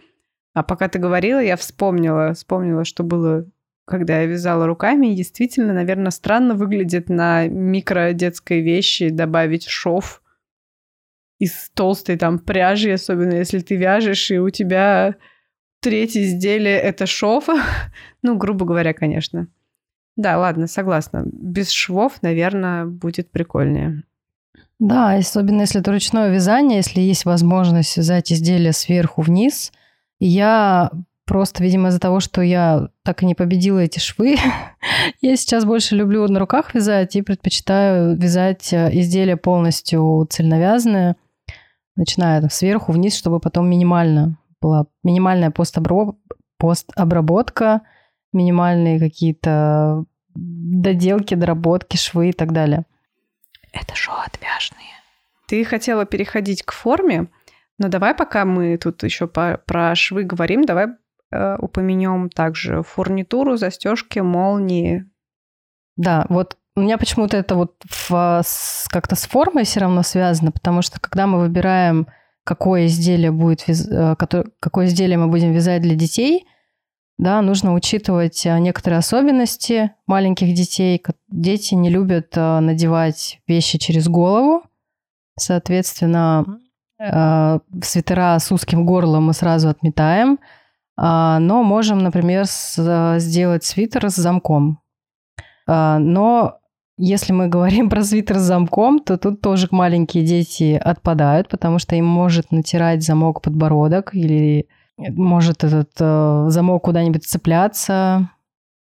А 0.54 0.62
пока 0.62 0.88
ты 0.88 0.98
говорила, 0.98 1.40
я 1.40 1.56
вспомнила, 1.56 2.32
вспомнила, 2.32 2.84
что 2.84 3.02
было, 3.02 3.44
когда 3.87 4.20
я 4.20 4.26
вязала 4.26 4.66
руками, 4.66 5.14
действительно, 5.14 5.72
наверное, 5.72 6.11
странно 6.11 6.55
выглядит 6.55 7.09
на 7.09 7.47
микродетской 7.47 8.61
вещи 8.61 9.09
добавить 9.09 9.66
шов 9.68 10.22
из 11.39 11.70
толстой 11.72 12.16
там 12.16 12.41
пряжи, 12.41 12.91
особенно 12.91 13.34
если 13.34 13.61
ты 13.61 13.76
вяжешь, 13.76 14.30
и 14.30 14.39
у 14.39 14.51
тебя 14.51 15.14
третье 15.80 16.24
изделие— 16.24 16.76
это 16.80 17.07
шов. 17.07 17.49
ну, 18.22 18.37
грубо 18.37 18.66
говоря, 18.66 18.93
конечно. 18.93 19.47
Да, 20.16 20.37
ладно, 20.39 20.66
согласна. 20.66 21.22
Без 21.24 21.70
швов, 21.70 22.22
наверное, 22.22 22.87
будет 22.87 23.30
прикольнее. 23.30 24.03
Да, 24.80 25.14
особенно 25.14 25.61
если 25.61 25.80
это 25.80 25.93
ручное 25.93 26.32
вязание, 26.32 26.78
если 26.78 27.01
есть 27.01 27.24
возможность 27.24 27.97
вязать 27.97 28.32
изделие 28.32 28.72
сверху 28.72 29.22
вниз. 29.22 29.72
Я 30.18 30.91
просто, 31.27 31.62
видимо, 31.62 31.89
из-за 31.89 32.01
того, 32.01 32.20
что 32.20 32.41
я 32.41 32.89
так 33.03 33.22
и 33.22 33.27
не 33.27 33.35
победила 33.35 33.81
эти 33.81 33.99
швы, 33.99 34.37
я 35.20 35.37
сейчас 35.37 35.64
больше 35.64 35.95
люблю 35.97 36.27
на 36.29 36.39
руках 36.39 36.74
вязать 36.74 37.16
и 37.16 37.22
предпочитаю 37.22 38.16
вязать 38.16 38.72
э, 38.72 38.89
изделие 38.93 39.37
полностью 39.37 40.27
цельновязанное, 40.31 41.16
начиная 41.97 42.41
там 42.41 42.49
сверху 42.51 42.93
вниз, 42.93 43.16
чтобы 43.16 43.41
потом 43.41 43.68
минимально 43.68 44.39
была 44.61 44.87
минимальная 45.03 45.53
постобработка, 46.59 47.83
минимальные 48.33 48.99
какие-то 48.99 50.05
доделки, 50.35 51.35
доработки, 51.35 51.97
швы 51.97 52.31
и 52.31 52.33
так 52.33 52.53
далее. 52.53 52.85
Это 53.72 53.95
шоу 53.95 54.16
отвяжные. 54.24 54.87
Ты 55.47 55.64
хотела 55.64 56.07
переходить 56.07 56.62
к 56.62 56.72
форме, 56.72 57.29
но 57.79 57.89
давай 57.89 58.14
пока 58.14 58.45
мы 58.45 58.79
тут 58.79 59.03
еще 59.03 59.27
по, 59.27 59.61
про 59.66 59.95
швы 59.95 60.22
говорим, 60.24 60.64
давай 60.64 60.89
упомянем 61.33 62.31
также 62.31 62.83
фурнитуру, 62.83 63.57
застежки, 63.57 64.20
молнии. 64.20 65.05
Да, 65.97 66.27
вот 66.29 66.57
у 66.77 66.81
меня 66.81 66.99
почему-то 66.99 67.37
это 67.37 67.55
вот 67.55 67.74
с, 68.11 68.87
как-то 68.91 69.16
с 69.16 69.27
формой 69.27 69.64
все 69.64 69.81
равно 69.81 70.03
связано, 70.03 70.53
потому 70.53 70.83
что 70.83 71.01
когда 71.01 71.27
мы 71.27 71.41
выбираем, 71.41 72.07
какое 72.45 72.87
изделие 72.87 73.33
будет, 73.33 73.68
э, 73.68 74.14
какое 74.61 74.87
изделие 74.87 75.18
мы 75.18 75.29
будем 75.29 75.53
вязать 75.53 75.83
для 75.83 75.95
детей, 75.95 76.47
да, 77.18 77.41
нужно 77.41 77.72
учитывать 77.72 78.45
э, 78.45 78.59
некоторые 78.59 78.99
особенности 78.99 79.93
маленьких 80.07 80.53
детей. 80.53 81.03
Дети 81.29 81.74
не 81.74 81.89
любят 81.89 82.37
э, 82.37 82.61
надевать 82.61 83.41
вещи 83.47 83.79
через 83.79 84.07
голову. 84.07 84.62
Соответственно, 85.39 86.45
э, 86.99 87.59
свитера 87.83 88.39
с 88.39 88.53
узким 88.53 88.85
горлом 88.85 89.24
мы 89.27 89.33
сразу 89.33 89.68
отметаем. 89.70 90.39
А, 90.97 91.38
но 91.38 91.62
можем, 91.62 91.99
например, 91.99 92.44
сделать 92.47 93.64
свитер 93.64 94.11
с 94.11 94.16
замком. 94.16 94.80
А, 95.66 95.99
но 95.99 96.59
если 96.99 97.32
мы 97.32 97.49
говорим 97.49 97.90
про 97.90 98.03
свитер 98.03 98.38
с 98.38 98.42
замком, 98.42 99.01
то 99.01 99.18
тут 99.18 99.40
тоже 99.40 99.68
маленькие 99.70 100.24
дети 100.24 100.80
отпадают, 100.82 101.49
потому 101.49 101.78
что 101.78 101.97
им 101.97 102.07
может 102.07 102.53
натирать 102.53 103.03
замок 103.03 103.42
подбородок 103.42 104.14
или 104.14 104.68
может 104.99 105.62
этот 105.62 105.90
э, 106.01 106.47
замок 106.49 106.84
куда-нибудь 106.84 107.24
цепляться. 107.24 108.30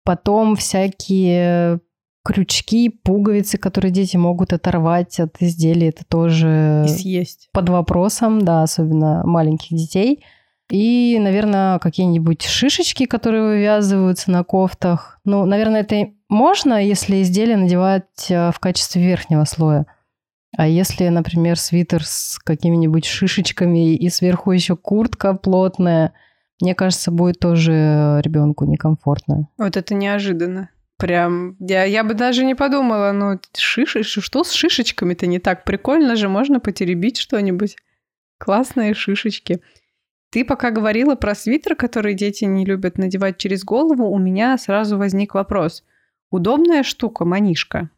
Потом 0.03 0.55
всякие 0.55 1.81
крючки, 2.25 2.89
пуговицы, 2.89 3.57
которые 3.57 3.91
дети 3.91 4.17
могут 4.17 4.53
оторвать 4.53 5.19
от 5.19 5.35
изделия, 5.39 5.89
это 5.89 6.03
тоже 6.05 6.85
и 6.85 6.89
съесть. 6.89 7.49
под 7.53 7.69
вопросом, 7.69 8.41
да, 8.41 8.63
особенно 8.63 9.23
маленьких 9.25 9.77
детей. 9.77 10.23
И, 10.69 11.17
наверное, 11.19 11.79
какие-нибудь 11.79 12.43
шишечки, 12.43 13.05
которые 13.05 13.43
вывязываются 13.43 14.29
на 14.29 14.43
кофтах. 14.43 15.19
Ну, 15.25 15.45
наверное, 15.45 15.81
это 15.81 16.11
можно, 16.29 16.83
если 16.83 17.21
изделие 17.21 17.57
надевать 17.57 18.29
э, 18.29 18.51
в 18.51 18.59
качестве 18.59 19.03
верхнего 19.03 19.45
слоя. 19.45 19.87
А 20.55 20.67
если, 20.67 21.07
например, 21.07 21.57
свитер 21.57 22.03
с 22.05 22.39
какими-нибудь 22.39 23.05
шишечками 23.05 23.95
и 23.95 24.09
сверху 24.09 24.51
еще 24.51 24.75
куртка 24.75 25.33
плотная, 25.33 26.13
мне 26.61 26.75
кажется, 26.75 27.11
будет 27.11 27.39
тоже 27.39 28.21
ребенку 28.23 28.65
некомфортно. 28.65 29.47
Вот 29.57 29.77
это 29.77 29.93
неожиданно. 29.93 30.69
Прям, 30.97 31.55
я, 31.59 31.85
я 31.85 32.03
бы 32.03 32.13
даже 32.13 32.43
не 32.43 32.55
подумала, 32.55 33.11
ну, 33.13 33.39
шиши, 33.57 34.03
что 34.03 34.43
с 34.43 34.51
шишечками-то 34.51 35.27
не 35.27 35.39
так? 35.39 35.63
Прикольно 35.63 36.15
же, 36.15 36.27
можно 36.27 36.59
потеребить 36.59 37.17
что-нибудь. 37.17 37.77
Классные 38.37 38.93
шишечки. 38.93 39.61
Ты 40.31 40.45
пока 40.45 40.69
говорила 40.69 41.15
про 41.15 41.33
свитер, 41.33 41.75
который 41.75 42.13
дети 42.13 42.45
не 42.45 42.65
любят 42.65 42.97
надевать 42.97 43.37
через 43.37 43.63
голову, 43.63 44.05
у 44.09 44.17
меня 44.19 44.57
сразу 44.57 44.97
возник 44.97 45.33
вопрос. 45.33 45.83
Удобная 46.29 46.83
штука, 46.83 47.25
манишка? 47.25 47.89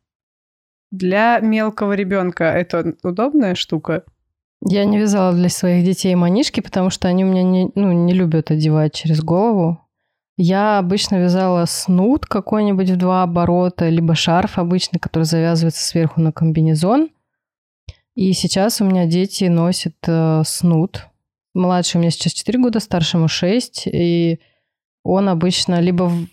Для 0.91 1.39
мелкого 1.39 1.93
ребенка 1.93 2.45
это 2.45 2.95
удобная 3.03 3.55
штука? 3.55 4.03
Я 4.63 4.85
не 4.85 4.99
вязала 4.99 5.33
для 5.33 5.49
своих 5.49 5.83
детей 5.83 6.13
манишки, 6.15 6.61
потому 6.61 6.89
что 6.89 7.07
они 7.07 7.25
у 7.25 7.27
меня 7.27 7.43
не, 7.43 7.71
ну, 7.75 7.91
не 7.91 8.13
любят 8.13 8.51
одевать 8.51 8.93
через 8.93 9.21
голову. 9.21 9.79
Я 10.37 10.79
обычно 10.79 11.15
вязала 11.15 11.65
снуд 11.65 12.25
какой-нибудь 12.25 12.89
в 12.89 12.97
два 12.97 13.23
оборота, 13.23 13.89
либо 13.89 14.15
шарф 14.15 14.57
обычный, 14.57 14.99
который 14.99 15.23
завязывается 15.23 15.83
сверху 15.83 16.21
на 16.21 16.31
комбинезон. 16.31 17.09
И 18.15 18.31
сейчас 18.33 18.81
у 18.81 18.85
меня 18.85 19.05
дети 19.05 19.45
носят 19.45 19.95
э, 20.07 20.43
снуд. 20.45 21.07
Младший 21.53 21.97
у 21.97 22.01
меня 22.01 22.11
сейчас 22.11 22.33
4 22.33 22.59
года, 22.59 22.79
старшему 22.79 23.27
6. 23.27 23.87
И 23.87 24.39
он 25.03 25.29
обычно 25.29 25.79
либо, 25.79 26.03
в, 26.03 26.27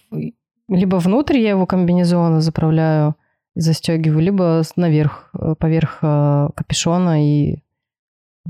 либо 0.69 0.97
внутрь 0.97 1.39
я 1.39 1.51
его 1.51 1.67
комбинезона 1.67 2.41
заправляю, 2.41 3.17
застегиваю, 3.55 4.21
либо 4.21 4.63
наверх, 4.77 5.31
э, 5.35 5.55
поверх 5.59 5.99
э, 6.03 6.49
капюшона 6.55 7.25
и 7.25 7.63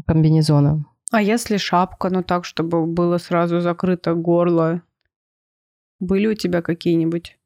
комбинезона. 0.06 0.84
А 1.10 1.22
если 1.22 1.56
шапка, 1.56 2.10
ну 2.10 2.22
так, 2.22 2.44
чтобы 2.44 2.86
было 2.86 3.18
сразу 3.18 3.60
закрыто 3.60 4.14
горло, 4.14 4.82
были 6.00 6.26
у 6.26 6.34
тебя 6.34 6.60
какие-нибудь 6.62 7.38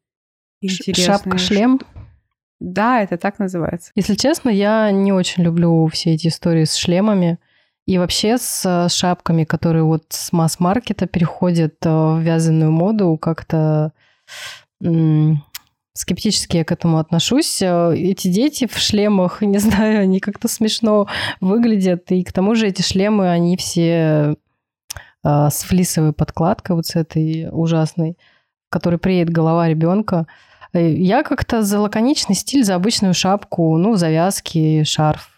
интересные? 0.61 1.07
Шапка-шлем? 1.07 1.81
Да, 2.59 3.03
это 3.03 3.17
так 3.17 3.39
называется. 3.39 3.91
Если 3.95 4.15
честно, 4.15 4.49
я 4.49 4.91
не 4.91 5.13
очень 5.13 5.43
люблю 5.43 5.87
все 5.87 6.15
эти 6.15 6.29
истории 6.29 6.65
с 6.65 6.75
шлемами. 6.77 7.39
И 7.87 7.99
вообще 7.99 8.39
с 8.39 8.89
шапками, 8.89 9.45
которые 9.45 9.83
вот 9.85 10.05
с 10.11 10.33
масс-маркета 10.33 11.07
переходят 11.07 11.75
э, 11.85 11.89
в 11.89 12.21
вязаную 12.21 12.71
моду, 12.71 13.17
как-то 13.19 13.93
скептически 15.95 16.57
я 16.57 16.65
к 16.65 16.73
этому 16.73 16.99
отношусь. 16.99 17.61
Э, 17.61 17.95
эти 17.95 18.29
дети 18.29 18.67
в 18.67 18.79
шлемах, 18.79 19.43
не 19.43 19.59
знаю, 19.59 20.03
они 20.03 20.21
как-то 20.21 20.49
смешно 20.49 21.09
выглядят. 21.41 22.11
И 22.13 22.23
к 22.23 22.33
тому 22.33 22.55
же 22.55 22.69
эти 22.69 22.83
шлемы, 22.83 23.31
они 23.31 23.57
все 23.57 24.37
э, 25.25 25.49
с 25.51 25.63
флисовой 25.65 26.13
подкладкой, 26.13 26.77
вот 26.77 26.87
с 26.87 26.97
этой 26.97 27.49
ужасной 27.51 28.17
который 28.73 28.99
приедет 28.99 29.31
голова 29.31 29.69
ребенка. 29.69 30.27
Я 30.73 31.23
как-то 31.23 31.63
за 31.63 31.79
лаконичный 31.79 32.35
стиль, 32.35 32.65
за 32.65 32.75
обычную 32.75 33.13
шапку, 33.13 33.77
ну, 33.77 33.95
завязки, 33.95 34.83
шарф. 34.85 35.29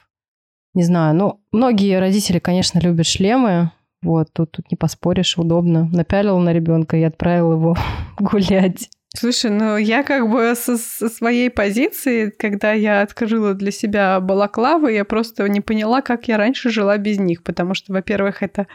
Не 0.75 0.83
знаю, 0.83 1.15
ну, 1.15 1.41
многие 1.53 1.99
родители, 1.99 2.39
конечно, 2.39 2.79
любят 2.81 3.07
шлемы. 3.07 3.71
Вот, 4.03 4.33
тут, 4.33 4.53
тут 4.53 4.71
не 4.71 4.77
поспоришь, 4.77 5.39
удобно. 5.39 5.89
Напялил 5.93 6.39
на 6.39 6.53
ребенка 6.53 6.97
и 6.97 7.03
отправил 7.03 7.53
его 7.53 7.77
гулять. 8.19 8.91
Слушай, 9.17 9.53
ну 9.53 9.77
я 9.77 10.03
как 10.03 10.29
бы 10.29 10.55
со, 10.57 10.77
со 10.77 11.09
своей 11.09 11.49
позиции, 11.49 12.31
когда 12.31 12.73
я 12.73 13.01
открыла 13.03 13.55
для 13.55 13.71
себя 13.71 14.19
балаклавы, 14.19 14.93
я 14.93 15.05
просто 15.05 15.49
не 15.49 15.61
поняла, 15.61 16.03
как 16.03 16.27
я 16.27 16.37
раньше 16.37 16.71
жила 16.71 16.99
без 16.99 17.21
них, 17.21 17.45
потому 17.45 17.75
что, 17.75 17.93
во-первых, 17.93 18.43
это 18.43 18.67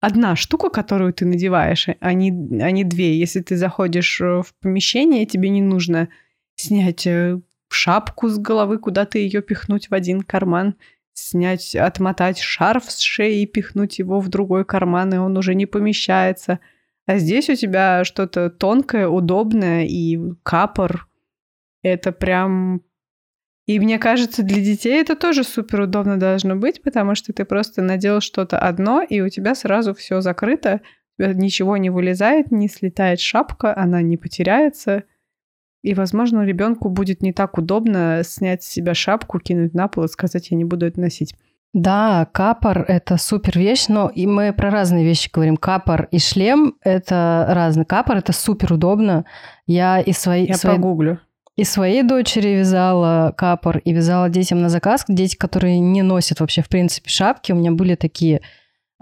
одна 0.00 0.36
штука, 0.36 0.70
которую 0.70 1.12
ты 1.12 1.26
надеваешь, 1.26 1.88
а 1.98 2.12
не, 2.12 2.30
а 2.62 2.70
не 2.70 2.84
две. 2.84 3.18
Если 3.18 3.40
ты 3.40 3.56
заходишь 3.56 4.20
э, 4.20 4.42
в 4.42 4.54
помещение, 4.62 5.26
тебе 5.26 5.48
не 5.48 5.60
нужно 5.60 6.08
снять 6.54 7.04
э, 7.08 7.40
шапку 7.68 8.28
с 8.28 8.38
головы, 8.38 8.78
куда-то 8.78 9.18
ее 9.18 9.42
пихнуть 9.42 9.90
в 9.90 9.94
один 9.94 10.22
карман, 10.22 10.76
снять, 11.20 11.74
отмотать 11.76 12.38
шарф 12.38 12.90
с 12.90 12.98
шеи 12.98 13.42
и 13.42 13.46
пихнуть 13.46 13.98
его 13.98 14.20
в 14.20 14.28
другой 14.28 14.64
карман, 14.64 15.14
и 15.14 15.18
он 15.18 15.36
уже 15.36 15.54
не 15.54 15.66
помещается. 15.66 16.60
А 17.06 17.18
здесь 17.18 17.48
у 17.50 17.54
тебя 17.54 18.04
что-то 18.04 18.50
тонкое, 18.50 19.08
удобное, 19.08 19.84
и 19.84 20.18
капор. 20.42 21.08
Это 21.82 22.12
прям 22.12 22.82
и 23.70 23.78
мне 23.78 24.00
кажется, 24.00 24.42
для 24.42 24.60
детей 24.60 25.00
это 25.00 25.14
тоже 25.14 25.44
супер 25.44 25.82
удобно 25.82 26.18
должно 26.18 26.56
быть, 26.56 26.82
потому 26.82 27.14
что 27.14 27.32
ты 27.32 27.44
просто 27.44 27.82
надел 27.82 28.20
что-то 28.20 28.58
одно, 28.58 29.00
и 29.00 29.20
у 29.20 29.28
тебя 29.28 29.54
сразу 29.54 29.94
все 29.94 30.20
закрыто, 30.20 30.80
ничего 31.18 31.76
не 31.76 31.88
вылезает, 31.88 32.50
не 32.50 32.68
слетает 32.68 33.20
шапка, 33.20 33.76
она 33.76 34.02
не 34.02 34.16
потеряется. 34.16 35.04
И, 35.82 35.94
возможно, 35.94 36.44
ребенку 36.44 36.90
будет 36.90 37.22
не 37.22 37.32
так 37.32 37.56
удобно 37.56 38.22
снять 38.24 38.62
с 38.62 38.68
себя 38.68 38.94
шапку, 38.94 39.38
кинуть 39.38 39.74
на 39.74 39.88
пол 39.88 40.04
и 40.04 40.08
сказать, 40.08 40.50
я 40.50 40.56
не 40.56 40.64
буду 40.64 40.86
это 40.86 41.00
носить. 41.00 41.34
Да, 41.72 42.26
капор– 42.32 42.84
это 42.88 43.16
супер 43.16 43.56
вещь, 43.56 43.86
но 43.88 44.08
и 44.08 44.26
мы 44.26 44.52
про 44.52 44.70
разные 44.70 45.04
вещи 45.04 45.30
говорим. 45.32 45.56
Капор 45.56 46.08
и 46.10 46.18
шлем– 46.18 46.74
это 46.82 47.46
разные. 47.48 47.84
Капор– 47.84 48.16
это 48.18 48.32
супер 48.32 48.72
удобно. 48.72 49.24
Я 49.66 50.00
и 50.00 50.12
свои... 50.12 50.46
Я 50.46 50.54
свои... 50.54 50.74
погуглю. 50.74 51.20
И 51.56 51.64
своей 51.64 52.02
дочери 52.02 52.48
вязала 52.48 53.32
капор, 53.36 53.78
и 53.78 53.92
вязала 53.92 54.28
детям 54.28 54.62
на 54.62 54.68
заказ. 54.68 55.04
Дети, 55.06 55.36
которые 55.36 55.78
не 55.78 56.02
носят 56.02 56.40
вообще, 56.40 56.62
в 56.62 56.68
принципе, 56.68 57.08
шапки. 57.08 57.52
У 57.52 57.56
меня 57.56 57.70
были 57.70 57.94
такие 57.94 58.40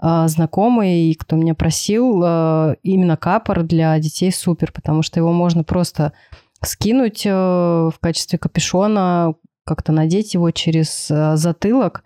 э, 0.01 0.27
знакомые, 0.27 1.09
и 1.11 1.15
кто 1.15 1.37
меня 1.37 1.55
просил, 1.55 2.21
э, 2.23 2.75
именно 2.83 3.17
капор 3.17 3.63
для 3.63 3.97
детей 3.97 4.31
супер, 4.31 4.71
потому 4.71 5.01
что 5.01 5.19
его 5.19 5.31
можно 5.31 5.63
просто 5.63 6.13
скинуть 6.61 7.25
э, 7.25 7.31
в 7.31 7.93
качестве 7.99 8.39
капюшона, 8.39 9.35
как-то 9.65 9.91
надеть 9.91 10.33
его 10.33 10.51
через 10.51 11.09
э, 11.11 11.35
затылок, 11.35 12.03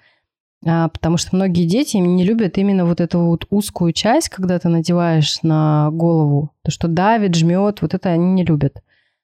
э, 0.66 0.90
потому 0.92 1.18
что 1.18 1.36
многие 1.36 1.66
дети 1.66 1.98
не 1.98 2.24
любят 2.24 2.58
именно 2.58 2.86
вот 2.86 3.02
эту 3.02 3.20
вот 3.20 3.46
узкую 3.50 3.94
часть, 3.94 4.30
когда 4.30 4.60
ты 4.60 4.70
надеваешь 4.70 5.42
на 5.44 5.90
голову, 5.92 6.52
то, 6.64 6.72
что 6.72 6.88
давит, 6.88 7.36
жмет, 7.36 7.82
вот 7.82 7.94
это 7.94 8.10
они 8.10 8.34
не 8.34 8.44
любят. 8.44 8.84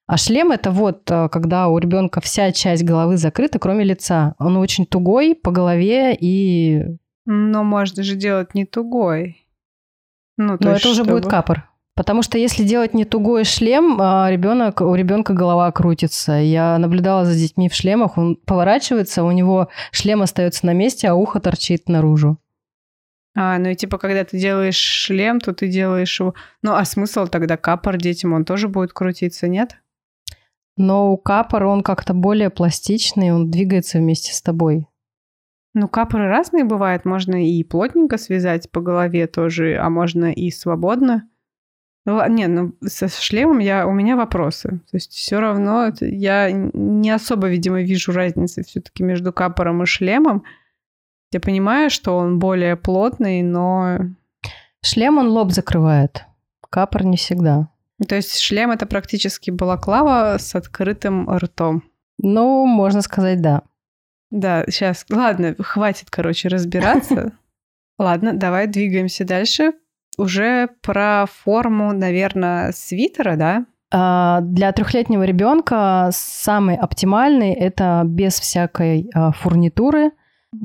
А 0.09 0.17
шлем 0.17 0.51
это 0.51 0.71
вот, 0.71 1.03
э, 1.11 1.29
когда 1.29 1.67
у 1.67 1.77
ребенка 1.77 2.19
вся 2.19 2.51
часть 2.51 2.83
головы 2.83 3.17
закрыта, 3.17 3.59
кроме 3.59 3.83
лица. 3.83 4.33
Он 4.39 4.57
очень 4.57 4.87
тугой 4.87 5.35
по 5.35 5.51
голове 5.51 6.17
и... 6.19 6.97
Но 7.25 7.63
можно 7.63 8.01
же 8.01 8.15
делать 8.15 8.55
не 8.55 8.65
тугой. 8.65 9.45
Ну, 10.35 10.57
то 10.57 10.63
Но 10.63 10.71
это 10.71 10.89
уже 10.89 11.03
будет 11.03 11.27
капор. 11.27 11.69
Потому 11.99 12.21
что 12.21 12.37
если 12.37 12.63
делать 12.63 12.93
не 12.93 13.03
тугой 13.03 13.43
шлем, 13.43 13.97
а 13.99 14.31
ребенок, 14.31 14.79
у 14.79 14.95
ребенка 14.95 15.33
голова 15.33 15.69
крутится. 15.73 16.31
Я 16.31 16.77
наблюдала 16.77 17.25
за 17.25 17.35
детьми 17.35 17.67
в 17.67 17.73
шлемах, 17.73 18.17
он 18.17 18.37
поворачивается, 18.37 19.21
у 19.21 19.31
него 19.31 19.67
шлем 19.91 20.21
остается 20.21 20.65
на 20.65 20.71
месте, 20.71 21.09
а 21.09 21.15
ухо 21.15 21.41
торчит 21.41 21.89
наружу. 21.89 22.37
А, 23.35 23.57
ну 23.57 23.71
и 23.71 23.75
типа, 23.75 23.97
когда 23.97 24.23
ты 24.23 24.39
делаешь 24.39 24.77
шлем, 24.77 25.41
то 25.41 25.53
ты 25.53 25.67
делаешь 25.67 26.17
его... 26.17 26.35
Ну, 26.61 26.73
а 26.73 26.85
смысл 26.85 27.27
тогда 27.27 27.57
капор 27.57 27.97
детям, 27.97 28.31
он 28.31 28.45
тоже 28.45 28.69
будет 28.69 28.93
крутиться, 28.93 29.49
нет? 29.49 29.75
Но 30.77 31.11
у 31.11 31.17
капора 31.17 31.67
он 31.67 31.83
как-то 31.83 32.13
более 32.13 32.49
пластичный, 32.49 33.33
он 33.33 33.51
двигается 33.51 33.97
вместе 33.97 34.33
с 34.33 34.41
тобой. 34.41 34.87
Ну, 35.73 35.89
капоры 35.89 36.29
разные 36.29 36.63
бывают. 36.63 37.03
Можно 37.03 37.45
и 37.45 37.61
плотненько 37.65 38.17
связать 38.17 38.71
по 38.71 38.79
голове 38.79 39.27
тоже, 39.27 39.75
а 39.75 39.89
можно 39.89 40.31
и 40.31 40.49
свободно. 40.49 41.25
Ну, 42.09 42.27
не, 42.27 42.47
ну, 42.47 42.73
со 42.87 43.07
шлемом 43.07 43.59
я, 43.59 43.85
у 43.85 43.91
меня 43.91 44.15
вопросы. 44.15 44.69
То 44.89 44.95
есть 44.97 45.11
все 45.11 45.39
равно 45.39 45.93
я 46.01 46.49
не 46.51 47.11
особо, 47.11 47.49
видимо, 47.49 47.81
вижу 47.81 48.11
разницы 48.11 48.63
все-таки 48.63 49.03
между 49.03 49.31
капором 49.31 49.83
и 49.83 49.85
шлемом. 49.85 50.43
Я 51.31 51.39
понимаю, 51.39 51.91
что 51.91 52.17
он 52.17 52.39
более 52.39 52.75
плотный, 52.75 53.43
но... 53.43 53.99
Шлем 54.81 55.19
он 55.19 55.27
лоб 55.27 55.51
закрывает. 55.51 56.25
Капор 56.71 57.03
не 57.03 57.17
всегда. 57.17 57.69
То 58.07 58.15
есть 58.15 58.39
шлем 58.39 58.71
это 58.71 58.87
практически 58.87 59.51
балаклава 59.51 60.37
с 60.39 60.55
открытым 60.55 61.29
ртом. 61.29 61.83
Ну, 62.17 62.65
можно 62.65 63.03
сказать, 63.03 63.39
да. 63.39 63.61
Да, 64.31 64.63
сейчас. 64.67 65.05
Ладно, 65.11 65.55
хватит, 65.59 66.09
короче, 66.09 66.47
разбираться. 66.47 67.33
Ладно, 67.99 68.33
давай 68.33 68.65
двигаемся 68.65 69.25
дальше. 69.25 69.73
Уже 70.19 70.69
про 70.81 71.25
форму, 71.43 71.93
наверное, 71.93 72.73
свитера, 72.73 73.37
да? 73.37 73.65
А, 73.91 74.41
для 74.41 74.71
трехлетнего 74.73 75.23
ребенка 75.23 76.09
самый 76.11 76.75
оптимальный 76.75 77.53
это 77.53 78.03
без 78.05 78.39
всякой 78.39 79.09
а, 79.13 79.31
фурнитуры. 79.31 80.11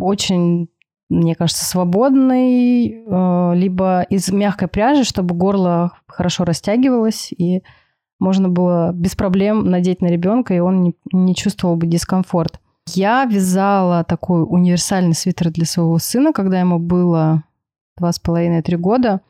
Очень 0.00 0.68
мне 1.10 1.34
кажется, 1.34 1.64
свободный, 1.64 2.88
э, 2.88 3.52
либо 3.54 4.02
из 4.08 4.32
мягкой 4.32 4.68
пряжи, 4.68 5.04
чтобы 5.04 5.34
горло 5.34 5.92
хорошо 6.06 6.44
растягивалось, 6.44 7.30
и 7.30 7.62
можно 8.18 8.48
было 8.48 8.90
без 8.92 9.14
проблем 9.14 9.70
надеть 9.70 10.00
на 10.00 10.06
ребенка, 10.06 10.54
и 10.54 10.60
он 10.60 10.94
не 11.12 11.34
чувствовал 11.34 11.76
бы 11.76 11.86
дискомфорт. 11.86 12.58
Я 12.88 13.26
вязала 13.26 14.02
такой 14.02 14.42
универсальный 14.42 15.14
свитер 15.14 15.50
для 15.50 15.66
своего 15.66 15.98
сына, 15.98 16.32
когда 16.32 16.58
ему 16.58 16.78
было 16.78 17.44
два 17.96 18.12
с 18.12 18.18
половиной-три 18.18 18.76
года, 18.76 19.20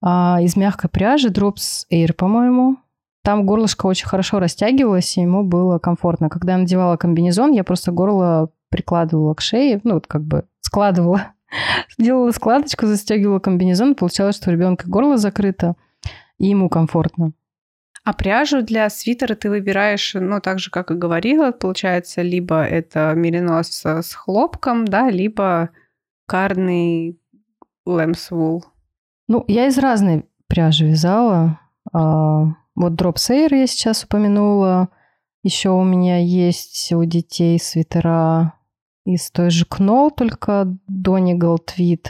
а, 0.00 0.38
из 0.40 0.56
мягкой 0.56 0.90
пряжи, 0.90 1.28
Drops 1.28 1.86
Air, 1.92 2.12
по-моему. 2.12 2.76
там 3.22 3.44
горлышко 3.44 3.86
очень 3.86 4.06
хорошо 4.06 4.38
растягивалось, 4.38 5.16
и 5.16 5.22
ему 5.22 5.42
было 5.42 5.78
комфортно. 5.78 6.28
Когда 6.28 6.52
я 6.52 6.58
надевала 6.58 6.96
комбинезон, 6.96 7.52
я 7.52 7.64
просто 7.64 7.92
горло 7.92 8.50
прикладывала 8.70 9.34
к 9.34 9.40
шее, 9.40 9.80
ну, 9.84 9.94
вот 9.94 10.06
как 10.06 10.22
бы 10.24 10.44
складывала. 10.60 11.32
Делала 11.98 12.30
складочку, 12.30 12.86
застегивала 12.86 13.38
комбинезон, 13.38 13.94
получалось, 13.94 14.36
что 14.36 14.50
у 14.50 14.52
ребенка 14.52 14.88
горло 14.88 15.16
закрыто, 15.16 15.74
и 16.38 16.46
ему 16.46 16.68
комфортно. 16.68 17.32
А 18.04 18.14
пряжу 18.14 18.62
для 18.62 18.88
свитера 18.88 19.34
ты 19.34 19.50
выбираешь, 19.50 20.14
ну, 20.14 20.40
так 20.40 20.60
же, 20.60 20.70
как 20.70 20.90
и 20.90 20.94
говорила, 20.94 21.50
получается, 21.52 22.22
либо 22.22 22.62
это 22.62 23.12
меринос 23.14 23.84
с 23.84 24.14
хлопком, 24.14 24.86
да, 24.86 25.10
либо 25.10 25.70
карный 26.26 27.20
лэмсвул. 27.84 28.64
Ну, 29.28 29.44
я 29.46 29.66
из 29.66 29.78
разной 29.78 30.24
пряжи 30.46 30.86
вязала. 30.86 31.60
А, 31.92 32.46
вот 32.74 32.94
дропсейр 32.94 33.54
я 33.54 33.66
сейчас 33.66 34.04
упомянула. 34.04 34.88
Еще 35.42 35.70
у 35.70 35.84
меня 35.84 36.18
есть 36.18 36.92
у 36.92 37.04
детей 37.04 37.58
свитера 37.60 38.54
из 39.04 39.30
той 39.30 39.50
же 39.50 39.64
Кнол, 39.64 40.10
только 40.10 40.76
Donegal 40.90 41.58
Tweed. 41.58 42.08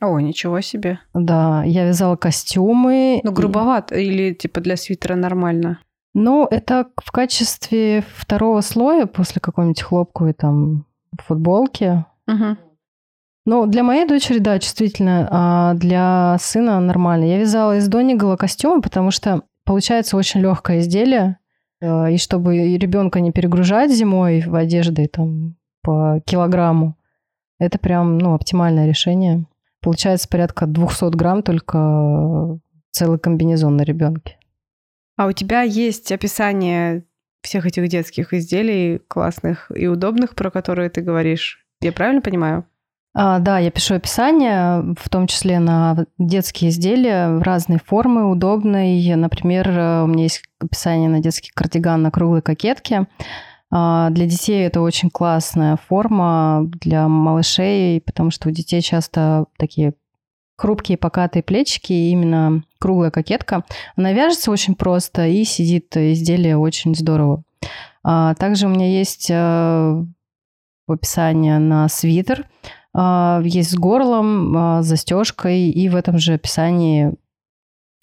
О, 0.00 0.18
ничего 0.20 0.60
себе. 0.60 1.00
Да, 1.14 1.64
я 1.64 1.84
вязала 1.84 2.16
костюмы. 2.16 3.20
Ну, 3.24 3.32
грубовато 3.32 3.96
и... 3.96 4.04
или 4.04 4.34
типа 4.34 4.60
для 4.60 4.76
свитера 4.76 5.16
нормально? 5.16 5.80
Ну, 6.14 6.46
это 6.50 6.88
в 6.96 7.10
качестве 7.10 8.04
второго 8.16 8.60
слоя 8.60 9.06
после 9.06 9.40
какой-нибудь 9.40 9.82
хлопковой 9.82 10.32
там 10.32 10.86
футболки. 11.18 12.04
Угу. 12.26 12.56
Ну, 13.50 13.66
для 13.66 13.82
моей 13.82 14.06
дочери, 14.06 14.40
да, 14.40 14.58
чувствительно, 14.58 15.26
а 15.30 15.72
для 15.72 16.36
сына 16.38 16.80
нормально. 16.80 17.24
Я 17.24 17.38
вязала 17.38 17.78
из 17.78 17.88
Донигала 17.88 18.36
костюмы, 18.36 18.82
потому 18.82 19.10
что 19.10 19.42
получается 19.64 20.18
очень 20.18 20.40
легкое 20.40 20.80
изделие. 20.80 21.38
Э, 21.80 22.12
и 22.12 22.18
чтобы 22.18 22.76
ребенка 22.76 23.20
не 23.20 23.32
перегружать 23.32 23.90
зимой 23.90 24.42
в 24.42 24.54
одежде 24.54 25.08
там 25.08 25.56
по 25.82 26.20
килограмму, 26.26 26.98
это 27.58 27.78
прям, 27.78 28.18
ну, 28.18 28.34
оптимальное 28.34 28.86
решение. 28.86 29.46
Получается 29.80 30.28
порядка 30.28 30.66
200 30.66 31.16
грамм 31.16 31.42
только 31.42 32.58
целый 32.90 33.18
комбинезон 33.18 33.78
на 33.78 33.82
ребенке. 33.82 34.36
А 35.16 35.26
у 35.26 35.32
тебя 35.32 35.62
есть 35.62 36.12
описание 36.12 37.06
всех 37.40 37.64
этих 37.64 37.88
детских 37.88 38.34
изделий 38.34 38.98
классных 39.08 39.72
и 39.74 39.86
удобных, 39.86 40.34
про 40.34 40.50
которые 40.50 40.90
ты 40.90 41.00
говоришь? 41.00 41.66
Я 41.80 41.92
правильно 41.92 42.20
понимаю? 42.20 42.66
А, 43.14 43.38
да, 43.38 43.58
я 43.58 43.70
пишу 43.70 43.94
описание, 43.94 44.94
в 44.98 45.08
том 45.08 45.26
числе 45.26 45.58
на 45.58 46.06
детские 46.18 46.70
изделия 46.70 47.30
в 47.30 47.42
разной 47.42 47.78
формы, 47.84 48.30
удобной. 48.30 49.14
Например, 49.14 49.68
у 50.04 50.06
меня 50.06 50.24
есть 50.24 50.42
описание 50.60 51.08
на 51.08 51.20
детский 51.20 51.50
кардиган 51.54 52.02
на 52.02 52.10
круглой 52.10 52.42
кокетке. 52.42 53.06
А, 53.70 54.10
для 54.10 54.26
детей 54.26 54.66
это 54.66 54.80
очень 54.80 55.10
классная 55.10 55.76
форма 55.76 56.62
для 56.80 57.08
малышей, 57.08 58.00
потому 58.00 58.30
что 58.30 58.48
у 58.48 58.52
детей 58.52 58.80
часто 58.80 59.46
такие 59.58 59.94
хрупкие 60.56 60.98
покатые 60.98 61.42
плечики, 61.42 61.92
и 61.92 62.10
именно 62.10 62.64
круглая 62.80 63.10
кокетка. 63.10 63.64
Она 63.96 64.12
вяжется 64.12 64.50
очень 64.50 64.74
просто 64.74 65.26
и 65.26 65.44
сидит 65.44 65.96
изделие 65.96 66.56
очень 66.56 66.94
здорово. 66.94 67.44
А, 68.02 68.34
также 68.34 68.66
у 68.66 68.70
меня 68.70 68.88
есть 68.90 69.28
э, 69.30 70.04
описание 70.88 71.58
на 71.58 71.88
свитер. 71.88 72.48
А, 73.00 73.40
есть 73.44 73.70
с 73.70 73.74
горлом, 73.76 74.56
а, 74.56 74.82
застежкой, 74.82 75.70
и 75.70 75.88
в 75.88 75.94
этом 75.94 76.18
же 76.18 76.34
описании 76.34 77.14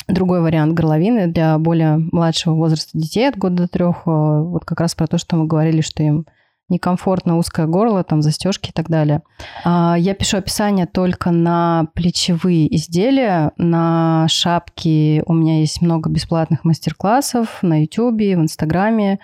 другой 0.08 0.41
вариант 0.41 0.74
горловины 0.74 1.28
для 1.28 1.58
более 1.58 1.98
младшего 1.98 2.54
возраста 2.54 2.98
детей 2.98 3.28
от 3.28 3.38
года 3.38 3.64
до 3.64 3.68
трех. 3.68 4.04
А, 4.06 4.41
вот 4.41 4.64
как 4.64 4.80
раз 4.80 4.96
про 4.96 5.08
то, 5.08 5.18
что 5.18 5.36
мы 5.36 5.48
говорили, 5.48 5.82
что 5.82 6.02
им 6.02 6.26
некомфортно 6.70 7.38
узкое 7.38 7.68
горло, 7.68 8.06
там 8.06 8.22
застежки 8.22 8.70
и 8.70 8.74
так 8.74 8.89
далее. 8.89 9.22
Я 9.64 10.16
пишу 10.18 10.38
описание 10.38 10.88
только 10.88 11.30
на 11.30 11.89
плечевые 11.93 12.76
изделия, 12.76 13.52
на 13.58 14.26
шапки 14.30 15.22
у 15.28 15.34
меня 15.34 15.60
есть 15.60 15.84
много 15.84 16.10
бесплатных 16.10 16.64
мастер-классов 16.64 17.60
на 17.62 17.82
YouTube, 17.82 18.16
в 18.16 18.41
Инстаграме. 18.41 19.20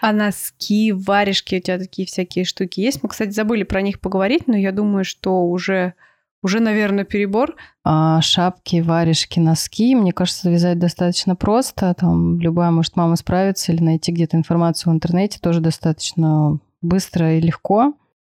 А 0.00 0.12
носки, 0.12 0.92
варежки, 0.92 1.56
у 1.56 1.60
тебя 1.60 1.78
такие 1.78 2.06
всякие 2.06 2.44
штуки 2.44 2.80
есть? 2.80 3.02
Мы, 3.02 3.08
кстати, 3.08 3.30
забыли 3.30 3.62
про 3.62 3.82
них 3.82 4.00
поговорить, 4.00 4.46
но 4.46 4.56
я 4.56 4.72
думаю, 4.72 5.04
что 5.04 5.44
уже, 5.46 5.94
уже 6.42 6.60
наверное, 6.60 7.04
перебор. 7.04 7.56
А 7.84 8.20
шапки, 8.20 8.80
варежки, 8.80 9.38
носки, 9.38 9.94
мне 9.94 10.12
кажется, 10.12 10.50
вязать 10.50 10.78
достаточно 10.78 11.36
просто. 11.36 11.94
Там 11.94 12.40
любая 12.40 12.70
может 12.70 12.96
мама 12.96 13.16
справиться 13.16 13.72
или 13.72 13.82
найти 13.82 14.12
где-то 14.12 14.36
информацию 14.36 14.92
в 14.92 14.96
интернете 14.96 15.38
тоже 15.40 15.60
достаточно 15.60 16.58
быстро 16.82 17.36
и 17.36 17.40
легко. 17.40 17.94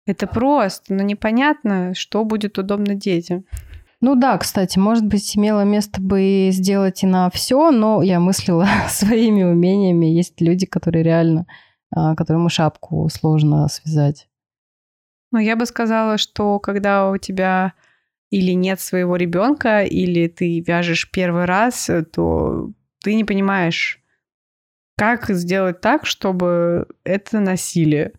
Это 0.06 0.26
просто, 0.26 0.94
но 0.94 1.02
непонятно, 1.02 1.92
что 1.94 2.24
будет 2.24 2.56
удобно 2.56 2.94
детям. 2.94 3.44
Ну 4.00 4.14
да, 4.14 4.38
кстати, 4.38 4.78
может 4.78 5.04
быть, 5.04 5.36
имело 5.36 5.64
место 5.64 6.00
бы 6.00 6.50
сделать 6.52 7.02
и 7.02 7.06
на 7.06 7.30
все, 7.30 7.72
но 7.72 8.02
я 8.02 8.20
мыслила 8.20 8.68
своими 8.88 9.42
умениями. 9.42 10.06
Есть 10.06 10.40
люди, 10.40 10.66
которые 10.66 11.02
реально, 11.02 11.46
а, 11.90 12.14
которым 12.14 12.48
шапку 12.48 13.08
сложно 13.08 13.66
связать. 13.68 14.28
Ну, 15.32 15.40
я 15.40 15.56
бы 15.56 15.66
сказала, 15.66 16.16
что 16.16 16.58
когда 16.60 17.10
у 17.10 17.16
тебя 17.18 17.74
или 18.30 18.52
нет 18.52 18.80
своего 18.80 19.16
ребенка, 19.16 19.82
или 19.82 20.28
ты 20.28 20.60
вяжешь 20.60 21.10
первый 21.10 21.44
раз, 21.44 21.90
то 22.12 22.70
ты 23.02 23.14
не 23.14 23.24
понимаешь, 23.24 24.00
как 24.96 25.28
сделать 25.30 25.80
так, 25.80 26.06
чтобы 26.06 26.86
это 27.04 27.40
насилие. 27.40 28.12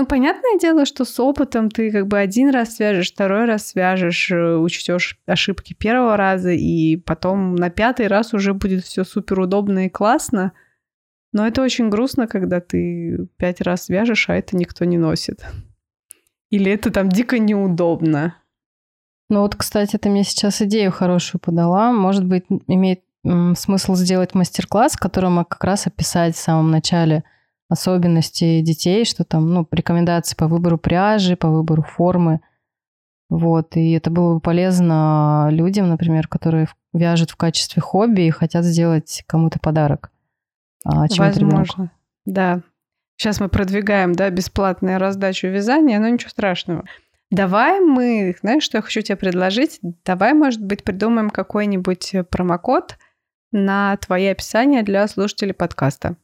Ну, 0.00 0.06
понятное 0.06 0.58
дело, 0.58 0.86
что 0.86 1.04
с 1.04 1.20
опытом 1.20 1.70
ты 1.70 1.92
как 1.92 2.06
бы 2.06 2.18
один 2.18 2.48
раз 2.48 2.76
свяжешь, 2.76 3.12
второй 3.12 3.44
раз 3.44 3.66
свяжешь, 3.66 4.30
э, 4.30 4.56
учтешь 4.56 5.18
ошибки 5.26 5.74
первого 5.74 6.16
раза, 6.16 6.52
и 6.52 6.96
потом 6.96 7.54
на 7.54 7.68
пятый 7.68 8.06
раз 8.06 8.32
уже 8.32 8.54
будет 8.54 8.82
все 8.82 9.04
супер 9.04 9.40
удобно 9.40 9.84
и 9.84 9.90
классно. 9.90 10.52
Но 11.34 11.46
это 11.46 11.60
очень 11.60 11.90
грустно, 11.90 12.26
когда 12.28 12.60
ты 12.60 13.26
пять 13.36 13.60
раз 13.60 13.84
свяжешь, 13.84 14.30
а 14.30 14.36
это 14.36 14.56
никто 14.56 14.86
не 14.86 14.96
носит. 14.96 15.44
Или 16.48 16.72
это 16.72 16.90
там 16.90 17.10
дико 17.10 17.38
неудобно. 17.38 18.36
Ну 19.28 19.42
вот, 19.42 19.54
кстати, 19.54 19.98
ты 19.98 20.08
мне 20.08 20.24
сейчас 20.24 20.62
идею 20.62 20.92
хорошую 20.92 21.42
подала. 21.42 21.92
Может 21.92 22.24
быть, 22.24 22.46
имеет 22.68 23.02
смысл 23.22 23.96
сделать 23.96 24.32
мастер-класс, 24.32 24.96
который 24.96 25.28
мы 25.28 25.44
как 25.44 25.62
раз 25.62 25.86
описать 25.86 26.36
в 26.36 26.40
самом 26.40 26.70
начале– 26.70 27.22
особенности 27.70 28.60
детей, 28.60 29.04
что 29.06 29.24
там, 29.24 29.54
ну, 29.54 29.66
рекомендации 29.70 30.36
по 30.36 30.48
выбору 30.48 30.76
пряжи, 30.76 31.36
по 31.36 31.48
выбору 31.48 31.82
формы. 31.82 32.40
Вот, 33.30 33.76
и 33.76 33.92
это 33.92 34.10
было 34.10 34.34
бы 34.34 34.40
полезно 34.40 35.48
людям, 35.52 35.88
например, 35.88 36.26
которые 36.26 36.66
вяжут 36.92 37.30
в 37.30 37.36
качестве 37.36 37.80
хобби 37.80 38.22
и 38.22 38.30
хотят 38.30 38.64
сделать 38.64 39.22
кому-то 39.26 39.60
подарок. 39.60 40.10
А, 40.84 41.06
Возможно, 41.16 41.92
да. 42.26 42.60
Сейчас 43.16 43.38
мы 43.38 43.48
продвигаем, 43.48 44.14
да, 44.14 44.30
бесплатную 44.30 44.98
раздачу 44.98 45.46
вязания, 45.46 46.00
но 46.00 46.08
ничего 46.08 46.30
страшного. 46.30 46.84
Давай 47.30 47.78
мы, 47.78 48.34
знаешь, 48.40 48.64
что 48.64 48.78
я 48.78 48.82
хочу 48.82 49.02
тебе 49.02 49.16
предложить? 49.16 49.78
Давай, 50.04 50.32
может 50.32 50.64
быть, 50.64 50.82
придумаем 50.82 51.30
какой-нибудь 51.30 52.14
промокод 52.30 52.96
на 53.52 53.96
твои 53.98 54.26
описания 54.26 54.82
для 54.82 55.06
слушателей 55.06 55.54
подкаста. 55.54 56.16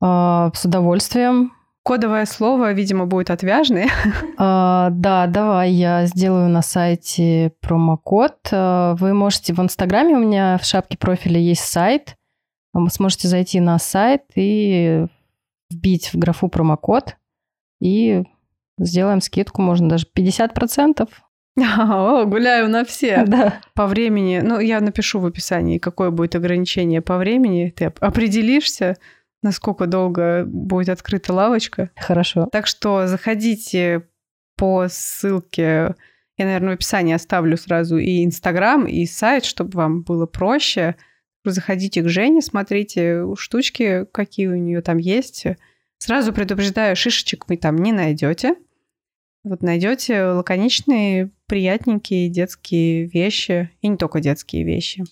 А, 0.00 0.50
с 0.54 0.64
удовольствием. 0.64 1.52
Кодовое 1.82 2.26
слово, 2.26 2.72
видимо, 2.72 3.06
будет 3.06 3.30
отвяжный. 3.30 3.90
А, 4.40 4.90
да, 4.90 5.26
давай 5.26 5.72
я 5.72 6.06
сделаю 6.06 6.48
на 6.48 6.62
сайте 6.62 7.52
промокод. 7.60 8.36
А, 8.52 8.94
вы 8.94 9.14
можете 9.14 9.54
в 9.54 9.60
Инстаграме 9.60 10.14
у 10.16 10.20
меня 10.20 10.58
в 10.58 10.64
шапке 10.64 10.96
профиля 10.96 11.40
есть 11.40 11.64
сайт. 11.64 12.16
Вы 12.72 12.88
сможете 12.90 13.26
зайти 13.28 13.58
на 13.58 13.78
сайт 13.78 14.22
и 14.36 15.06
вбить 15.70 16.12
в 16.12 16.18
графу 16.18 16.48
промокод 16.48 17.16
и 17.80 18.22
сделаем 18.78 19.20
скидку, 19.20 19.62
можно 19.62 19.88
даже 19.88 20.06
50%. 20.16 21.08
О, 21.60 22.24
гуляю 22.24 22.68
на 22.68 22.84
все. 22.84 23.24
Да. 23.26 23.60
По 23.74 23.86
времени. 23.86 24.40
Ну, 24.42 24.60
я 24.60 24.80
напишу 24.80 25.18
в 25.20 25.26
описании, 25.26 25.78
какое 25.78 26.10
будет 26.10 26.36
ограничение 26.36 27.02
по 27.02 27.16
времени. 27.16 27.72
Ты 27.76 27.86
определишься 27.86 28.96
насколько 29.42 29.86
долго 29.86 30.44
будет 30.46 30.88
открыта 30.88 31.32
лавочка. 31.32 31.90
Хорошо. 31.96 32.48
Так 32.50 32.66
что 32.66 33.06
заходите 33.06 34.08
по 34.56 34.88
ссылке, 34.88 35.94
я, 36.36 36.44
наверное, 36.44 36.70
в 36.70 36.74
описании 36.74 37.14
оставлю 37.14 37.56
сразу 37.56 37.98
и 37.98 38.24
Инстаграм, 38.24 38.86
и 38.86 39.06
сайт, 39.06 39.44
чтобы 39.44 39.76
вам 39.76 40.02
было 40.02 40.26
проще. 40.26 40.96
Заходите 41.44 42.02
к 42.02 42.08
Жене, 42.08 42.42
смотрите 42.42 43.24
штучки, 43.36 44.04
какие 44.12 44.48
у 44.48 44.56
нее 44.56 44.82
там 44.82 44.98
есть. 44.98 45.46
Сразу 45.98 46.32
предупреждаю, 46.32 46.94
шишечек 46.94 47.48
вы 47.48 47.56
там 47.56 47.76
не 47.76 47.92
найдете. 47.92 48.54
Вот 49.44 49.62
найдете 49.62 50.24
лаконичные, 50.24 51.30
приятненькие 51.46 52.28
детские 52.28 53.06
вещи, 53.06 53.70
и 53.80 53.88
не 53.88 53.96
только 53.96 54.20
детские 54.20 54.64
вещи. 54.64 55.04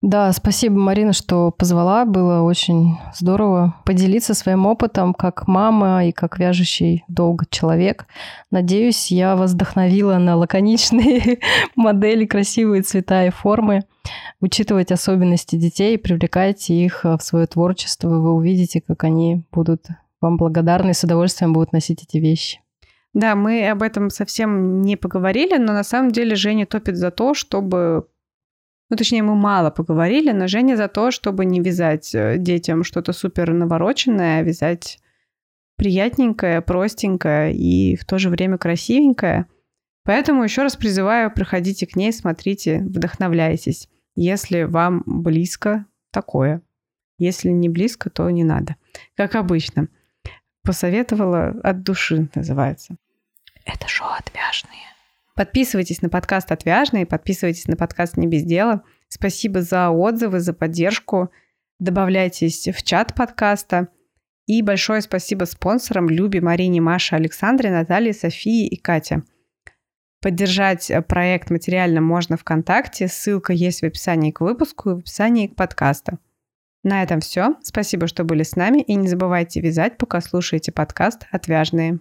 Да, 0.00 0.32
спасибо, 0.32 0.78
Марина, 0.78 1.12
что 1.12 1.50
позвала. 1.50 2.04
Было 2.04 2.42
очень 2.42 2.98
здорово 3.14 3.74
поделиться 3.84 4.32
своим 4.32 4.64
опытом 4.64 5.12
как 5.12 5.48
мама 5.48 6.06
и 6.06 6.12
как 6.12 6.38
вяжущий 6.38 7.04
долго 7.08 7.46
человек. 7.50 8.06
Надеюсь, 8.52 9.10
я 9.10 9.34
вас 9.34 9.54
вдохновила 9.54 10.18
на 10.18 10.36
лаконичные 10.36 11.40
модели, 11.74 12.26
красивые 12.26 12.82
цвета 12.82 13.26
и 13.26 13.30
формы. 13.30 13.86
Учитывать 14.40 14.92
особенности 14.92 15.56
детей, 15.56 15.98
привлекайте 15.98 16.74
их 16.74 17.02
в 17.02 17.18
свое 17.18 17.46
творчество. 17.48 18.08
Вы 18.08 18.32
увидите, 18.32 18.80
как 18.80 19.02
они 19.02 19.44
будут 19.50 19.88
вам 20.20 20.36
благодарны 20.36 20.90
и 20.90 20.94
с 20.94 21.02
удовольствием 21.02 21.52
будут 21.52 21.72
носить 21.72 22.04
эти 22.04 22.18
вещи. 22.18 22.60
Да, 23.14 23.34
мы 23.34 23.68
об 23.68 23.82
этом 23.82 24.10
совсем 24.10 24.80
не 24.82 24.94
поговорили, 24.94 25.56
но 25.56 25.72
на 25.72 25.82
самом 25.82 26.12
деле 26.12 26.36
Женя 26.36 26.66
топит 26.66 26.96
за 26.96 27.10
то, 27.10 27.34
чтобы 27.34 28.06
ну, 28.90 28.96
точнее, 28.96 29.22
мы 29.22 29.34
мало 29.34 29.70
поговорили, 29.70 30.32
но 30.32 30.48
Женя 30.48 30.76
за 30.76 30.88
то, 30.88 31.10
чтобы 31.10 31.44
не 31.44 31.60
вязать 31.60 32.14
э, 32.14 32.38
детям 32.38 32.84
что-то 32.84 33.12
супер 33.12 33.52
навороченное, 33.52 34.40
а 34.40 34.42
вязать 34.42 34.98
приятненькое, 35.76 36.62
простенькое 36.62 37.54
и 37.54 37.96
в 37.96 38.04
то 38.04 38.18
же 38.18 38.30
время 38.30 38.56
красивенькое. 38.56 39.46
Поэтому 40.04 40.42
еще 40.42 40.62
раз 40.62 40.74
призываю, 40.74 41.30
приходите 41.30 41.86
к 41.86 41.96
ней, 41.96 42.12
смотрите, 42.12 42.78
вдохновляйтесь, 42.80 43.88
если 44.16 44.62
вам 44.62 45.02
близко 45.06 45.84
такое. 46.10 46.62
Если 47.18 47.50
не 47.50 47.68
близко, 47.68 48.08
то 48.10 48.30
не 48.30 48.44
надо. 48.44 48.76
Как 49.16 49.34
обычно. 49.34 49.88
Посоветовала 50.62 51.48
от 51.62 51.82
души, 51.82 52.28
называется. 52.34 52.96
Это 53.64 53.86
шоу 53.86 54.08
«Отвяжные». 54.18 54.87
Подписывайтесь 55.38 56.02
на 56.02 56.08
подкаст 56.08 56.50
«Отвяжные», 56.50 57.06
подписывайтесь 57.06 57.68
на 57.68 57.76
подкаст 57.76 58.16
«Не 58.16 58.26
без 58.26 58.42
дела». 58.42 58.82
Спасибо 59.06 59.62
за 59.62 59.88
отзывы, 59.88 60.40
за 60.40 60.52
поддержку. 60.52 61.30
Добавляйтесь 61.78 62.66
в 62.66 62.82
чат 62.82 63.14
подкаста. 63.14 63.86
И 64.46 64.62
большое 64.62 65.00
спасибо 65.00 65.44
спонсорам 65.44 66.08
Любе, 66.08 66.40
Марине, 66.40 66.80
Маше, 66.80 67.14
Александре, 67.14 67.70
Наталье, 67.70 68.14
Софии 68.14 68.66
и 68.66 68.74
Кате. 68.74 69.22
Поддержать 70.20 70.90
проект 71.06 71.50
материально 71.50 72.00
можно 72.00 72.36
ВКонтакте. 72.36 73.06
Ссылка 73.06 73.52
есть 73.52 73.82
в 73.82 73.84
описании 73.84 74.32
к 74.32 74.40
выпуску 74.40 74.90
и 74.90 74.94
в 74.94 74.98
описании 74.98 75.46
к 75.46 75.54
подкасту. 75.54 76.18
На 76.82 77.04
этом 77.04 77.20
все. 77.20 77.54
Спасибо, 77.62 78.08
что 78.08 78.24
были 78.24 78.42
с 78.42 78.56
нами. 78.56 78.80
И 78.80 78.96
не 78.96 79.06
забывайте 79.06 79.60
вязать, 79.60 79.98
пока 79.98 80.20
слушаете 80.20 80.72
подкаст 80.72 81.28
«Отвяжные». 81.30 82.00